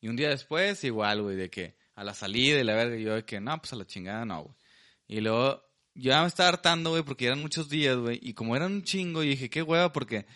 Y 0.00 0.08
un 0.08 0.16
día 0.16 0.30
después, 0.30 0.82
igual, 0.82 1.22
güey, 1.22 1.36
de 1.36 1.48
que 1.48 1.76
a 1.94 2.02
la 2.02 2.12
salida 2.12 2.58
y 2.58 2.64
la 2.64 2.74
verga, 2.74 2.96
yo 2.96 3.14
de 3.14 3.24
que, 3.24 3.40
no, 3.40 3.56
pues 3.58 3.72
a 3.72 3.76
la 3.76 3.86
chingada 3.86 4.24
no, 4.24 4.42
güey. 4.42 4.56
Y 5.06 5.20
luego, 5.20 5.62
yo 5.94 6.10
ya 6.10 6.22
me 6.22 6.26
estaba 6.26 6.48
hartando, 6.48 6.90
güey, 6.90 7.04
porque 7.04 7.26
eran 7.26 7.40
muchos 7.40 7.68
días, 7.68 7.96
güey. 7.96 8.18
Y 8.20 8.34
como 8.34 8.56
eran 8.56 8.72
un 8.72 8.82
chingo, 8.82 9.22
y 9.22 9.28
dije, 9.28 9.48
qué 9.48 9.62
hueva, 9.62 9.92
porque 9.92 10.26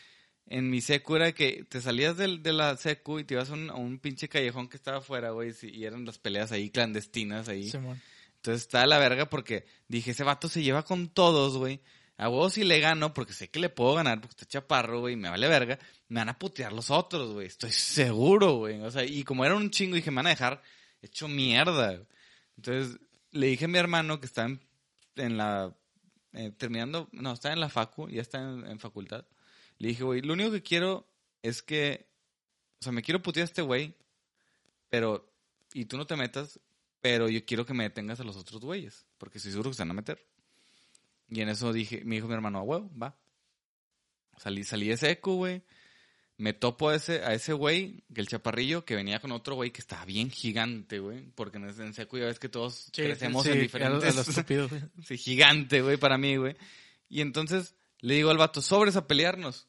en 0.51 0.69
mi 0.69 0.81
secu 0.83 1.17
era 1.17 1.33
que 1.33 1.65
te 1.69 1.81
salías 1.81 2.17
del, 2.17 2.43
de 2.43 2.53
la 2.53 2.77
secu 2.77 3.21
y 3.21 3.25
te 3.25 3.35
ibas 3.35 3.49
a 3.51 3.55
un, 3.55 3.71
a 3.71 3.75
un 3.77 3.99
pinche 3.99 4.29
callejón 4.29 4.69
que 4.69 4.77
estaba 4.77 4.99
afuera, 4.99 5.31
güey, 5.31 5.55
y 5.63 5.85
eran 5.85 6.05
las 6.05 6.19
peleas 6.19 6.53
ahí 6.53 6.71
clandestinas 6.71 7.49
ahí. 7.49 7.71
Simón. 7.71 8.01
Entonces 8.37 8.63
está 8.63 8.81
de 8.81 8.89
la 8.89 8.99
verga 8.99 9.31
porque 9.31 9.65
dije, 9.89 10.11
ese 10.11 10.25
vato 10.25 10.49
se 10.49 10.63
lleva 10.63 10.85
con 10.85 11.09
todos, 11.09 11.57
güey. 11.57 11.81
A 12.17 12.29
vos 12.29 12.53
si 12.55 12.65
le 12.65 12.81
gano, 12.81 13.15
porque 13.15 13.33
sé 13.33 13.49
que 13.49 13.61
le 13.61 13.69
puedo 13.71 13.95
ganar, 13.95 14.21
porque 14.21 14.33
está 14.33 14.45
chaparro, 14.47 15.01
güey, 15.01 15.17
me 15.17 15.31
vale 15.31 15.49
verga, 15.49 15.79
me 16.09 16.21
van 16.21 16.29
a 16.29 16.39
putear 16.39 16.73
los 16.73 16.91
otros, 16.91 17.33
güey. 17.33 17.47
Estoy 17.47 17.71
seguro, 17.71 18.57
güey. 18.57 18.81
O 18.83 18.91
sea, 18.91 19.05
y 19.05 19.23
como 19.25 19.45
era 19.45 19.55
un 19.55 19.71
chingo, 19.71 19.95
dije, 19.95 20.11
me 20.11 20.17
van 20.17 20.27
a 20.27 20.31
dejar 20.31 20.61
hecho 21.01 21.29
mierda. 21.29 22.03
Entonces 22.57 22.99
le 23.31 23.47
dije 23.47 23.67
a 23.67 23.69
mi 23.69 23.79
hermano 23.79 24.21
que 24.21 24.27
está 24.27 24.45
en, 24.45 24.61
en 25.17 25.37
la. 25.39 25.75
eh, 26.33 26.51
terminando. 26.59 27.09
No, 27.13 27.33
está 27.33 27.53
en 27.53 27.61
la 27.61 27.69
facu, 27.69 28.09
ya 28.11 28.21
está 28.21 28.39
en, 28.43 28.67
en 28.67 28.79
facultad. 28.79 29.25
Le 29.81 29.89
dije, 29.89 30.05
güey, 30.05 30.21
lo 30.21 30.35
único 30.35 30.53
que 30.53 30.63
quiero 30.63 31.09
es 31.43 31.63
que. 31.63 32.07
O 32.81 32.85
sea, 32.85 32.93
me 32.93 33.03
quiero 33.03 33.23
putear 33.23 33.43
a 33.43 33.47
este 33.47 33.63
güey, 33.63 33.95
pero. 34.91 35.27
Y 35.73 35.87
tú 35.87 35.97
no 35.97 36.07
te 36.07 36.17
metas, 36.17 36.61
pero 37.01 37.29
yo 37.29 37.45
quiero 37.47 37.65
que 37.65 37.73
me 37.73 37.85
detengas 37.85 38.21
a 38.21 38.25
los 38.25 38.37
otros 38.37 38.61
güeyes, 38.61 39.07
porque 39.17 39.39
estoy 39.39 39.53
seguro 39.53 39.71
que 39.71 39.77
se 39.77 39.83
van 39.83 39.93
a 39.93 39.95
meter. 39.95 40.23
Y 41.31 41.41
en 41.41 41.49
eso 41.49 41.73
dije, 41.73 42.03
me 42.05 42.17
dijo 42.17 42.29
mi 42.29 42.35
hermano, 42.35 42.59
a 42.59 42.63
huevo, 42.63 42.91
va. 43.01 43.17
Salí, 44.37 44.65
salí 44.65 44.89
de 44.89 44.99
seco, 44.99 45.37
güey. 45.37 45.63
Me 46.37 46.53
topo 46.53 46.91
a 46.91 46.97
ese, 46.97 47.25
a 47.25 47.33
ese 47.33 47.55
güey, 47.55 48.05
que 48.13 48.21
el 48.21 48.29
chaparrillo, 48.29 48.85
que 48.85 48.97
venía 48.97 49.21
con 49.21 49.33
otro 49.33 49.55
güey 49.55 49.71
que 49.71 49.81
estaba 49.81 50.05
bien 50.05 50.31
gigante, 50.31 50.99
güey. 50.99 51.31
Porque 51.35 51.57
en, 51.57 51.69
en 51.69 51.95
seco 51.95 52.19
ya 52.19 52.27
ves 52.27 52.39
que 52.39 52.49
todos 52.51 52.91
crecemos 52.93 53.47
en 53.47 53.61
diferentes... 53.61 54.03
A 54.03 54.07
lo, 54.07 54.13
a 54.13 54.15
lo 54.15 54.21
estúpido, 54.31 54.69
güey. 54.69 54.83
Sí, 55.05 55.17
gigante, 55.17 55.81
güey, 55.81 55.97
para 55.97 56.19
mí, 56.19 56.37
güey. 56.37 56.57
Y 57.09 57.23
entonces 57.23 57.75
le 58.01 58.15
digo 58.15 58.31
al 58.31 58.39
vato, 58.39 58.63
sobres 58.63 58.97
a 58.97 59.07
pelearnos. 59.07 59.69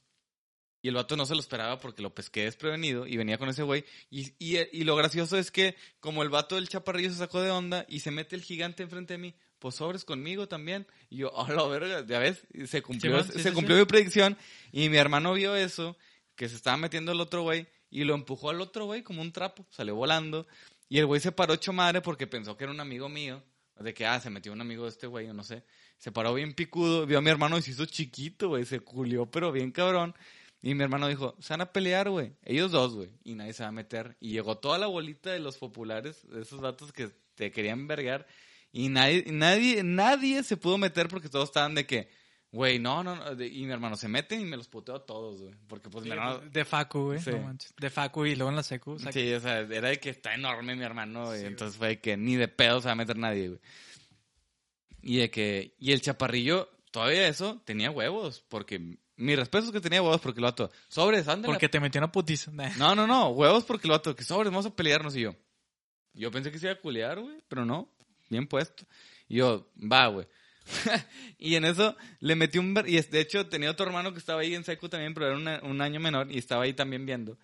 Y 0.81 0.87
el 0.87 0.95
vato 0.95 1.15
no 1.15 1.25
se 1.25 1.35
lo 1.35 1.39
esperaba 1.39 1.79
porque 1.79 2.01
lo 2.01 2.13
pesqué 2.13 2.43
desprevenido 2.43 3.05
y 3.05 3.17
venía 3.17 3.37
con 3.37 3.49
ese 3.49 3.63
güey. 3.63 3.85
Y, 4.09 4.33
y, 4.39 4.57
y 4.71 4.83
lo 4.83 4.95
gracioso 4.95 5.37
es 5.37 5.51
que 5.51 5.75
como 5.99 6.23
el 6.23 6.29
vato 6.29 6.55
del 6.55 6.69
chaparrillo 6.69 7.11
se 7.11 7.17
sacó 7.17 7.41
de 7.41 7.51
onda 7.51 7.85
y 7.87 7.99
se 7.99 8.09
mete 8.09 8.35
el 8.35 8.41
gigante 8.41 8.83
enfrente 8.83 9.13
de 9.13 9.19
mí, 9.19 9.35
pues 9.59 9.75
sobres 9.75 10.03
conmigo 10.03 10.47
también. 10.47 10.87
Y 11.09 11.17
yo, 11.17 11.39
a 11.39 11.51
la 11.51 11.63
verga, 11.67 12.05
ya 12.05 12.17
ves, 12.17 12.47
se 12.65 12.81
cumplió, 12.81 13.23
sí, 13.23 13.33
se 13.33 13.49
sí, 13.49 13.51
cumplió 13.51 13.77
sí. 13.77 13.81
mi 13.81 13.85
predicción. 13.85 14.37
Y 14.71 14.89
mi 14.89 14.97
hermano 14.97 15.33
vio 15.33 15.55
eso, 15.55 15.95
que 16.35 16.49
se 16.49 16.55
estaba 16.55 16.77
metiendo 16.77 17.11
el 17.11 17.21
otro 17.21 17.43
güey, 17.43 17.67
y 17.91 18.03
lo 18.03 18.15
empujó 18.15 18.49
al 18.49 18.61
otro 18.61 18.85
güey 18.85 19.03
como 19.03 19.21
un 19.21 19.31
trapo, 19.31 19.67
salió 19.69 19.95
volando. 19.95 20.47
Y 20.89 20.97
el 20.97 21.05
güey 21.05 21.21
se 21.21 21.31
paró 21.31 21.53
hecho 21.53 21.73
madre 21.73 22.01
porque 22.01 22.25
pensó 22.25 22.57
que 22.57 22.63
era 22.63 22.73
un 22.73 22.79
amigo 22.79 23.07
mío. 23.07 23.43
De 23.79 23.93
que, 23.93 24.05
ah, 24.05 24.19
se 24.19 24.29
metió 24.29 24.53
un 24.53 24.61
amigo 24.61 24.83
de 24.83 24.89
este 24.89 25.07
güey, 25.07 25.27
o 25.29 25.33
no 25.33 25.43
sé. 25.43 25.63
Se 25.97 26.11
paró 26.11 26.33
bien 26.33 26.53
picudo, 26.53 27.05
vio 27.05 27.17
a 27.17 27.21
mi 27.21 27.29
hermano 27.29 27.57
y 27.57 27.61
se 27.61 27.71
hizo 27.71 27.85
chiquito, 27.85 28.49
güey. 28.49 28.65
Se 28.65 28.79
culió, 28.79 29.25
pero 29.25 29.51
bien 29.51 29.71
cabrón. 29.71 30.13
Y 30.61 30.75
mi 30.75 30.83
hermano 30.83 31.07
dijo, 31.07 31.35
se 31.39 31.53
van 31.53 31.61
a 31.61 31.71
pelear, 31.73 32.09
güey. 32.09 32.33
Ellos 32.43 32.71
dos, 32.71 32.93
güey. 32.93 33.09
Y 33.23 33.33
nadie 33.33 33.53
se 33.53 33.63
va 33.63 33.69
a 33.69 33.73
meter. 33.73 34.15
Y 34.19 34.31
llegó 34.31 34.57
toda 34.59 34.77
la 34.77 34.87
bolita 34.87 35.31
de 35.31 35.39
los 35.39 35.57
populares, 35.57 36.27
de 36.29 36.41
esos 36.41 36.61
vatos 36.61 36.91
que 36.93 37.09
te 37.35 37.51
querían 37.51 37.87
vergar. 37.87 38.27
Y 38.71 38.89
nadie, 38.89 39.25
nadie, 39.31 39.83
nadie 39.83 40.43
se 40.43 40.57
pudo 40.57 40.77
meter 40.77 41.07
porque 41.07 41.29
todos 41.29 41.49
estaban 41.49 41.73
de 41.73 41.87
que, 41.87 42.09
güey, 42.51 42.77
no, 42.77 43.03
no, 43.03 43.15
no. 43.15 43.43
Y 43.43 43.65
mi 43.65 43.71
hermano 43.71 43.97
se 43.97 44.07
meten 44.07 44.39
y 44.39 44.45
me 44.45 44.55
los 44.55 44.67
puteo 44.67 44.95
a 44.95 45.05
todos, 45.05 45.41
güey. 45.41 45.55
Porque 45.67 45.89
pues 45.89 46.05
mi 46.05 46.11
hermano... 46.11 46.39
De 46.39 46.63
Facu, 46.63 47.05
güey. 47.05 47.19
Sí. 47.19 47.31
No. 47.31 47.55
De 47.79 47.89
Facu 47.89 48.25
y 48.27 48.35
luego 48.35 48.51
en 48.51 48.55
la 48.55 48.63
secu. 48.63 48.91
o 48.91 48.99
sea, 48.99 49.11
Sí, 49.11 49.33
o 49.33 49.39
sea, 49.39 49.61
era 49.61 49.89
de 49.89 49.99
que 49.99 50.11
está 50.11 50.35
enorme 50.35 50.75
mi 50.75 50.83
hermano. 50.83 51.35
Sí, 51.35 51.43
entonces 51.43 51.75
fue 51.75 51.87
de 51.87 51.99
que 51.99 52.17
ni 52.17 52.35
de 52.35 52.47
pedo 52.47 52.81
se 52.81 52.85
va 52.85 52.91
a 52.91 52.95
meter 52.95 53.17
nadie, 53.17 53.47
güey. 53.49 53.59
Y 55.01 55.17
de 55.17 55.31
que, 55.31 55.75
y 55.79 55.91
el 55.91 56.01
chaparrillo, 56.01 56.69
todavía 56.91 57.27
eso, 57.27 57.59
tenía 57.65 57.89
huevos, 57.89 58.45
porque, 58.47 58.99
mi 59.21 59.35
respeto 59.35 59.65
es 59.67 59.71
que 59.71 59.81
tenía 59.81 60.01
huevos 60.01 60.19
porque 60.21 60.39
el 60.39 60.43
vato, 60.45 60.69
sobres, 60.87 61.27
ándale. 61.27 61.53
Porque 61.53 61.69
te 61.69 61.79
metió 61.79 61.99
una 61.99 62.11
putiza. 62.11 62.51
Nah. 62.51 62.69
No, 62.77 62.95
no, 62.95 63.07
no, 63.07 63.29
huevos 63.29 63.63
porque 63.63 63.87
el 63.87 63.91
vato, 63.91 64.15
que 64.15 64.23
sobres, 64.23 64.51
vamos 64.51 64.65
a 64.65 64.75
pelearnos 64.75 65.15
y 65.15 65.21
yo. 65.21 65.35
Yo 66.13 66.29
pensé 66.31 66.51
que 66.51 66.59
se 66.59 66.65
iba 66.65 66.73
a 66.73 66.79
culear, 66.79 67.19
güey, 67.21 67.37
pero 67.47 67.65
no, 67.65 67.89
bien 68.29 68.47
puesto. 68.47 68.85
Y 69.29 69.37
yo, 69.37 69.69
va, 69.81 70.07
güey. 70.07 70.27
y 71.39 71.55
en 71.55 71.65
eso 71.65 71.95
le 72.19 72.35
metí 72.35 72.57
un... 72.57 72.75
Y 72.85 72.99
de 72.99 73.19
hecho 73.19 73.47
tenía 73.47 73.71
otro 73.71 73.85
hermano 73.85 74.11
que 74.13 74.19
estaba 74.19 74.41
ahí 74.41 74.53
en 74.53 74.63
secu 74.63 74.89
también, 74.89 75.13
pero 75.13 75.27
era 75.27 75.37
una- 75.37 75.61
un 75.63 75.81
año 75.81 75.99
menor 75.99 76.31
y 76.31 76.37
estaba 76.37 76.63
ahí 76.63 76.73
también 76.73 77.05
viendo. 77.05 77.37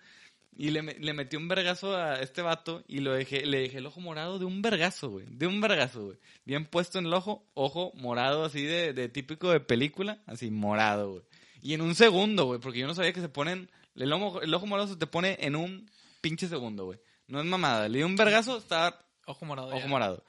Y 0.56 0.70
le, 0.70 0.82
le 0.82 1.12
metí 1.12 1.36
un 1.36 1.46
vergazo 1.46 1.96
a 1.96 2.20
este 2.20 2.42
vato 2.42 2.82
y 2.88 2.98
lo 2.98 3.12
dejé, 3.12 3.46
le 3.46 3.60
dejé 3.60 3.78
el 3.78 3.86
ojo 3.86 4.00
morado 4.00 4.38
de 4.40 4.44
un 4.44 4.60
vergazo, 4.60 5.08
güey. 5.10 5.24
De 5.30 5.46
un 5.46 5.60
vergazo, 5.60 6.06
güey. 6.06 6.18
Bien 6.44 6.66
puesto 6.66 6.98
en 6.98 7.06
el 7.06 7.14
ojo, 7.14 7.46
ojo 7.54 7.92
morado 7.94 8.44
así 8.44 8.62
de, 8.64 8.92
de 8.92 9.08
típico 9.08 9.50
de 9.52 9.60
película, 9.60 10.20
así 10.26 10.50
morado, 10.50 11.12
güey. 11.12 11.22
Y 11.60 11.74
en 11.74 11.80
un 11.82 11.94
segundo, 11.94 12.46
güey, 12.46 12.60
porque 12.60 12.78
yo 12.78 12.86
no 12.86 12.94
sabía 12.94 13.12
que 13.12 13.20
se 13.20 13.28
ponen... 13.28 13.70
El 13.94 14.12
ojo, 14.12 14.40
el 14.42 14.54
ojo 14.54 14.66
morado 14.66 14.88
se 14.88 14.96
te 14.96 15.06
pone 15.08 15.36
en 15.40 15.56
un 15.56 15.90
pinche 16.20 16.46
segundo, 16.48 16.84
güey. 16.84 17.00
No 17.26 17.40
es 17.40 17.46
mamada. 17.46 17.88
Le 17.88 17.98
di 17.98 18.04
un 18.04 18.14
vergazo, 18.16 18.58
estaba 18.58 19.04
Ojo 19.26 19.44
morado. 19.44 19.68
ojo 19.68 19.78
ya. 19.80 19.86
morado. 19.88 20.24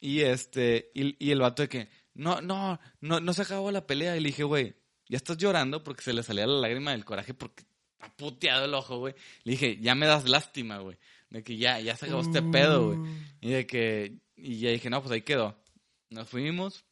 Y 0.00 0.20
este, 0.20 0.90
y, 0.94 1.16
y 1.24 1.30
el 1.30 1.40
vato 1.40 1.62
de 1.62 1.68
que, 1.68 1.88
no, 2.14 2.40
no, 2.40 2.80
no, 3.00 3.20
no 3.20 3.32
se 3.32 3.42
acabó 3.42 3.70
la 3.70 3.86
pelea. 3.86 4.16
Y 4.16 4.20
le 4.20 4.28
dije, 4.30 4.42
güey, 4.42 4.74
ya 5.08 5.16
estás 5.16 5.36
llorando 5.38 5.82
porque 5.84 6.02
se 6.02 6.12
le 6.12 6.22
salía 6.22 6.46
la 6.46 6.60
lágrima 6.60 6.90
del 6.90 7.04
coraje 7.04 7.34
porque 7.34 7.62
está 7.94 8.14
puteado 8.16 8.64
el 8.64 8.74
ojo, 8.74 8.98
güey. 8.98 9.14
Le 9.44 9.52
dije, 9.52 9.78
ya 9.80 9.94
me 9.94 10.06
das 10.06 10.28
lástima, 10.28 10.78
güey. 10.78 10.98
De 11.30 11.42
que 11.44 11.56
ya, 11.56 11.80
ya 11.80 11.96
se 11.96 12.06
acabó 12.06 12.22
este 12.22 12.42
pedo, 12.42 12.88
güey. 12.88 12.98
Uh. 12.98 13.16
Y 13.40 13.50
de 13.50 13.66
que, 13.66 14.18
y 14.36 14.58
ya 14.58 14.70
dije, 14.70 14.90
no, 14.90 15.00
pues 15.00 15.12
ahí 15.12 15.22
quedó. 15.22 15.56
Nos 16.10 16.28
fuimos, 16.28 16.84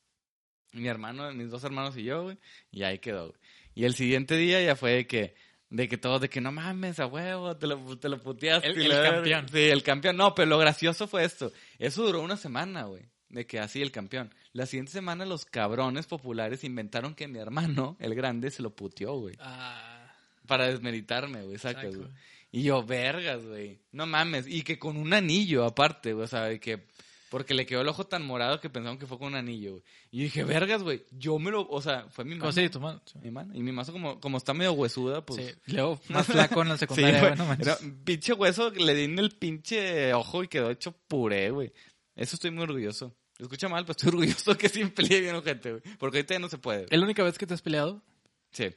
mi 0.73 0.89
hermano, 0.89 1.33
mis 1.33 1.51
dos 1.51 1.65
hermanos 1.65 1.97
y 1.97 2.05
yo, 2.05 2.23
güey, 2.25 2.39
y 2.71 2.83
ahí 2.83 2.99
quedó, 2.99 3.29
güey. 3.29 3.41
Y 3.75 3.85
el 3.85 3.95
siguiente 3.95 4.37
día 4.37 4.61
ya 4.63 4.77
fue 4.77 4.93
de 4.93 5.07
que, 5.07 5.35
de 5.71 5.89
que 5.89 5.97
todos, 5.97 6.21
de 6.21 6.29
que 6.29 6.41
no 6.41 6.53
mames, 6.53 6.99
a 7.01 7.07
huevo, 7.07 7.57
te 7.57 7.67
lo, 7.67 7.99
te 7.99 8.09
lo 8.09 8.21
puteaste. 8.23 8.69
El- 8.69 8.81
el 8.91 9.03
campeón. 9.11 9.47
Sí, 9.49 9.59
el 9.69 9.83
campeón. 9.83 10.17
No, 10.17 10.35
pero 10.35 10.49
lo 10.49 10.59
gracioso 10.59 11.07
fue 11.07 11.25
esto. 11.25 11.53
Eso 11.79 12.03
duró 12.05 12.21
una 12.23 12.37
semana, 12.37 12.85
güey. 12.85 13.03
De 13.29 13.47
que 13.47 13.61
así 13.61 13.81
el 13.81 13.93
campeón. 13.93 14.35
La 14.53 14.67
siguiente 14.67 14.91
semana 14.91 15.25
los 15.25 15.45
cabrones 15.45 16.07
populares 16.07 16.65
inventaron 16.65 17.15
que 17.15 17.29
mi 17.29 17.39
hermano, 17.39 17.97
el 18.01 18.15
grande, 18.17 18.51
se 18.51 18.63
lo 18.63 18.71
puteó, 18.75 19.15
güey. 19.21 19.37
Ah, 19.39 20.13
Para 20.49 20.67
desmeritarme, 20.67 21.43
güey, 21.43 21.57
sacas, 21.59 21.85
exacto. 21.85 22.07
güey. 22.09 22.21
Y 22.51 22.65
yo, 22.65 22.83
vergas, 22.85 23.45
güey. 23.47 23.79
No 23.93 24.07
mames. 24.07 24.49
Y 24.49 24.63
que 24.63 24.81
con 24.81 24.97
un 24.97 25.13
anillo 25.13 25.65
aparte, 25.65 26.13
güey. 26.13 26.25
O 26.25 26.29
sea, 26.29 26.47
de 26.47 26.59
que... 26.59 26.89
Porque 27.31 27.55
le 27.55 27.65
quedó 27.65 27.83
el 27.83 27.89
ojo 27.89 28.09
tan 28.09 28.27
morado 28.27 28.61
que 28.61 28.69
pensaron 28.69 28.99
que 28.99 29.07
fue 29.07 29.17
con 29.17 29.29
un 29.29 29.37
anillo, 29.37 29.71
güey. 29.71 29.83
Y 30.11 30.19
yo 30.19 30.25
dije, 30.25 30.43
vergas, 30.45 30.83
güey. 30.83 31.05
Yo 31.13 31.39
me 31.39 31.53
lo... 31.53 31.65
O 31.69 31.81
sea, 31.81 32.09
fue 32.11 32.25
mi 32.25 32.35
mano. 32.35 32.49
Oh, 32.49 32.53
sí, 32.53 32.69
tu 32.69 32.81
mano. 32.81 33.01
sí. 33.05 33.21
Mi 33.23 33.31
mano. 33.31 33.55
Y 33.55 33.63
mi 33.63 33.71
mazo 33.71 33.93
como, 33.93 34.21
como 34.21 34.37
está 34.37 34.53
medio 34.53 34.73
huesuda, 34.73 35.25
pues... 35.25 35.47
Sí. 35.47 35.73
Luego, 35.73 36.01
más 36.09 36.27
flaco 36.27 36.61
en 36.63 36.71
la 36.71 36.77
secundaria, 36.77 37.21
güey. 37.21 37.31
güey, 37.31 37.39
no 37.39 37.47
manches. 37.47 37.67
Era 37.69 37.79
un 37.81 38.03
pinche 38.03 38.33
hueso 38.33 38.71
le 38.71 38.95
di 38.97 39.05
en 39.05 39.19
el 39.21 39.31
pinche 39.31 40.13
ojo 40.13 40.43
y 40.43 40.49
quedó 40.49 40.71
hecho 40.71 40.93
puré, 41.07 41.51
güey. 41.51 41.73
Eso 42.17 42.35
estoy 42.35 42.51
muy 42.51 42.65
orgulloso. 42.65 43.15
Escucha 43.39 43.69
mal, 43.69 43.85
pero 43.85 43.93
estoy 43.93 44.09
orgulloso 44.09 44.59
que 44.59 44.69
sí 44.69 44.85
peleé 44.87 45.21
bien 45.21 45.41
gente, 45.41 45.71
güey. 45.71 45.83
Porque 46.01 46.19
ahorita 46.19 46.35
ya 46.35 46.41
no 46.41 46.49
se 46.49 46.59
puede. 46.59 46.87
¿Es 46.91 46.99
la 46.99 47.05
única 47.05 47.23
vez 47.23 47.39
que 47.39 47.47
te 47.47 47.55
has 47.55 47.63
peleado? 47.63 48.03
Sí. 48.51 48.75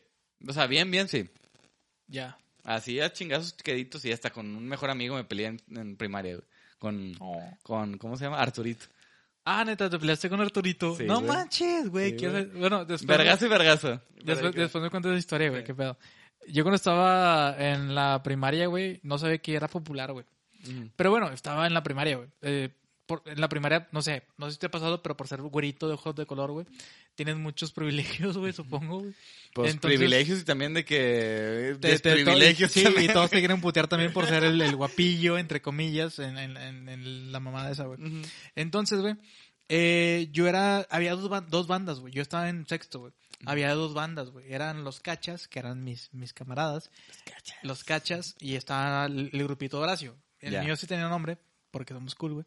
O 0.47 0.53
sea, 0.53 0.67
bien, 0.67 0.91
bien, 0.91 1.07
sí. 1.07 1.27
Ya. 2.05 2.37
Así 2.63 2.99
a 2.99 3.11
chingazos 3.11 3.53
queditos 3.53 4.05
y 4.05 4.11
hasta 4.11 4.29
con 4.29 4.55
un 4.55 4.67
mejor 4.67 4.91
amigo 4.91 5.15
me 5.15 5.23
peleé 5.23 5.47
en, 5.47 5.61
en 5.75 5.97
primaria, 5.97 6.35
güey. 6.35 6.47
Con, 6.83 7.13
con, 7.63 7.97
¿cómo 7.97 8.17
se 8.17 8.25
llama? 8.25 8.39
Arturito. 8.41 8.87
Ah, 9.45 9.63
neta, 9.63 9.89
te 9.89 9.97
peleaste 9.97 10.29
con 10.29 10.41
Arturito. 10.41 10.97
Sí, 10.97 11.05
no 11.05 11.21
güey. 11.21 11.27
manches, 11.27 11.89
güey. 11.89 12.19
Sí, 12.19 12.25
güey. 12.27 12.45
Bueno, 12.47 12.83
después... 12.83 13.07
Vergazo 13.07 13.45
y 13.45 13.49
vergazo. 13.49 14.01
Después, 14.21 14.53
después 14.53 14.83
me 14.83 14.89
cuentas 14.89 15.11
esa 15.11 15.19
historia, 15.19 15.49
güey, 15.49 15.61
Sí. 15.61 15.67
qué 15.67 15.73
pedo. 15.73 15.97
Yo 16.49 16.63
cuando 16.65 16.75
estaba 16.75 17.55
en 17.57 17.95
la 17.95 18.21
primaria, 18.21 18.67
güey, 18.67 18.99
no 19.03 19.17
sabía 19.17 19.37
que 19.37 19.55
era 19.55 19.69
popular, 19.69 20.11
güey. 20.11 20.25
Pero 20.97 21.09
bueno, 21.09 21.29
estaba 21.31 21.65
en 21.67 21.73
la 21.73 21.83
primaria, 21.83 22.17
güey. 22.17 22.27
Eh, 22.41 22.69
por- 23.05 23.21
en 23.25 23.39
la 23.41 23.49
primaria, 23.49 23.87
no 23.91 24.01
sé, 24.01 24.23
no 24.37 24.45
sé 24.47 24.53
si 24.53 24.59
te 24.59 24.67
ha 24.67 24.71
pasado, 24.71 25.01
pero 25.03 25.17
por 25.17 25.27
ser 25.27 25.41
güerito 25.41 25.87
de 25.87 25.93
ojos 25.95 26.15
de 26.15 26.25
color, 26.25 26.51
güey, 26.51 26.65
tienes 27.15 27.35
muchos 27.37 27.71
privilegios, 27.73 28.37
güey, 28.37 28.53
supongo, 28.53 28.99
güey. 29.01 29.13
Pues 29.53 29.71
Entonces- 29.73 29.97
privilegios 29.99 30.39
y 30.39 30.43
también 30.45 30.73
de 30.73 30.83
que... 30.85 31.77
Te- 31.79 31.99
te- 31.99 32.13
privilegios 32.13 32.71
Sí, 32.71 32.85
y 33.01 33.07
todos 33.07 33.29
te 33.29 33.39
quieren 33.39 33.61
putear 33.61 33.87
también 33.87 34.11
por 34.13 34.25
ser 34.25 34.43
el, 34.43 34.59
el 34.61 34.75
guapillo, 34.75 35.37
entre 35.37 35.61
comillas, 35.61 36.17
en, 36.19 36.37
en- 36.37 36.57
en- 36.57 36.89
en 36.89 37.31
la 37.31 37.39
mamada 37.39 37.71
esa, 37.71 37.83
güey. 37.85 37.99
Entonces, 38.55 39.01
güey, 39.01 39.15
eh, 39.69 40.27
yo 40.31 40.47
era, 40.47 40.87
había 40.89 41.15
dos, 41.15 41.29
dos 41.49 41.67
bandas, 41.67 41.99
güey. 41.99 42.13
Yo 42.13 42.21
estaba 42.21 42.49
en 42.49 42.65
sexto, 42.67 42.99
güey. 42.99 43.13
Había 43.45 43.73
dos 43.73 43.93
bandas, 43.93 44.29
güey. 44.29 44.51
Eran 44.53 44.83
los 44.83 44.99
cachas, 45.01 45.47
que 45.47 45.59
eran 45.59 45.83
mis, 45.83 46.13
mis 46.13 46.33
camaradas. 46.33 46.89
Los 47.61 47.83
cachas. 47.83 48.35
y 48.39 48.55
estaba 48.55 49.05
el, 49.05 49.29
el 49.33 49.43
grupito 49.43 49.79
Horacio. 49.79 50.15
El 50.39 50.53
Ya. 50.53 50.63
mío 50.63 50.75
sí 50.75 50.87
tenía 50.87 51.07
nombre, 51.09 51.37
porque 51.73 51.95
somos 51.95 52.13
cool, 52.13 52.33
güey. 52.33 52.45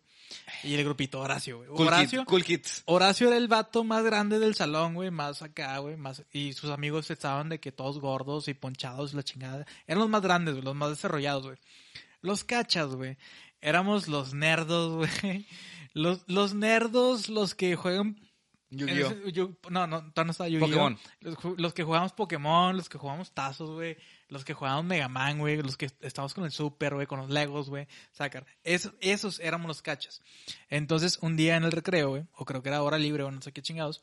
Y 0.62 0.74
el 0.74 0.84
grupito 0.84 1.20
Horacio, 1.20 1.58
güey. 1.58 1.68
Cool, 1.68 1.88
Horacio, 1.88 2.20
kids, 2.20 2.30
cool 2.30 2.44
kids. 2.44 2.82
Horacio 2.86 3.26
era 3.26 3.36
el 3.36 3.48
vato 3.48 3.82
más 3.82 4.04
grande 4.04 4.38
del 4.38 4.54
salón, 4.54 4.94
güey, 4.94 5.10
más 5.10 5.42
acá, 5.42 5.76
güey, 5.78 5.96
más 5.96 6.22
y 6.32 6.52
sus 6.52 6.70
amigos 6.70 7.10
estaban 7.10 7.48
de 7.48 7.58
que 7.58 7.72
todos 7.72 7.98
gordos 7.98 8.46
y 8.46 8.54
ponchados, 8.54 9.14
la 9.14 9.24
chingada. 9.24 9.66
Eran 9.88 9.98
los 9.98 10.08
más 10.08 10.22
grandes, 10.22 10.54
güey, 10.54 10.64
los 10.64 10.76
más 10.76 10.90
desarrollados, 10.90 11.42
güey. 11.42 11.58
Los 12.22 12.44
cachas, 12.44 12.94
güey. 12.94 13.18
Éramos 13.60 14.06
los 14.06 14.32
nerdos, 14.32 15.08
güey. 15.20 15.46
Los, 15.92 16.22
los 16.28 16.54
nerdos, 16.54 17.28
los 17.28 17.56
que 17.56 17.74
juegan 17.74 18.16
Yu-Gi-Oh. 18.70 19.70
No, 19.70 19.88
no, 19.88 20.12
no 20.14 20.30
estaba 20.30 20.48
Yu-Gi-Oh. 20.48 20.68
Pokémon. 20.68 20.98
Los, 21.20 21.36
los 21.58 21.74
que 21.74 21.82
jugamos 21.82 22.12
Pokémon, 22.12 22.76
los 22.76 22.88
que 22.88 22.98
jugamos 22.98 23.32
Tazos, 23.32 23.70
güey. 23.70 23.96
Los 24.28 24.44
que 24.44 24.54
jugamos 24.54 24.84
Mega 24.84 25.08
Man, 25.08 25.38
güey. 25.38 25.62
Los 25.62 25.76
que 25.76 25.90
estábamos 26.00 26.34
con 26.34 26.44
el 26.44 26.50
Super, 26.52 26.94
güey, 26.94 27.06
con 27.06 27.20
los 27.20 27.30
Legos, 27.30 27.68
güey. 27.68 27.86
Sacar. 28.12 28.46
Esos, 28.64 28.94
esos 29.00 29.40
éramos 29.40 29.68
los 29.68 29.82
cachas. 29.82 30.20
Entonces, 30.68 31.18
un 31.22 31.36
día 31.36 31.56
en 31.56 31.64
el 31.64 31.72
recreo, 31.72 32.10
güey, 32.10 32.24
o 32.34 32.44
creo 32.44 32.62
que 32.62 32.68
era 32.68 32.82
hora 32.82 32.98
libre, 32.98 33.22
o 33.22 33.30
no 33.30 33.40
sé 33.42 33.52
qué 33.52 33.62
chingados. 33.62 34.02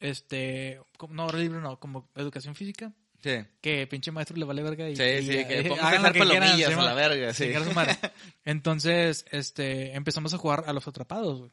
Este, 0.00 0.80
no, 1.10 1.26
hora 1.26 1.38
libre 1.38 1.60
no, 1.60 1.78
como 1.78 2.10
educación 2.16 2.54
física. 2.54 2.92
Sí. 3.22 3.36
Que 3.60 3.86
pinche 3.86 4.10
maestro 4.10 4.36
le 4.36 4.44
vale 4.44 4.62
verga 4.64 4.90
y. 4.90 4.96
Sí, 4.96 5.02
y- 5.02 5.22
sí, 5.22 5.44
que 5.46 5.58
a 5.80 5.90
dejar 5.92 6.12
quieran, 6.12 6.28
palomillas 6.28 6.72
a 6.76 6.82
la 6.82 6.94
verga, 6.94 7.32
sí. 7.32 7.52
Entonces, 8.44 9.24
este, 9.30 9.94
empezamos 9.94 10.34
a 10.34 10.38
jugar 10.38 10.64
a 10.66 10.72
los 10.72 10.88
atrapados, 10.88 11.38
güey 11.38 11.50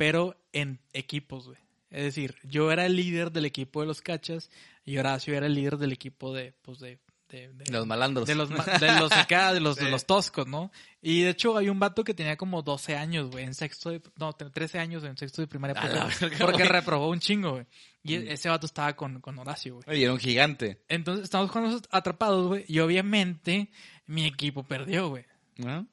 pero 0.00 0.34
en 0.54 0.80
equipos, 0.94 1.44
güey. 1.46 1.58
Es 1.90 2.04
decir, 2.04 2.36
yo 2.42 2.72
era 2.72 2.86
el 2.86 2.96
líder 2.96 3.32
del 3.32 3.44
equipo 3.44 3.82
de 3.82 3.86
los 3.86 4.00
cachas 4.00 4.48
y 4.90 4.98
Horacio 4.98 5.34
era 5.36 5.46
el 5.46 5.54
líder 5.54 5.76
del 5.78 5.92
equipo 5.92 6.32
de, 6.34 6.52
pues, 6.62 6.78
de... 6.80 6.98
de, 7.28 7.52
de- 7.52 7.70
Los 7.72 7.86
malandros. 7.86 8.26
de 8.26 8.34
los, 8.34 8.48
de 8.48 8.92
los 8.98 9.12
acá, 9.12 9.52
de 9.52 9.60
los, 9.60 9.76
de 9.76 9.84
Sí. 9.86 9.90
los 9.90 10.04
toscos, 10.04 10.46
¿no? 10.48 10.72
Y 11.00 11.22
de 11.22 11.30
hecho 11.30 11.56
hay 11.56 11.68
un 11.68 11.78
vato 11.78 12.02
que 12.02 12.12
tenía 12.14 12.36
como 12.36 12.62
12 12.62 12.96
años, 12.96 13.30
güey, 13.30 13.44
en 13.44 13.54
sexto 13.54 13.90
de, 13.90 14.02
no, 14.16 14.32
13 14.32 14.78
años 14.80 15.04
en 15.04 15.16
sexto 15.16 15.40
de 15.42 15.46
primaria. 15.48 15.74
Porque- 15.80 16.26
verga, 16.26 16.44
porque 16.46 16.64
reprobó 16.64 17.08
un 17.08 17.20
chingo, 17.20 17.52
güey. 17.52 17.66
Y 18.02 18.18
Mm. 18.18 18.28
ese 18.28 18.48
vato 18.48 18.66
estaba 18.66 18.94
con, 18.96 19.20
con 19.20 19.38
Horacio, 19.38 19.74
güey. 19.76 19.84
Oye, 19.88 20.02
era 20.04 20.12
un 20.12 20.18
gigante. 20.18 20.82
Entonces 20.88 21.24
estamos 21.24 21.50
jugando 21.50 21.80
atrapados, 21.90 22.48
güey, 22.48 22.64
y 22.66 22.78
obviamente 22.80 23.70
mi 24.06 24.26
equipo 24.26 24.64
perdió, 24.66 25.08
güey 25.10 25.24
¿No? 25.56 25.86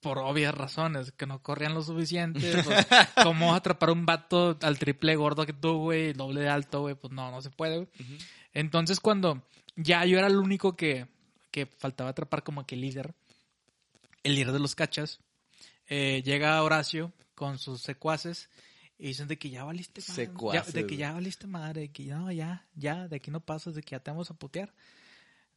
por 0.00 0.18
obvias 0.18 0.52
razones, 0.52 1.12
que 1.12 1.26
no 1.26 1.40
corrían 1.44 1.74
lo 1.74 1.82
suficiente. 1.82 2.40
Pues, 2.64 2.86
¿Cómo 3.22 3.54
atrapar 3.54 3.90
un 3.90 4.04
vato 4.04 4.58
al 4.60 4.76
triple 4.76 5.14
gordo 5.14 5.46
que 5.46 5.52
tú, 5.52 5.78
güey, 5.78 6.12
doble 6.12 6.40
de 6.40 6.48
alto, 6.48 6.80
güey? 6.80 6.96
Pues 6.96 7.12
no, 7.12 7.30
no 7.30 7.40
se 7.40 7.50
puede, 7.50 7.76
güey. 7.76 7.88
Entonces, 8.54 9.00
cuando 9.00 9.42
ya 9.76 10.04
yo 10.04 10.18
era 10.18 10.26
el 10.26 10.36
único 10.36 10.76
que, 10.76 11.06
que 11.50 11.66
faltaba 11.66 12.10
atrapar 12.10 12.42
como 12.42 12.66
que 12.66 12.76
líder, 12.76 13.14
el 14.22 14.34
líder 14.34 14.52
de 14.52 14.60
los 14.60 14.74
cachas, 14.74 15.20
eh, 15.88 16.22
llega 16.24 16.62
Horacio 16.62 17.12
con 17.34 17.58
sus 17.58 17.80
secuaces 17.82 18.48
y 18.98 19.08
dicen 19.08 19.26
de 19.28 19.38
que 19.38 19.50
ya 19.50 19.64
valiste 19.64 20.00
madre. 20.08 20.26
Secuaces, 20.26 20.74
ya- 20.74 20.80
de 20.80 20.86
que 20.86 20.96
ya 20.96 21.12
valiste 21.12 21.46
madre, 21.46 21.80
de 21.82 21.88
que 21.92 22.04
no, 22.06 22.30
ya, 22.30 22.66
ya, 22.74 23.08
de 23.08 23.16
aquí 23.16 23.30
no 23.30 23.40
pasas, 23.40 23.74
de 23.74 23.82
que 23.82 23.90
ya 23.92 24.00
te 24.00 24.10
vamos 24.10 24.30
a 24.30 24.34
putear. 24.34 24.72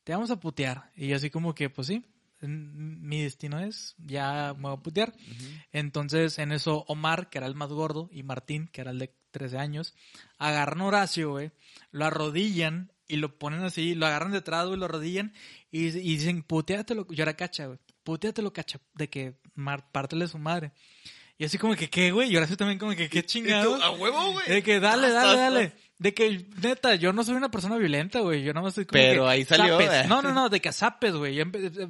Te 0.03 0.13
vamos 0.13 0.31
a 0.31 0.39
putear. 0.39 0.91
Y 0.95 1.07
yo 1.09 1.15
así 1.15 1.29
como 1.29 1.53
que, 1.53 1.69
pues 1.69 1.87
sí, 1.87 2.03
mi 2.41 3.21
destino 3.23 3.59
es, 3.59 3.95
ya 3.97 4.53
me 4.55 4.63
voy 4.63 4.73
a 4.73 4.77
putear. 4.81 5.13
Entonces, 5.71 6.37
en 6.39 6.51
eso, 6.51 6.85
Omar, 6.87 7.29
que 7.29 7.37
era 7.39 7.47
el 7.47 7.55
más 7.55 7.69
gordo, 7.69 8.09
y 8.11 8.23
Martín, 8.23 8.67
que 8.71 8.81
era 8.81 8.91
el 8.91 8.99
de 8.99 9.13
13 9.38 9.57
años, 9.57 9.93
agarran 10.38 10.81
a 10.81 10.86
Horacio, 10.86 11.31
güey, 11.31 11.51
lo 11.91 12.05
arrodillan 12.05 12.91
y 13.07 13.17
lo 13.17 13.38
ponen 13.38 13.63
así, 13.63 13.93
lo 13.95 14.05
agarran 14.05 14.31
detrás, 14.31 14.65
güey, 14.67 14.79
lo 14.79 14.86
arrodillan 14.86 15.33
y, 15.71 15.88
y 15.88 15.89
dicen, 16.17 16.41
puteatelo, 16.41 17.05
yo 17.09 17.23
era 17.23 17.36
cacha, 17.36 17.65
güey, 17.67 17.79
puteatelo, 18.03 18.53
cacha, 18.53 18.79
de 18.93 19.09
que 19.09 19.36
Mar, 19.53 19.91
pártele 19.91 20.27
su 20.27 20.38
madre. 20.38 20.71
Y 21.38 21.43
así 21.43 21.57
como 21.57 21.75
que, 21.75 21.89
¿qué, 21.89 22.11
güey? 22.11 22.31
Y 22.31 22.38
Horacio 22.38 22.55
también 22.55 22.79
como 22.79 22.93
que, 22.95 23.09
¿qué 23.09 23.25
chingado? 23.25 23.75
A 23.83 23.91
huevo, 23.91 24.31
güey. 24.31 24.47
De 24.47 24.63
que 24.63 24.79
dale, 24.79 25.09
dale, 25.09 25.38
dale. 25.38 25.73
De 25.97 26.13
que, 26.13 26.47
neta, 26.61 26.95
yo 26.95 27.11
no 27.11 27.25
soy 27.25 27.36
una 27.36 27.51
persona 27.51 27.75
violenta, 27.75 28.21
güey. 28.21 28.41
Yo 28.41 28.53
nada 28.53 28.63
más 28.63 28.71
estoy 28.71 28.86
como 28.86 29.01
Pero 29.01 29.23
que 29.25 29.29
ahí 29.31 29.43
salió, 29.43 29.77
zapes. 29.77 30.05
eh. 30.05 30.07
No, 30.07 30.21
no, 30.21 30.31
no, 30.33 30.47
de 30.47 30.61
que 30.61 30.71
zapes, 30.71 31.13
güey. 31.13 31.38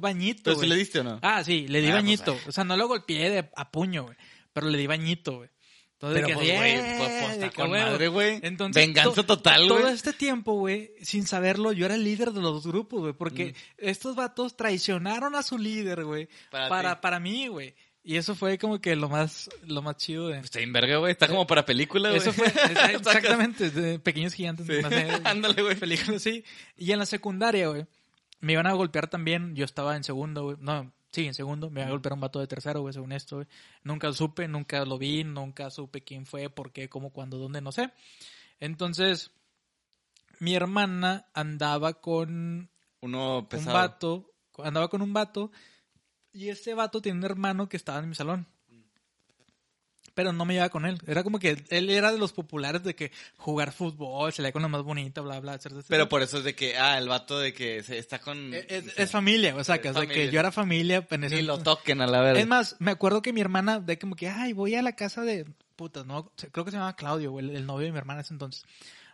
Bañito, 0.00 0.42
¿Pero 0.44 0.58
si 0.58 0.66
le 0.66 0.74
diste 0.74 0.98
o 0.98 1.04
no? 1.04 1.20
Ah, 1.22 1.44
sí, 1.44 1.68
le 1.68 1.80
di 1.80 1.86
Ah, 1.86 1.90
pues, 1.92 2.02
bañito. 2.02 2.36
O 2.48 2.50
sea, 2.52 2.64
no 2.64 2.76
lo 2.76 2.88
golpeé 2.88 3.30
de, 3.30 3.48
a 3.54 3.70
puño, 3.70 4.04
güey. 4.06 4.16
Pero 4.52 4.68
le 4.68 4.78
di 4.78 4.86
bañito, 4.88 5.36
güey. 5.36 5.50
Pero, 5.98 6.12
de 6.12 6.22
que 6.24 6.34
pues, 6.34 6.46
güey, 6.46 6.76
pues, 6.76 6.98
pues, 6.98 7.08
de 7.10 7.32
está 7.32 7.48
que, 7.48 7.54
con 7.56 7.70
huevo. 7.70 7.90
madre, 7.90 8.08
güey. 8.08 8.40
Entonces, 8.42 8.86
Venganza 8.86 9.14
to- 9.14 9.24
total, 9.24 9.66
Todo 9.66 9.80
güey. 9.80 9.94
este 9.94 10.12
tiempo, 10.12 10.52
güey, 10.54 10.90
sin 11.00 11.26
saberlo, 11.26 11.72
yo 11.72 11.86
era 11.86 11.94
el 11.94 12.04
líder 12.04 12.32
de 12.32 12.40
los 12.42 12.62
dos 12.62 12.66
grupos, 12.66 13.00
güey. 13.00 13.12
Porque 13.14 13.54
estos 13.78 14.14
vatos 14.14 14.56
traicionaron 14.56 15.34
a 15.34 15.42
su 15.42 15.56
líder, 15.56 16.04
güey. 16.04 16.28
Para 16.50 16.68
Para, 16.68 16.94
ti. 16.96 16.98
para, 17.02 17.18
mí, 17.20 17.48
güey. 17.48 17.74
Y 18.04 18.16
eso 18.18 18.34
fue 18.36 18.56
como 18.58 18.80
que 18.80 18.94
lo 18.94 19.08
más, 19.08 19.48
lo 19.64 19.82
más 19.82 19.96
chido 19.96 20.28
de... 20.28 20.38
Está 20.38 20.60
en 20.60 20.72
verga, 20.72 20.98
güey. 20.98 21.10
Está 21.12 21.26
como 21.28 21.46
para 21.46 21.64
película, 21.66 22.10
güey. 22.10 22.20
Eso 22.20 22.32
fue, 22.32 22.46
exactamente, 22.92 23.70
de 23.70 23.98
pequeños 23.98 24.32
gigantes. 24.34 24.66
Sí. 24.66 24.80
no 24.82 24.90
sé, 24.90 25.08
Ándale, 25.24 25.62
güey. 25.62 25.74
películas 25.76 26.16
así. 26.16 26.44
Y 26.76 26.92
en 26.92 26.98
la 26.98 27.06
secundaria, 27.06 27.68
güey, 27.68 27.86
me 28.40 28.52
iban 28.52 28.66
a 28.66 28.72
golpear 28.74 29.08
también. 29.08 29.56
Yo 29.56 29.64
estaba 29.64 29.96
en 29.96 30.04
segundo, 30.04 30.44
güey. 30.44 30.56
No, 30.60 30.92
sí, 31.16 31.26
en 31.26 31.32
segundo. 31.32 31.70
Me 31.70 31.80
iba 31.80 31.88
a 31.88 31.92
golpear 31.92 32.12
un 32.12 32.20
vato 32.20 32.40
de 32.40 32.46
tercero, 32.46 32.82
güey, 32.82 32.92
según 32.92 33.12
esto, 33.12 33.36
güey. 33.36 33.48
Nunca 33.82 34.12
supe, 34.12 34.46
nunca 34.48 34.84
lo 34.84 34.98
vi, 34.98 35.24
nunca 35.24 35.70
supe 35.70 36.04
quién 36.04 36.26
fue, 36.26 36.50
por 36.50 36.72
qué, 36.72 36.90
cómo, 36.90 37.10
cuándo, 37.10 37.38
dónde, 37.38 37.62
no 37.62 37.72
sé. 37.72 37.90
Entonces, 38.60 39.30
mi 40.40 40.54
hermana 40.54 41.26
andaba 41.32 41.94
con 42.02 42.70
Uno 43.00 43.48
un 43.50 43.64
vato, 43.64 44.30
andaba 44.62 44.88
con 44.88 45.00
un 45.00 45.14
vato, 45.14 45.50
y 46.32 46.50
ese 46.50 46.74
vato 46.74 47.00
tiene 47.00 47.18
un 47.18 47.24
hermano 47.24 47.66
que 47.70 47.78
estaba 47.78 47.98
en 48.00 48.10
mi 48.10 48.14
salón. 48.14 48.46
Pero 50.16 50.32
no 50.32 50.46
me 50.46 50.54
llevaba 50.54 50.70
con 50.70 50.86
él. 50.86 50.98
Era 51.06 51.22
como 51.22 51.38
que 51.38 51.62
él 51.68 51.90
era 51.90 52.10
de 52.10 52.18
los 52.18 52.32
populares 52.32 52.82
de 52.82 52.94
que 52.96 53.12
jugar 53.36 53.70
fútbol, 53.70 54.32
se 54.32 54.40
le 54.40 54.50
con 54.50 54.62
la 54.62 54.68
más 54.68 54.82
bonita, 54.82 55.20
bla, 55.20 55.38
bla, 55.40 55.56
este 55.56 55.68
Pero 55.88 56.08
por 56.08 56.22
eso 56.22 56.38
es 56.38 56.44
de 56.44 56.54
que, 56.54 56.76
ah, 56.78 56.96
el 56.96 57.06
vato 57.06 57.38
de 57.38 57.52
que 57.52 57.82
se 57.82 57.98
está 57.98 58.18
con... 58.18 58.54
Es, 58.54 58.64
es- 58.70 58.86
o 58.86 58.90
sea, 58.92 59.04
es 59.04 59.10
familia, 59.10 59.54
o 59.54 59.62
sea, 59.62 59.78
que, 59.80 59.90
o 59.90 59.92
sea, 59.92 60.06
que 60.06 60.30
yo 60.30 60.40
era 60.40 60.50
familia 60.50 61.06
en 61.10 61.24
ese 61.24 61.36
Ni 61.36 61.42
lo 61.42 61.58
toquen 61.58 62.00
a 62.00 62.06
la 62.06 62.22
verga. 62.22 62.40
Es 62.40 62.46
más, 62.46 62.76
me 62.78 62.90
acuerdo 62.92 63.20
que 63.20 63.34
mi 63.34 63.42
hermana, 63.42 63.78
de 63.78 63.98
como 63.98 64.16
que, 64.16 64.28
ay, 64.28 64.54
voy 64.54 64.74
a 64.74 64.80
la 64.80 64.96
casa 64.96 65.20
de 65.20 65.44
putas, 65.76 66.06
no, 66.06 66.32
creo 66.50 66.64
que 66.64 66.70
se 66.70 66.78
llamaba 66.78 66.96
Claudio, 66.96 67.38
el, 67.38 67.50
el 67.50 67.66
novio 67.66 67.84
de 67.84 67.92
mi 67.92 67.98
hermana 67.98 68.22
ese 68.22 68.32
entonces. 68.32 68.64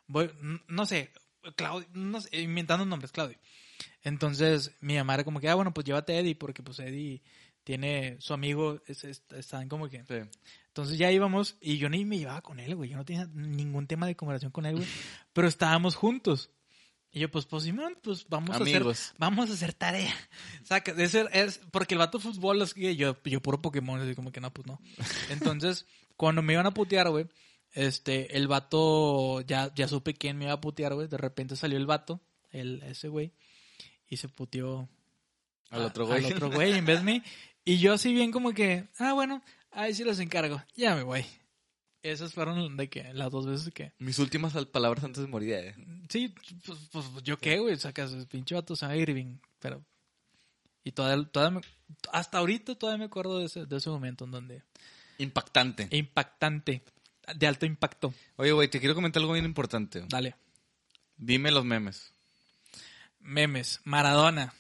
Voy, 0.07 0.31
no 0.69 0.87
sé, 0.87 1.11
Claudio, 1.57 1.89
no 1.95 2.21
sé, 2.21 2.41
inventando 2.41 2.87
nombres, 2.87 3.11
Claudio. 3.11 3.37
Entonces, 4.05 4.71
mi 4.81 4.95
mamá 4.97 5.15
era 5.15 5.25
como 5.25 5.41
que, 5.41 5.49
ah, 5.49 5.55
bueno, 5.57 5.75
pues 5.75 5.85
llévate 5.85 6.15
a 6.15 6.21
Eddie, 6.21 6.37
porque 6.37 6.63
pues 6.63 6.79
Eddie 6.79 7.23
tiene 7.65 8.17
su 8.21 8.35
amigo, 8.35 8.81
es, 8.87 9.05
es- 9.05 9.23
están 9.37 9.69
como 9.69 9.89
que. 9.89 10.05
Sí. 10.05 10.15
Entonces 10.69 10.97
ya 10.99 11.13
íbamos 11.13 11.57
y 11.61 11.77
yo 11.79 11.89
ni 11.91 12.05
me 12.05 12.19
llevaba 12.19 12.41
con 12.43 12.59
él, 12.59 12.75
güey. 12.75 12.91
Yo 12.91 12.97
no 12.97 13.05
tenía 13.05 13.27
ningún 13.35 13.87
tema 13.87 14.07
de 14.07 14.17
conversación 14.17 14.53
con 14.53 14.65
él, 14.67 14.77
güey. 14.77 14.89
Pero 15.33 15.47
estábamos 15.49 15.95
juntos. 15.97 16.51
Y 17.15 17.21
yo, 17.21 17.31
pues, 17.31 17.45
pues, 17.45 17.65
Simón, 17.65 17.99
pues 18.03 18.25
vamos 18.31 18.51
a 18.51 18.57
Amigos. 18.57 18.99
hacer, 18.99 19.17
vamos 19.19 19.51
a 19.51 19.53
hacer 19.53 19.75
tarea. 19.75 20.15
De 20.97 21.09
ser, 21.11 21.29
es, 21.35 21.61
porque 21.71 21.95
el 21.95 21.99
vato 21.99 22.17
de 22.17 22.25
fútbol 22.25 22.63
es 22.63 22.73
que 22.73 22.97
yo, 22.97 23.23
yo 23.25 23.43
puro 23.43 23.61
Pokémon, 23.61 24.01
así 24.01 24.15
como 24.15 24.33
que 24.33 24.41
no, 24.41 24.51
pues 24.51 24.67
no. 24.67 24.81
Entonces, 25.29 25.85
cuando 26.17 26.41
me 26.41 26.55
iban 26.55 26.65
a 26.67 26.71
putear, 26.73 27.11
güey, 27.11 27.27
este, 27.75 28.35
el 28.39 28.49
vato, 28.49 29.43
ya, 29.43 29.71
ya 29.75 29.89
supe 29.89 30.15
quién 30.15 30.39
me 30.39 30.45
iba 30.47 30.55
a 30.55 30.61
putear, 30.63 30.95
güey. 30.95 31.07
De 31.07 31.19
repente 31.19 31.55
salió 31.55 31.77
el 31.77 31.85
vato, 31.85 32.23
el, 32.51 32.83
ese 32.85 33.09
güey, 33.09 33.35
y 34.09 34.17
se 34.17 34.29
puteó 34.29 34.89
Al 35.69 35.83
a- 35.83 35.87
otro 35.89 36.07
güey. 36.07 36.25
Al 36.25 36.33
otro 36.33 36.51
güey, 36.51 36.73
en 36.73 36.87
vez 36.87 37.01
de 37.01 37.05
mí. 37.05 37.23
Y 37.65 37.79
yo 37.79 37.93
así 37.95 38.13
bien 38.13 38.33
como 38.33 38.53
que, 38.53 38.89
ah, 38.99 39.13
bueno, 39.13 39.43
ahí 39.71 39.95
sí 39.95 40.05
los 40.05 40.19
encargo. 40.19 40.63
Ya 40.75 40.95
me 40.95 41.03
voy. 41.03 41.25
Esas 42.03 42.33
fueron 42.35 42.77
de 42.77 42.89
que 42.91 43.15
las 43.15 43.31
dos 43.31 43.47
veces 43.47 43.73
que... 43.73 43.93
Mis 44.01 44.19
últimas 44.19 44.57
al- 44.57 44.67
palabras 44.69 45.05
antes 45.05 45.23
de 45.23 45.29
morir. 45.29 45.53
eh. 45.53 45.75
Sí, 46.09 46.35
pues, 46.67 46.79
pues, 46.91 47.07
yo 47.23 47.39
qué, 47.39 47.59
güey, 47.61 47.77
sacas 47.79 48.13
el 48.13 48.27
pinche 48.27 48.55
vato, 48.57 48.75
se 48.75 48.97
Irving, 48.97 49.39
pero... 49.61 49.85
Y 50.83 50.91
todavía, 50.91 51.25
todavía 51.31 51.61
me- 51.61 51.67
hasta 52.13 52.39
ahorita 52.39 52.75
todavía 52.75 52.99
me 52.99 53.05
acuerdo 53.05 53.39
de 53.39 53.45
ese, 53.45 53.67
de 53.67 53.77
ese 53.77 53.89
momento 53.91 54.25
en 54.25 54.33
donde... 54.33 54.63
Impactante. 55.19 55.87
Impactante, 55.93 56.83
de 57.37 57.47
alto 57.47 57.67
impacto. 57.67 58.13
Oye, 58.35 58.51
güey, 58.51 58.67
te 58.69 58.81
quiero 58.81 58.97
comentar 58.97 59.21
algo 59.21 59.35
bien 59.35 59.45
importante. 59.45 60.03
Dale. 60.09 60.35
Dime 61.17 61.53
los 61.53 61.65
memes. 61.65 62.13
Memes, 63.21 63.81
Maradona. 63.85 64.53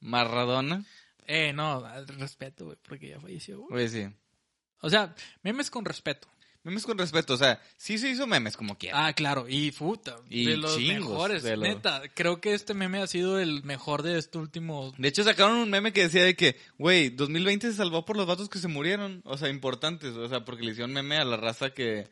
Maradona. 0.00 0.84
Eh, 1.26 1.52
no, 1.52 1.84
al 1.84 2.06
respeto, 2.08 2.66
güey, 2.66 2.78
porque 2.88 3.08
ya 3.08 3.20
falleció, 3.20 3.60
güey. 3.60 3.74
Oye, 3.84 3.88
sí. 3.88 4.06
O 4.80 4.90
sea, 4.90 5.14
memes 5.42 5.70
con 5.70 5.84
respeto. 5.84 6.28
Memes 6.62 6.84
con 6.84 6.98
respeto, 6.98 7.34
o 7.34 7.36
sea, 7.36 7.62
sí 7.76 7.96
se 7.96 8.10
hizo 8.10 8.26
memes 8.26 8.56
como 8.56 8.76
quiera. 8.76 9.06
Ah, 9.06 9.12
claro, 9.12 9.46
y 9.48 9.70
puta, 9.70 10.16
Y 10.28 10.46
de 10.46 10.56
los 10.56 10.76
chingos, 10.76 11.10
mejores, 11.10 11.42
de 11.44 11.56
neta. 11.56 12.02
Creo 12.12 12.40
que 12.40 12.54
este 12.54 12.74
meme 12.74 12.98
ha 13.00 13.06
sido 13.06 13.38
el 13.38 13.62
mejor 13.62 14.02
de 14.02 14.18
este 14.18 14.38
último. 14.38 14.92
De 14.98 15.06
hecho, 15.06 15.22
sacaron 15.22 15.58
un 15.58 15.70
meme 15.70 15.92
que 15.92 16.02
decía 16.02 16.24
de 16.24 16.34
que, 16.34 16.56
güey, 16.76 17.10
2020 17.10 17.70
se 17.70 17.76
salvó 17.76 18.04
por 18.04 18.16
los 18.16 18.26
vatos 18.26 18.48
que 18.48 18.58
se 18.58 18.66
murieron. 18.66 19.22
O 19.26 19.38
sea, 19.38 19.48
importantes. 19.48 20.16
O 20.16 20.28
sea, 20.28 20.44
porque 20.44 20.64
le 20.64 20.72
hicieron 20.72 20.92
meme 20.92 21.16
a 21.18 21.24
la 21.24 21.36
raza 21.36 21.70
que... 21.70 22.08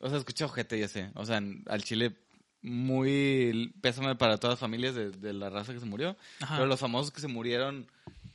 O 0.00 0.10
sea, 0.10 0.18
escucha 0.18 0.44
ojete, 0.44 0.78
ya 0.78 0.88
sé. 0.88 1.10
O 1.14 1.24
sea, 1.24 1.38
en- 1.38 1.64
al 1.66 1.82
Chile 1.82 2.14
muy... 2.60 3.72
Pésame 3.80 4.16
para 4.16 4.36
todas 4.36 4.52
las 4.54 4.60
familias 4.60 4.94
de, 4.94 5.10
de 5.12 5.32
la 5.32 5.48
raza 5.50 5.72
que 5.72 5.80
se 5.80 5.86
murió. 5.86 6.14
Ajá. 6.40 6.56
Pero 6.56 6.66
los 6.66 6.78
famosos 6.80 7.10
que 7.10 7.20
se 7.22 7.28
murieron 7.28 7.90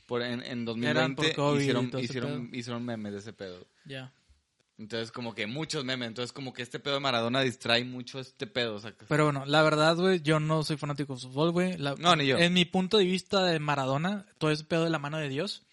por 0.06 0.22
en, 0.22 0.42
en 0.42 0.66
Eran 0.84 1.14
2020 1.14 1.34
por 1.34 1.60
hicieron, 1.60 1.86
ese 1.92 2.00
hicieron, 2.52 2.84
memes 2.84 3.12
de 3.12 3.18
ese 3.18 3.32
pedo. 3.32 3.66
Ya. 3.84 4.12
Entonces, 4.76 5.12
como 5.12 5.34
que 5.34 5.46
muchos 5.46 5.84
memes. 5.84 6.08
Entonces, 6.08 6.32
como 6.32 6.52
que 6.52 6.62
este 6.62 6.80
pedo 6.80 6.94
de 6.94 7.00
Maradona 7.00 7.40
distrae 7.42 7.84
mucho 7.84 8.18
este 8.18 8.46
pedo. 8.48 8.74
O 8.74 8.80
sea, 8.80 8.90
que- 8.92 9.04
Pero 9.06 9.24
bueno, 9.24 9.44
la 9.46 9.62
verdad, 9.62 9.96
güey, 9.96 10.20
yo 10.20 10.40
no 10.40 10.64
soy 10.64 10.76
fanático 10.76 11.14
de 11.14 11.20
fútbol, 11.20 11.52
güey. 11.52 11.78
La- 11.78 11.94
No, 11.96 12.16
ni 12.16 12.26
yo. 12.26 12.38
En 12.38 12.52
mi 12.54 12.64
punto 12.64 12.98
de 12.98 13.04
vista 13.04 13.44
de 13.44 13.58
Maradona, 13.60 14.26
todo 14.38 14.50
es 14.50 14.64
pedo 14.64 14.82
de 14.84 14.90
la 14.90 14.98
mano 14.98 15.18
de 15.18 15.28
Dios. 15.28 15.64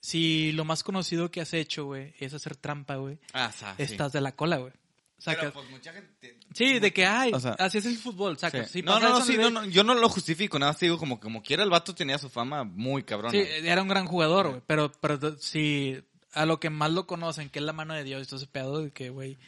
Si 0.00 0.52
lo 0.52 0.64
más 0.64 0.82
conocido 0.82 1.30
que 1.30 1.40
has 1.40 1.54
hecho, 1.54 1.84
güey, 1.84 2.14
es 2.18 2.34
hacer 2.34 2.56
trampa, 2.56 2.96
güey, 2.96 3.18
Ah, 3.32 3.52
sí. 3.52 3.64
estás 3.78 4.12
de 4.12 4.20
la 4.20 4.32
cola, 4.32 4.56
güey. 4.58 4.72
Sacas. 5.18 5.40
Pero, 5.46 5.52
pues, 5.52 5.70
mucha 5.70 5.92
gente... 5.92 6.38
Sí, 6.54 6.78
de 6.78 6.92
que, 6.92 7.04
ay, 7.04 7.32
O 7.34 7.40
sea, 7.40 7.52
así 7.58 7.78
es 7.78 7.86
el 7.86 7.96
fútbol, 7.98 8.38
sacas. 8.38 8.66
Sí. 8.70 8.78
Si 8.78 8.82
no, 8.82 9.00
no, 9.00 9.08
no, 9.08 9.20
sí, 9.24 9.32
nivel- 9.32 9.52
no, 9.52 9.62
no, 9.62 9.66
yo 9.66 9.82
no 9.82 9.94
lo 9.94 10.08
justifico, 10.08 10.58
nada 10.58 10.70
más 10.72 10.78
te 10.78 10.86
digo 10.86 10.96
como, 10.98 11.18
como 11.18 11.42
quiera 11.42 11.64
el 11.64 11.70
vato 11.70 11.94
tenía 11.94 12.18
su 12.18 12.28
fama 12.30 12.62
muy 12.64 13.02
cabrona. 13.02 13.32
Sí, 13.32 13.38
era 13.64 13.82
un 13.82 13.88
gran 13.88 14.06
jugador, 14.06 14.48
güey. 14.48 14.62
Pero, 14.66 14.92
pero 15.00 15.36
si 15.38 16.00
a 16.32 16.46
lo 16.46 16.60
que 16.60 16.70
más 16.70 16.92
lo 16.92 17.06
conocen, 17.06 17.50
que 17.50 17.58
es 17.58 17.64
la 17.64 17.72
mano 17.72 17.94
de 17.94 18.04
Dios, 18.04 18.22
y 18.22 18.26
todo 18.26 18.36
ese 18.36 18.46
pedo 18.46 18.80
de 18.82 18.92
que, 18.92 19.10
güey, 19.10 19.38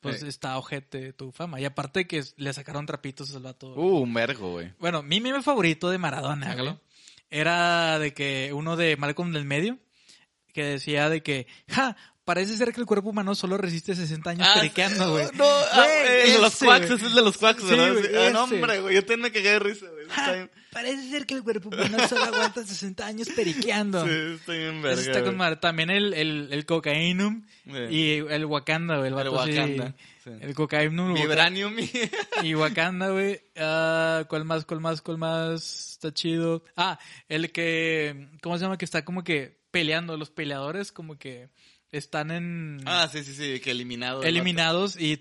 pues 0.00 0.20
Sí. 0.20 0.28
está 0.28 0.56
ojete 0.58 1.12
tu 1.12 1.32
fama. 1.32 1.60
Y 1.60 1.64
aparte 1.64 2.06
que 2.06 2.22
le 2.36 2.52
sacaron 2.52 2.86
trapitos 2.86 3.34
al 3.34 3.42
vato. 3.42 3.74
Uh, 3.74 4.02
un 4.02 4.14
vergo, 4.14 4.52
güey. 4.52 4.72
Bueno, 4.78 5.02
mi 5.02 5.20
meme 5.20 5.42
favorito 5.42 5.90
de 5.90 5.98
Maradona, 5.98 6.54
güey, 6.54 6.78
era 7.30 7.98
de 7.98 8.14
que 8.14 8.52
uno 8.52 8.76
de 8.76 8.96
Malcolm 8.96 9.32
del 9.32 9.44
medio, 9.44 9.78
que 10.52 10.62
decía 10.64 11.08
de 11.10 11.22
que, 11.24 11.46
ja, 11.68 11.96
parece 12.26 12.56
ser 12.58 12.74
que 12.74 12.80
el 12.80 12.86
cuerpo 12.86 13.08
humano 13.08 13.34
solo 13.34 13.56
resiste 13.56 13.94
60 13.94 14.28
años 14.30 14.48
periqueando, 14.54 15.12
güey. 15.12 15.26
No, 15.34 15.44
ah, 15.46 15.86
de 15.86 16.38
los 16.38 16.52
ese, 16.54 16.66
quacks, 16.66 16.90
ese 16.90 17.06
es 17.06 17.14
de 17.14 17.22
los 17.22 17.38
quacks, 17.38 17.62
Sí, 17.62 17.70
¿verdad? 17.70 17.92
güey, 17.92 18.04
Sí. 18.04 18.10
Ah, 18.14 18.30
no, 18.32 18.44
hombre, 18.44 18.80
güey, 18.80 18.94
yo 18.96 19.00
también 19.00 19.20
me 19.22 19.32
cagué 19.32 19.50
de 19.52 19.58
risa, 19.60 19.86
güey. 19.86 20.06
Ja, 20.08 20.32
bien, 20.32 20.50
parece 20.72 21.08
ser 21.08 21.24
que 21.24 21.34
el 21.34 21.42
cuerpo 21.42 21.68
humano 21.70 22.06
solo 22.08 22.24
aguanta 22.24 22.62
60 22.64 23.06
años 23.06 23.28
periqueando. 23.34 24.04
sí, 24.04 24.10
está 24.34 24.52
bien 24.52 24.82
verga, 24.82 25.00
está 25.00 25.24
con 25.24 25.36
madre. 25.36 25.56
También 25.56 25.88
el, 25.88 26.12
el, 26.12 26.48
el 26.50 26.66
cocainum 26.66 27.46
y 27.64 28.18
el 28.18 28.44
Wakanda, 28.44 28.98
güey. 28.98 29.12
El, 29.12 29.18
El 29.18 29.28
Wakanda, 29.30 29.94
sí. 30.22 30.30
El 30.40 30.54
cocainum. 30.54 31.14
Vibranium 31.14 31.78
y... 31.78 31.90
Y 32.42 32.54
Wakanda, 32.54 33.10
güey. 33.10 33.40
Ah, 33.56 34.24
¿Cuál 34.28 34.44
más? 34.44 34.64
¿Cuál 34.64 34.80
más? 34.80 35.00
¿Cuál 35.00 35.18
más? 35.18 35.92
Está 35.92 36.12
chido. 36.12 36.62
Ah, 36.76 36.98
el 37.28 37.52
que. 37.52 38.28
¿Cómo 38.42 38.58
se 38.58 38.64
llama? 38.64 38.76
Que 38.76 38.84
está 38.84 39.04
como 39.04 39.24
que 39.24 39.60
peleando. 39.70 40.16
Los 40.16 40.30
peleadores, 40.30 40.92
como 40.92 41.18
que 41.18 41.48
están 41.98 42.30
en. 42.30 42.80
Ah, 42.86 43.08
sí, 43.10 43.22
sí, 43.24 43.34
sí, 43.34 43.60
que 43.60 43.70
eliminado. 43.70 44.22
el 44.22 44.28
eliminados. 44.28 44.96
Y 45.00 45.20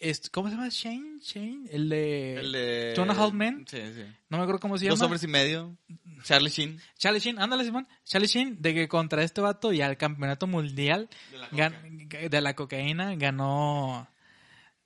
es- 0.00 0.30
¿Cómo 0.30 0.48
se 0.48 0.54
llama? 0.54 0.68
Shane. 0.70 1.18
Shane. 1.22 1.68
El 1.70 1.88
de. 1.88 2.34
El 2.34 2.52
de... 2.52 2.94
Half 3.16 3.32
Men. 3.32 3.64
Sí, 3.68 3.78
sí. 3.94 4.02
No 4.28 4.38
me 4.38 4.42
acuerdo 4.44 4.60
cómo 4.60 4.76
se 4.78 4.86
Dos 4.88 4.98
llama. 4.98 5.06
hombres 5.06 5.22
y 5.22 5.28
medio. 5.28 5.76
Charlie 6.24 6.50
Sheen. 6.50 6.80
Charlie 6.98 7.20
Sheen. 7.20 7.38
Ándale, 7.38 7.64
Simón. 7.64 7.86
Charlie 8.04 8.28
Sheen. 8.28 8.60
De 8.60 8.74
que 8.74 8.88
contra 8.88 9.22
este 9.22 9.40
vato 9.40 9.72
y 9.72 9.80
al 9.82 9.96
campeonato 9.96 10.46
mundial 10.46 11.08
De 11.30 11.38
la 11.38 11.50
gan- 11.50 12.28
de 12.30 12.40
la 12.40 12.54
cocaína 12.54 13.14
ganó. 13.16 14.08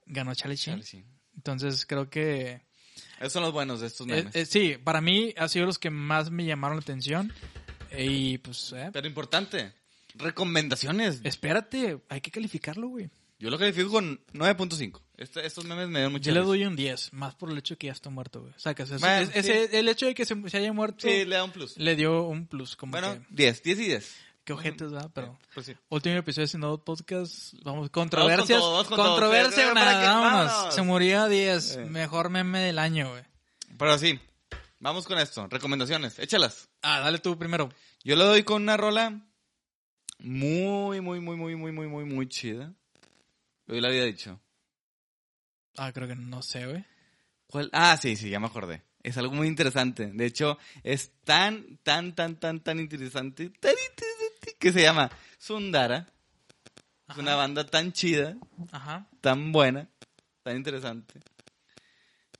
Ganó 0.06 0.34
Charlie 0.34 0.56
Sheen. 0.56 0.76
Charlie 0.80 0.90
Sheen. 0.90 1.04
Entonces 1.36 1.86
creo 1.86 2.10
que. 2.10 2.62
Esos 3.18 3.32
son 3.34 3.42
los 3.42 3.52
buenos 3.52 3.80
de 3.80 3.86
estos 3.86 4.06
Eh, 4.08 4.10
memes. 4.12 4.34
eh, 4.34 4.46
sí, 4.46 4.76
para 4.82 5.00
mí 5.00 5.34
ha 5.36 5.46
sido 5.48 5.66
los 5.66 5.78
que 5.78 5.90
más 5.90 6.30
me 6.30 6.44
llamaron 6.44 6.78
la 6.78 6.82
atención. 6.82 7.32
Y 7.96 8.38
pues, 8.38 8.72
eh, 8.74 8.90
Pero 8.92 9.06
importante. 9.06 9.72
Recomendaciones. 10.14 11.20
espérate, 11.24 12.00
hay 12.08 12.20
que 12.20 12.30
calificarlo, 12.30 12.88
güey. 12.88 13.10
Yo 13.38 13.48
lo 13.48 13.58
califico 13.58 13.90
con 13.90 14.20
9.5. 14.34 15.00
Este- 15.16 15.46
estos 15.46 15.64
memes 15.64 15.88
me 15.88 16.00
dan 16.02 16.12
mucha 16.12 16.26
Yo 16.30 16.34
le 16.34 16.40
doy 16.40 16.64
un 16.66 16.76
10, 16.76 17.12
más 17.14 17.34
por 17.34 17.50
el 17.50 17.56
hecho 17.56 17.74
de 17.74 17.78
que 17.78 17.86
ya 17.86 17.92
está 17.94 18.10
muerto, 18.10 18.40
güey. 18.42 18.52
O 18.54 18.58
sea, 18.58 18.74
que 18.74 18.84
Bueno, 18.84 19.30
es- 19.34 19.46
el 19.72 19.88
hecho 19.88 20.06
de 20.06 20.14
que 20.14 20.26
se, 20.26 20.36
se 20.50 20.56
haya 20.58 20.72
muerto 20.74 21.08
Sí, 21.08 21.24
le 21.24 21.36
da 21.36 21.44
un 21.44 21.50
plus. 21.50 21.76
le 21.78 21.96
dio 21.96 22.22
un 22.24 22.46
plus, 22.46 22.76
como 22.76 22.92
Bueno, 22.92 23.14
que, 23.14 23.22
10, 23.30 23.62
10 23.62 23.78
y 23.80 23.84
10. 23.86 24.16
que 24.44 24.52
ojetes, 24.52 24.90
¿verdad? 24.92 25.10
Pero 25.14 25.38
Pues 25.54 25.66
sí. 25.66 25.74
último 25.88 26.16
episodio 26.16 26.44
de 26.44 26.48
Sin 26.48 26.60
Nodo 26.60 26.84
Podcast, 26.84 27.54
vamos, 27.62 27.88
controversias, 27.88 28.60
vamos 28.60 28.88
con 28.88 28.96
todo. 28.96 29.18
vámonos. 29.20 29.54
vámonos. 29.54 30.74
Se 30.74 30.82
murió 30.82 31.22
a 31.22 31.28
10, 31.28 31.76
Eh. 31.76 31.84
mejor 31.86 32.28
meme 32.28 32.58
del 32.60 32.78
año, 32.78 33.10
güey. 33.10 33.24
Pero 33.78 33.96
sí, 33.96 34.18
vamos 34.80 35.06
con 35.06 35.18
esto. 35.18 35.46
Recomendaciones, 35.48 36.18
échalas. 36.18 36.68
Ah, 36.82 37.00
dale 37.00 37.18
tú 37.20 37.38
primero. 37.38 37.70
Yo 38.04 38.16
le 38.16 38.24
doy 38.24 38.42
con 38.42 38.62
una 38.62 38.76
rola 38.76 39.18
muy, 40.22 41.00
muy, 41.00 41.20
muy, 41.20 41.36
muy, 41.36 41.56
muy, 41.56 41.72
muy, 41.72 41.86
muy, 41.88 42.04
muy 42.04 42.28
chida. 42.28 42.72
Hoy 43.68 43.80
la 43.80 43.88
había 43.88 44.04
dicho. 44.04 44.40
Ah, 45.76 45.92
creo 45.92 46.08
que 46.08 46.16
no 46.16 46.42
sé, 46.42 46.66
güey. 46.66 46.84
¿Cuál? 47.46 47.70
Ah, 47.72 47.96
sí, 47.96 48.16
sí, 48.16 48.30
ya 48.30 48.40
me 48.40 48.46
acordé. 48.46 48.82
Es 49.02 49.16
algo 49.16 49.32
muy 49.34 49.48
interesante. 49.48 50.06
De 50.12 50.26
hecho, 50.26 50.58
es 50.82 51.12
tan, 51.24 51.78
tan, 51.82 52.14
tan, 52.14 52.36
tan, 52.38 52.60
tan 52.60 52.78
interesante, 52.78 53.50
tan 53.50 53.72
interesante, 53.72 54.56
que 54.58 54.72
se 54.72 54.82
llama 54.82 55.10
Sundara. 55.38 56.06
Es 57.08 57.16
una 57.16 57.34
banda 57.34 57.64
tan 57.66 57.92
chida, 57.92 58.36
Ajá. 58.70 59.08
tan 59.20 59.50
buena, 59.50 59.88
tan 60.44 60.56
interesante, 60.56 61.18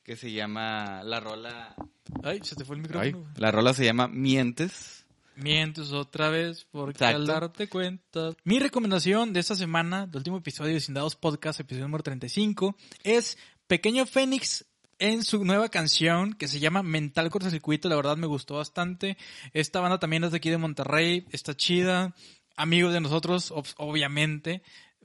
que 0.04 0.16
se 0.16 0.30
llama 0.30 1.02
la 1.02 1.18
rola. 1.18 1.74
Ay, 2.22 2.40
se 2.44 2.54
te 2.54 2.64
fue 2.64 2.76
el 2.76 2.82
micrófono. 2.82 3.32
la 3.36 3.50
rola 3.50 3.74
se 3.74 3.84
llama 3.84 4.06
Mientes. 4.06 4.99
Mientes 5.36 5.92
otra 5.92 6.28
vez 6.28 6.66
porque 6.70 6.92
Exacto. 7.04 7.16
al 7.16 7.26
darte 7.26 7.68
cuenta. 7.68 8.32
Mi 8.44 8.58
recomendación 8.58 9.32
de 9.32 9.40
esta 9.40 9.54
semana, 9.54 10.06
del 10.06 10.18
último 10.18 10.36
episodio 10.38 10.74
de 10.74 10.80
Sin 10.80 10.94
Dados 10.94 11.16
Podcast, 11.16 11.60
episodio 11.60 11.86
número 11.86 12.02
35, 12.02 12.76
es 13.04 13.38
Pequeño 13.66 14.04
Fénix 14.06 14.66
en 14.98 15.24
su 15.24 15.42
nueva 15.44 15.70
canción 15.70 16.34
que 16.34 16.46
se 16.46 16.60
llama 16.60 16.82
Mental 16.82 17.30
Cortocircuito. 17.30 17.88
La 17.88 17.96
verdad 17.96 18.18
me 18.18 18.26
gustó 18.26 18.56
bastante. 18.56 19.16
Esta 19.54 19.80
banda 19.80 19.98
también 19.98 20.24
es 20.24 20.32
de 20.32 20.36
aquí 20.36 20.50
de 20.50 20.58
Monterrey, 20.58 21.26
está 21.32 21.56
chida. 21.56 22.14
Amigos 22.56 22.92
de 22.92 23.00
nosotros, 23.00 23.50
ob- 23.52 23.72
obviamente. 23.78 24.62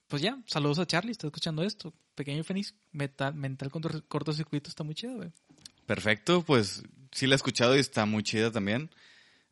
Pues 0.08 0.22
ya, 0.22 0.38
saludos 0.48 0.80
a 0.80 0.86
Charlie, 0.86 1.12
está 1.12 1.28
escuchando 1.28 1.64
esto. 1.64 1.94
Pequeño 2.16 2.44
Fénix, 2.44 2.74
Mental, 2.92 3.34
mental 3.36 3.70
Corto- 3.72 4.04
Cortocircuito 4.08 4.70
está 4.70 4.84
muy 4.84 4.96
chido, 4.96 5.16
güey. 5.16 5.32
Perfecto, 5.86 6.44
pues 6.44 6.84
sí 7.12 7.26
la 7.28 7.36
he 7.36 7.38
escuchado 7.38 7.76
y 7.78 7.80
está 7.80 8.06
muy 8.06 8.24
chida 8.24 8.52
también. 8.52 8.90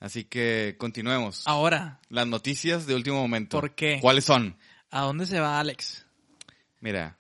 Así 0.04 0.26
que 0.26 0.76
continuemos. 0.78 1.44
Ahora, 1.46 2.02
Las 2.10 2.28
noticias 2.28 2.86
de 2.86 2.94
último 2.94 3.22
momento. 3.22 3.58
¿Por 3.58 3.74
qué? 3.74 4.00
¿Cuáles 4.02 4.26
son? 4.26 4.58
¿a 4.92 5.00
dónde 5.00 5.26
se 5.26 5.40
va 5.40 5.62
Alex? 5.62 6.06
Mira, 6.82 7.18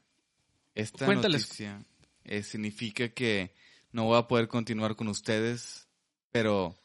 esta 0.75 1.05
Cuéntales. 1.05 1.43
noticia 1.43 1.81
eh, 2.25 2.43
significa 2.43 3.07
que 3.07 3.53
no 3.93 4.03
voy 4.03 4.17
a 4.19 4.27
poder 4.27 4.49
continuar 4.49 4.97
con 4.97 5.07
ustedes, 5.07 5.87
pero 6.33 6.75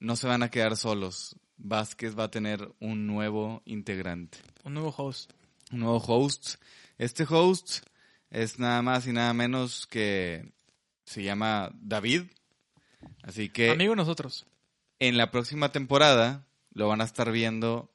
no 0.00 0.16
se 0.16 0.26
van 0.26 0.42
a 0.42 0.50
quedar 0.50 0.78
solos. 0.78 1.36
Vázquez 1.58 2.18
va 2.18 2.24
a 2.24 2.30
tener 2.30 2.66
un 2.80 3.06
nuevo 3.06 3.60
integrante, 3.66 4.38
Un 4.64 4.72
nuevo 4.72 4.94
host. 4.96 5.30
un 5.72 5.80
nuevo 5.80 5.98
host. 5.98 6.54
Este 6.96 7.26
host 7.28 7.84
es 8.30 8.58
nada 8.58 8.80
más 8.80 9.06
y 9.06 9.12
nada 9.12 9.34
menos 9.34 9.86
que 9.86 10.50
se 11.04 11.22
llama 11.22 11.70
David. 11.74 12.22
Así 13.22 13.50
que 13.50 13.70
Amigo 13.72 13.92
de 13.92 13.96
nosotros. 13.96 14.46
En 14.98 15.16
la 15.16 15.30
próxima 15.30 15.70
temporada 15.72 16.46
lo 16.72 16.88
van 16.88 17.00
a 17.00 17.04
estar 17.04 17.30
viendo. 17.32 17.90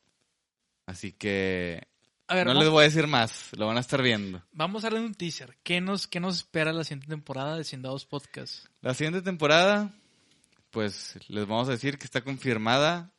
Así 0.86 1.12
que 1.14 1.88
A 2.28 2.36
ver, 2.36 2.46
no 2.46 2.52
vamos, 2.52 2.64
les 2.64 2.72
voy 2.72 2.82
a 2.82 2.86
decir 2.86 3.08
más, 3.08 3.50
lo 3.54 3.68
van 3.68 3.78
a 3.78 3.82
estar 3.82 4.02
viendo. 4.02 4.44
vamos 4.52 4.84
a 4.84 4.90
darle 4.90 5.06
un 5.06 5.14
teaser. 5.16 5.58
¿Qué 5.64 5.80
nos, 5.82 6.08
qué 6.08 6.20
nos 6.20 6.38
espera 6.38 6.74
la 6.74 6.84
siguiente 6.84 7.08
temporada 7.08 7.56
de 7.58 7.64
Sin 7.64 7.82
Dados 7.82 8.06
Podcast? 8.06 8.66
La 8.82 8.94
siguiente 8.94 9.22
temporada, 9.22 9.92
pues 10.72 11.18
les 11.28 11.48
vamos 11.48 11.70
a 11.70 11.72
decir 11.72 11.98
que 11.98 12.06
está 12.06 12.22
confirmada. 12.22 13.12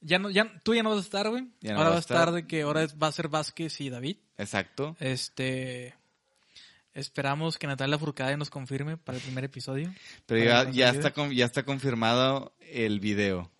Ya 0.00 0.18
no, 0.18 0.30
ya, 0.30 0.50
tú 0.64 0.74
ya 0.74 0.82
no 0.82 0.90
vas 0.90 0.98
a 0.98 1.02
estar, 1.02 1.28
güey. 1.28 1.42
No 1.60 1.76
ahora 1.76 1.90
va 1.90 1.96
a 1.96 1.98
estar 1.98 2.16
estar. 2.16 2.34
de 2.34 2.46
que 2.46 2.62
ahora 2.62 2.86
va 3.00 3.08
a 3.08 3.12
ser 3.12 3.28
Vázquez 3.28 3.80
y 3.80 3.90
David. 3.90 4.16
Exacto. 4.38 4.96
Este. 4.98 5.94
Esperamos 6.92 7.56
que 7.58 7.66
Natalia 7.66 7.98
Furcade 7.98 8.36
nos 8.36 8.50
confirme 8.50 8.96
para 8.96 9.16
el 9.18 9.22
primer 9.24 9.44
episodio. 9.44 9.92
Pero 10.26 10.44
ya, 10.44 10.68
ya, 10.70 10.90
está, 10.90 11.12
con- 11.12 11.30
ya 11.32 11.44
está 11.46 11.62
confirmado 11.64 12.54
el 12.60 12.98
video. 13.00 13.50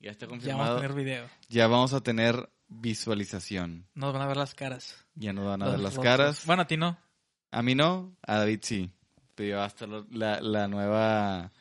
Ya 0.00 0.10
está 0.10 0.26
Ya 0.26 0.28
vamos 0.30 0.44
a 0.44 0.48
confirmado. 0.48 0.76
tener 0.80 0.92
video. 0.94 1.28
Ya 1.48 1.66
vamos 1.66 1.92
a 1.92 2.00
tener 2.02 2.48
visualización. 2.68 3.86
Nos 3.94 4.12
van 4.12 4.22
a 4.22 4.26
ver 4.26 4.36
las 4.38 4.54
caras. 4.54 4.96
Ya 5.14 5.32
nos 5.32 5.44
van 5.44 5.62
a 5.62 5.66
Los 5.66 5.74
ver 5.74 5.82
las 5.84 5.98
caras. 5.98 6.46
Bueno, 6.46 6.62
a 6.62 6.66
ti 6.66 6.76
no. 6.76 6.98
A 7.50 7.62
mí 7.62 7.74
no, 7.74 8.16
a 8.26 8.38
David 8.38 8.60
sí. 8.62 8.90
Pero 9.34 9.50
ya 9.50 9.56
va 9.58 9.64
a 9.64 9.68
estar 9.68 9.88
lo- 9.88 10.06
la, 10.10 10.40
la 10.40 10.66
nueva 10.68 11.52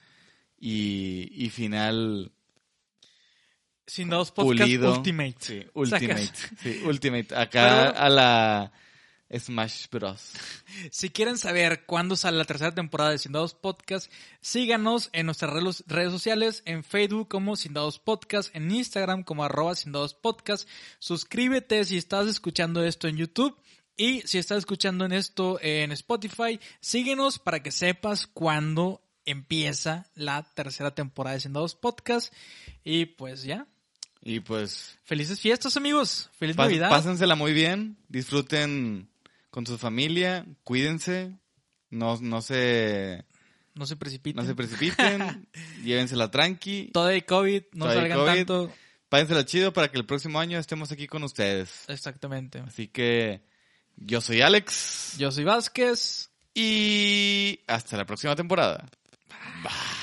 y, 0.57 1.27
y 1.33 1.49
final 1.49 2.31
Sin 3.85 4.09
Dados 4.09 4.31
Podcast 4.31 4.59
pulido. 4.61 4.95
Ultimate. 4.97 5.35
Sí, 5.39 5.65
Ultimate. 5.73 6.25
Sacas. 6.25 6.51
Sí, 6.61 6.81
Ultimate. 6.85 7.35
Acá 7.35 7.91
Pero- 7.91 7.99
a 7.99 8.09
la 8.09 8.71
Smash 9.37 9.87
Bros. 9.91 10.31
Si 10.91 11.09
quieren 11.09 11.37
saber 11.37 11.85
cuándo 11.85 12.15
sale 12.15 12.37
la 12.37 12.45
tercera 12.45 12.73
temporada 12.73 13.11
de 13.11 13.17
Sin 13.17 13.31
Dados 13.31 13.53
Podcast, 13.53 14.11
síganos 14.41 15.09
en 15.13 15.25
nuestras 15.27 15.51
redes- 15.53 16.11
sociales, 16.11 16.61
en 16.65 16.83
Facebook 16.83 17.27
como 17.27 17.55
Sin 17.55 17.73
Dados 17.73 17.99
Podcast, 17.99 18.55
en 18.55 18.69
Instagram 18.71 19.23
como 19.23 19.43
arroba 19.43 19.75
Sin 19.75 19.91
Dados 19.91 20.13
Podcast. 20.13 20.67
Suscríbete 20.99 21.83
si 21.85 21.97
estás 21.97 22.27
escuchando 22.27 22.83
esto 22.83 23.07
en 23.07 23.17
YouTube 23.17 23.55
y 23.95 24.21
si 24.21 24.37
estás 24.39 24.59
escuchando 24.59 25.05
en 25.05 25.13
esto 25.13 25.59
en 25.61 25.91
Spotify, 25.91 26.59
síguenos 26.79 27.37
para 27.39 27.61
que 27.61 27.71
sepas 27.71 28.25
cuándo 28.27 29.01
empieza 29.25 30.07
la 30.15 30.43
tercera 30.55 30.95
temporada 30.95 31.35
de 31.35 31.41
Sin 31.41 31.53
Dados 31.53 31.75
Podcast. 31.75 32.33
Y 32.83 33.05
pues 33.05 33.43
ya, 33.43 33.67
Y 34.21 34.39
pues 34.39 34.97
felices 35.05 35.39
fiestas 35.39 35.77
amigos, 35.77 36.29
feliz 36.37 36.55
Navidad. 36.57 36.89
Pásensela 36.89 37.35
muy 37.35 37.53
bien, 37.53 37.97
disfruten 38.09 39.09
con 39.53 39.67
su 39.67 39.77
familia, 39.77 40.47
cuídense, 40.63 41.37
no, 41.91 42.17
no 42.19 42.41
se, 42.41 43.23
No 43.75 43.85
se 43.85 43.95
precipiten. 43.95 44.41
no 44.41 44.47
se 44.49 44.55
precipiten, 44.55 45.47
llévensela 45.83 46.31
tranqui, 46.31 46.89
Todavía 46.91 47.13
hay 47.17 47.21
COVID, 47.21 47.61
no 47.73 47.85
Todavía 47.85 48.01
salgan 48.01 48.17
COVID. 48.17 48.35
tanto. 48.47 48.73
pásensela 49.09 49.45
chido 49.45 49.71
para 49.71 49.89
que 49.91 49.97
el 49.99 50.07
próximo 50.07 50.39
año 50.39 50.57
estemos 50.57 50.91
aquí 50.91 51.05
con 51.05 51.21
ustedes. 51.23 51.83
Exactamente. 51.87 52.61
Así 52.61 52.87
que 52.87 53.43
Yo 53.95 54.21
soy 54.21 54.41
Alex. 54.41 55.17
Yo 55.19 55.29
soy 55.31 55.43
Vázquez. 55.43 56.31
Y 56.55 57.59
hasta 57.67 57.95
la 57.95 58.05
próxima 58.07 58.35
temporada. 58.35 58.89
Bye. 59.61 60.02